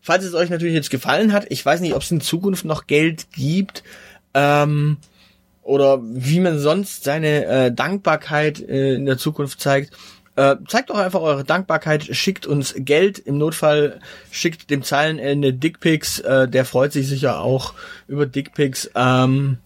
falls 0.00 0.24
es 0.24 0.34
euch 0.34 0.50
natürlich 0.50 0.74
jetzt 0.74 0.90
gefallen 0.90 1.32
hat, 1.32 1.46
ich 1.48 1.64
weiß 1.64 1.80
nicht, 1.80 1.94
ob 1.94 2.02
es 2.02 2.10
in 2.10 2.20
Zukunft 2.20 2.64
noch 2.64 2.86
Geld 2.86 3.32
gibt, 3.32 3.82
ähm, 4.34 4.98
oder 5.62 6.00
wie 6.02 6.40
man 6.40 6.58
sonst 6.58 7.04
seine 7.04 7.44
äh, 7.46 7.72
Dankbarkeit 7.72 8.60
äh, 8.60 8.94
in 8.94 9.06
der 9.06 9.18
Zukunft 9.18 9.60
zeigt. 9.60 9.92
Äh, 10.34 10.56
zeigt 10.66 10.90
doch 10.90 10.98
einfach 10.98 11.20
eure 11.20 11.44
Dankbarkeit, 11.44 12.04
schickt 12.04 12.46
uns 12.46 12.74
Geld, 12.76 13.18
im 13.18 13.36
Notfall 13.36 14.00
schickt 14.30 14.70
dem 14.70 14.82
Zeilenende 14.82 15.52
Dickpics, 15.52 16.20
äh, 16.20 16.48
der 16.48 16.64
freut 16.64 16.92
sich 16.92 17.06
sicher 17.06 17.40
auch 17.40 17.74
über 18.08 18.24
Dickpics. 18.24 18.90
Ähm, 18.94 19.58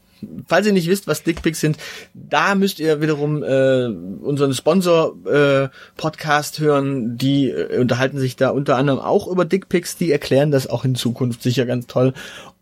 falls 0.47 0.66
ihr 0.66 0.72
nicht 0.72 0.89
wisst, 0.89 1.07
was 1.07 1.22
Dickpics 1.22 1.61
sind, 1.61 1.77
da 2.14 2.55
müsst 2.55 2.81
ihr 2.81 3.01
wiederum 3.01 3.43
äh, 3.43 3.87
unseren 3.87 4.55
Sponsor 4.55 5.16
äh, 5.27 5.68
Podcast 5.97 6.59
hören. 6.59 7.16
Die 7.16 7.51
äh, 7.51 7.79
unterhalten 7.79 8.18
sich 8.18 8.37
da 8.37 8.51
unter 8.51 8.77
anderem 8.77 8.99
auch 8.99 9.29
über 9.29 9.45
Dickpics. 9.45 9.97
Die 9.97 10.12
erklären 10.12 10.51
das 10.51 10.68
auch 10.68 10.85
in 10.85 10.95
Zukunft 10.95 11.43
sicher 11.43 11.66
ganz 11.66 11.87
toll. 11.87 12.12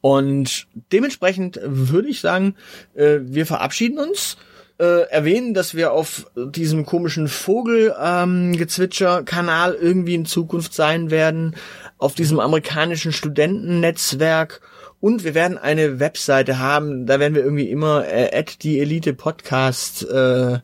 Und 0.01 0.67
dementsprechend 0.93 1.59
würde 1.65 2.09
ich 2.09 2.21
sagen, 2.21 2.57
äh, 2.95 3.21
wir 3.23 3.47
verabschieden 3.47 3.99
uns 3.99 4.37
äh, 4.79 5.09
erwähnen, 5.09 5.55
dass 5.55 5.75
wir 5.75 5.93
auf 5.93 6.27
diesem 6.37 6.85
komischen 6.85 7.29
Vogelgezwitscher-Kanal 7.29 9.75
ähm, 9.75 9.81
irgendwie 9.81 10.15
in 10.15 10.27
Zukunft 10.27 10.75
sein 10.75 11.11
werden, 11.11 11.57
auf 11.99 12.15
diesem 12.15 12.41
amerikanischen 12.41 13.13
Studentennetzwerk 13.13 14.61
und 15.01 15.25
wir 15.25 15.35
werden 15.35 15.59
eine 15.59 16.01
Webseite 16.01 16.59
haben, 16.59 17.07
da 17.07 17.21
werden 17.21 17.35
wir 17.35 17.45
irgendwie 17.45 17.71
immer 17.71 18.07
äh, 18.07 18.37
at 18.37 18.63
die 18.63 18.81
Elite 18.81 19.15
Podcast 19.15 20.09
äh, 20.09 20.59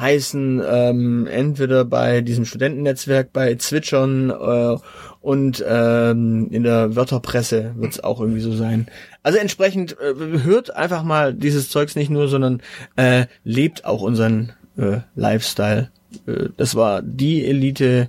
heißen, 0.00 0.62
ähm, 0.66 1.26
entweder 1.26 1.84
bei 1.84 2.22
diesem 2.22 2.44
Studentennetzwerk, 2.44 3.32
bei 3.32 3.54
Zwitschern 3.56 4.30
äh, 4.30 4.76
und 5.20 5.62
ähm, 5.66 6.48
in 6.50 6.62
der 6.62 6.96
Wörterpresse 6.96 7.72
wird 7.76 7.92
es 7.92 8.02
auch 8.02 8.20
irgendwie 8.20 8.40
so 8.40 8.52
sein. 8.54 8.86
Also 9.22 9.38
entsprechend 9.38 9.96
äh, 10.00 10.14
hört 10.42 10.74
einfach 10.74 11.02
mal 11.02 11.34
dieses 11.34 11.68
Zeugs 11.68 11.94
nicht 11.94 12.10
nur, 12.10 12.28
sondern 12.28 12.62
äh, 12.96 13.26
lebt 13.44 13.84
auch 13.84 14.00
unseren 14.00 14.52
äh, 14.78 15.00
Lifestyle. 15.14 15.90
Äh, 16.26 16.48
das 16.56 16.74
war 16.74 17.02
die 17.02 17.44
Elite, 17.44 18.08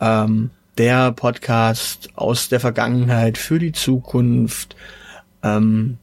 ähm, 0.00 0.50
der 0.78 1.12
Podcast 1.12 2.08
aus 2.14 2.48
der 2.48 2.60
Vergangenheit 2.60 3.38
für 3.38 3.58
die 3.58 3.72
Zukunft. 3.72 4.76
Ähm, 5.42 5.98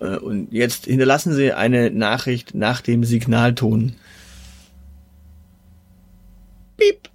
äh, 0.00 0.16
und 0.16 0.52
jetzt 0.52 0.86
hinterlassen 0.86 1.34
Sie 1.34 1.52
eine 1.52 1.90
Nachricht 1.90 2.54
nach 2.54 2.80
dem 2.80 3.04
Signalton. 3.04 3.94
Piep. 6.76 7.08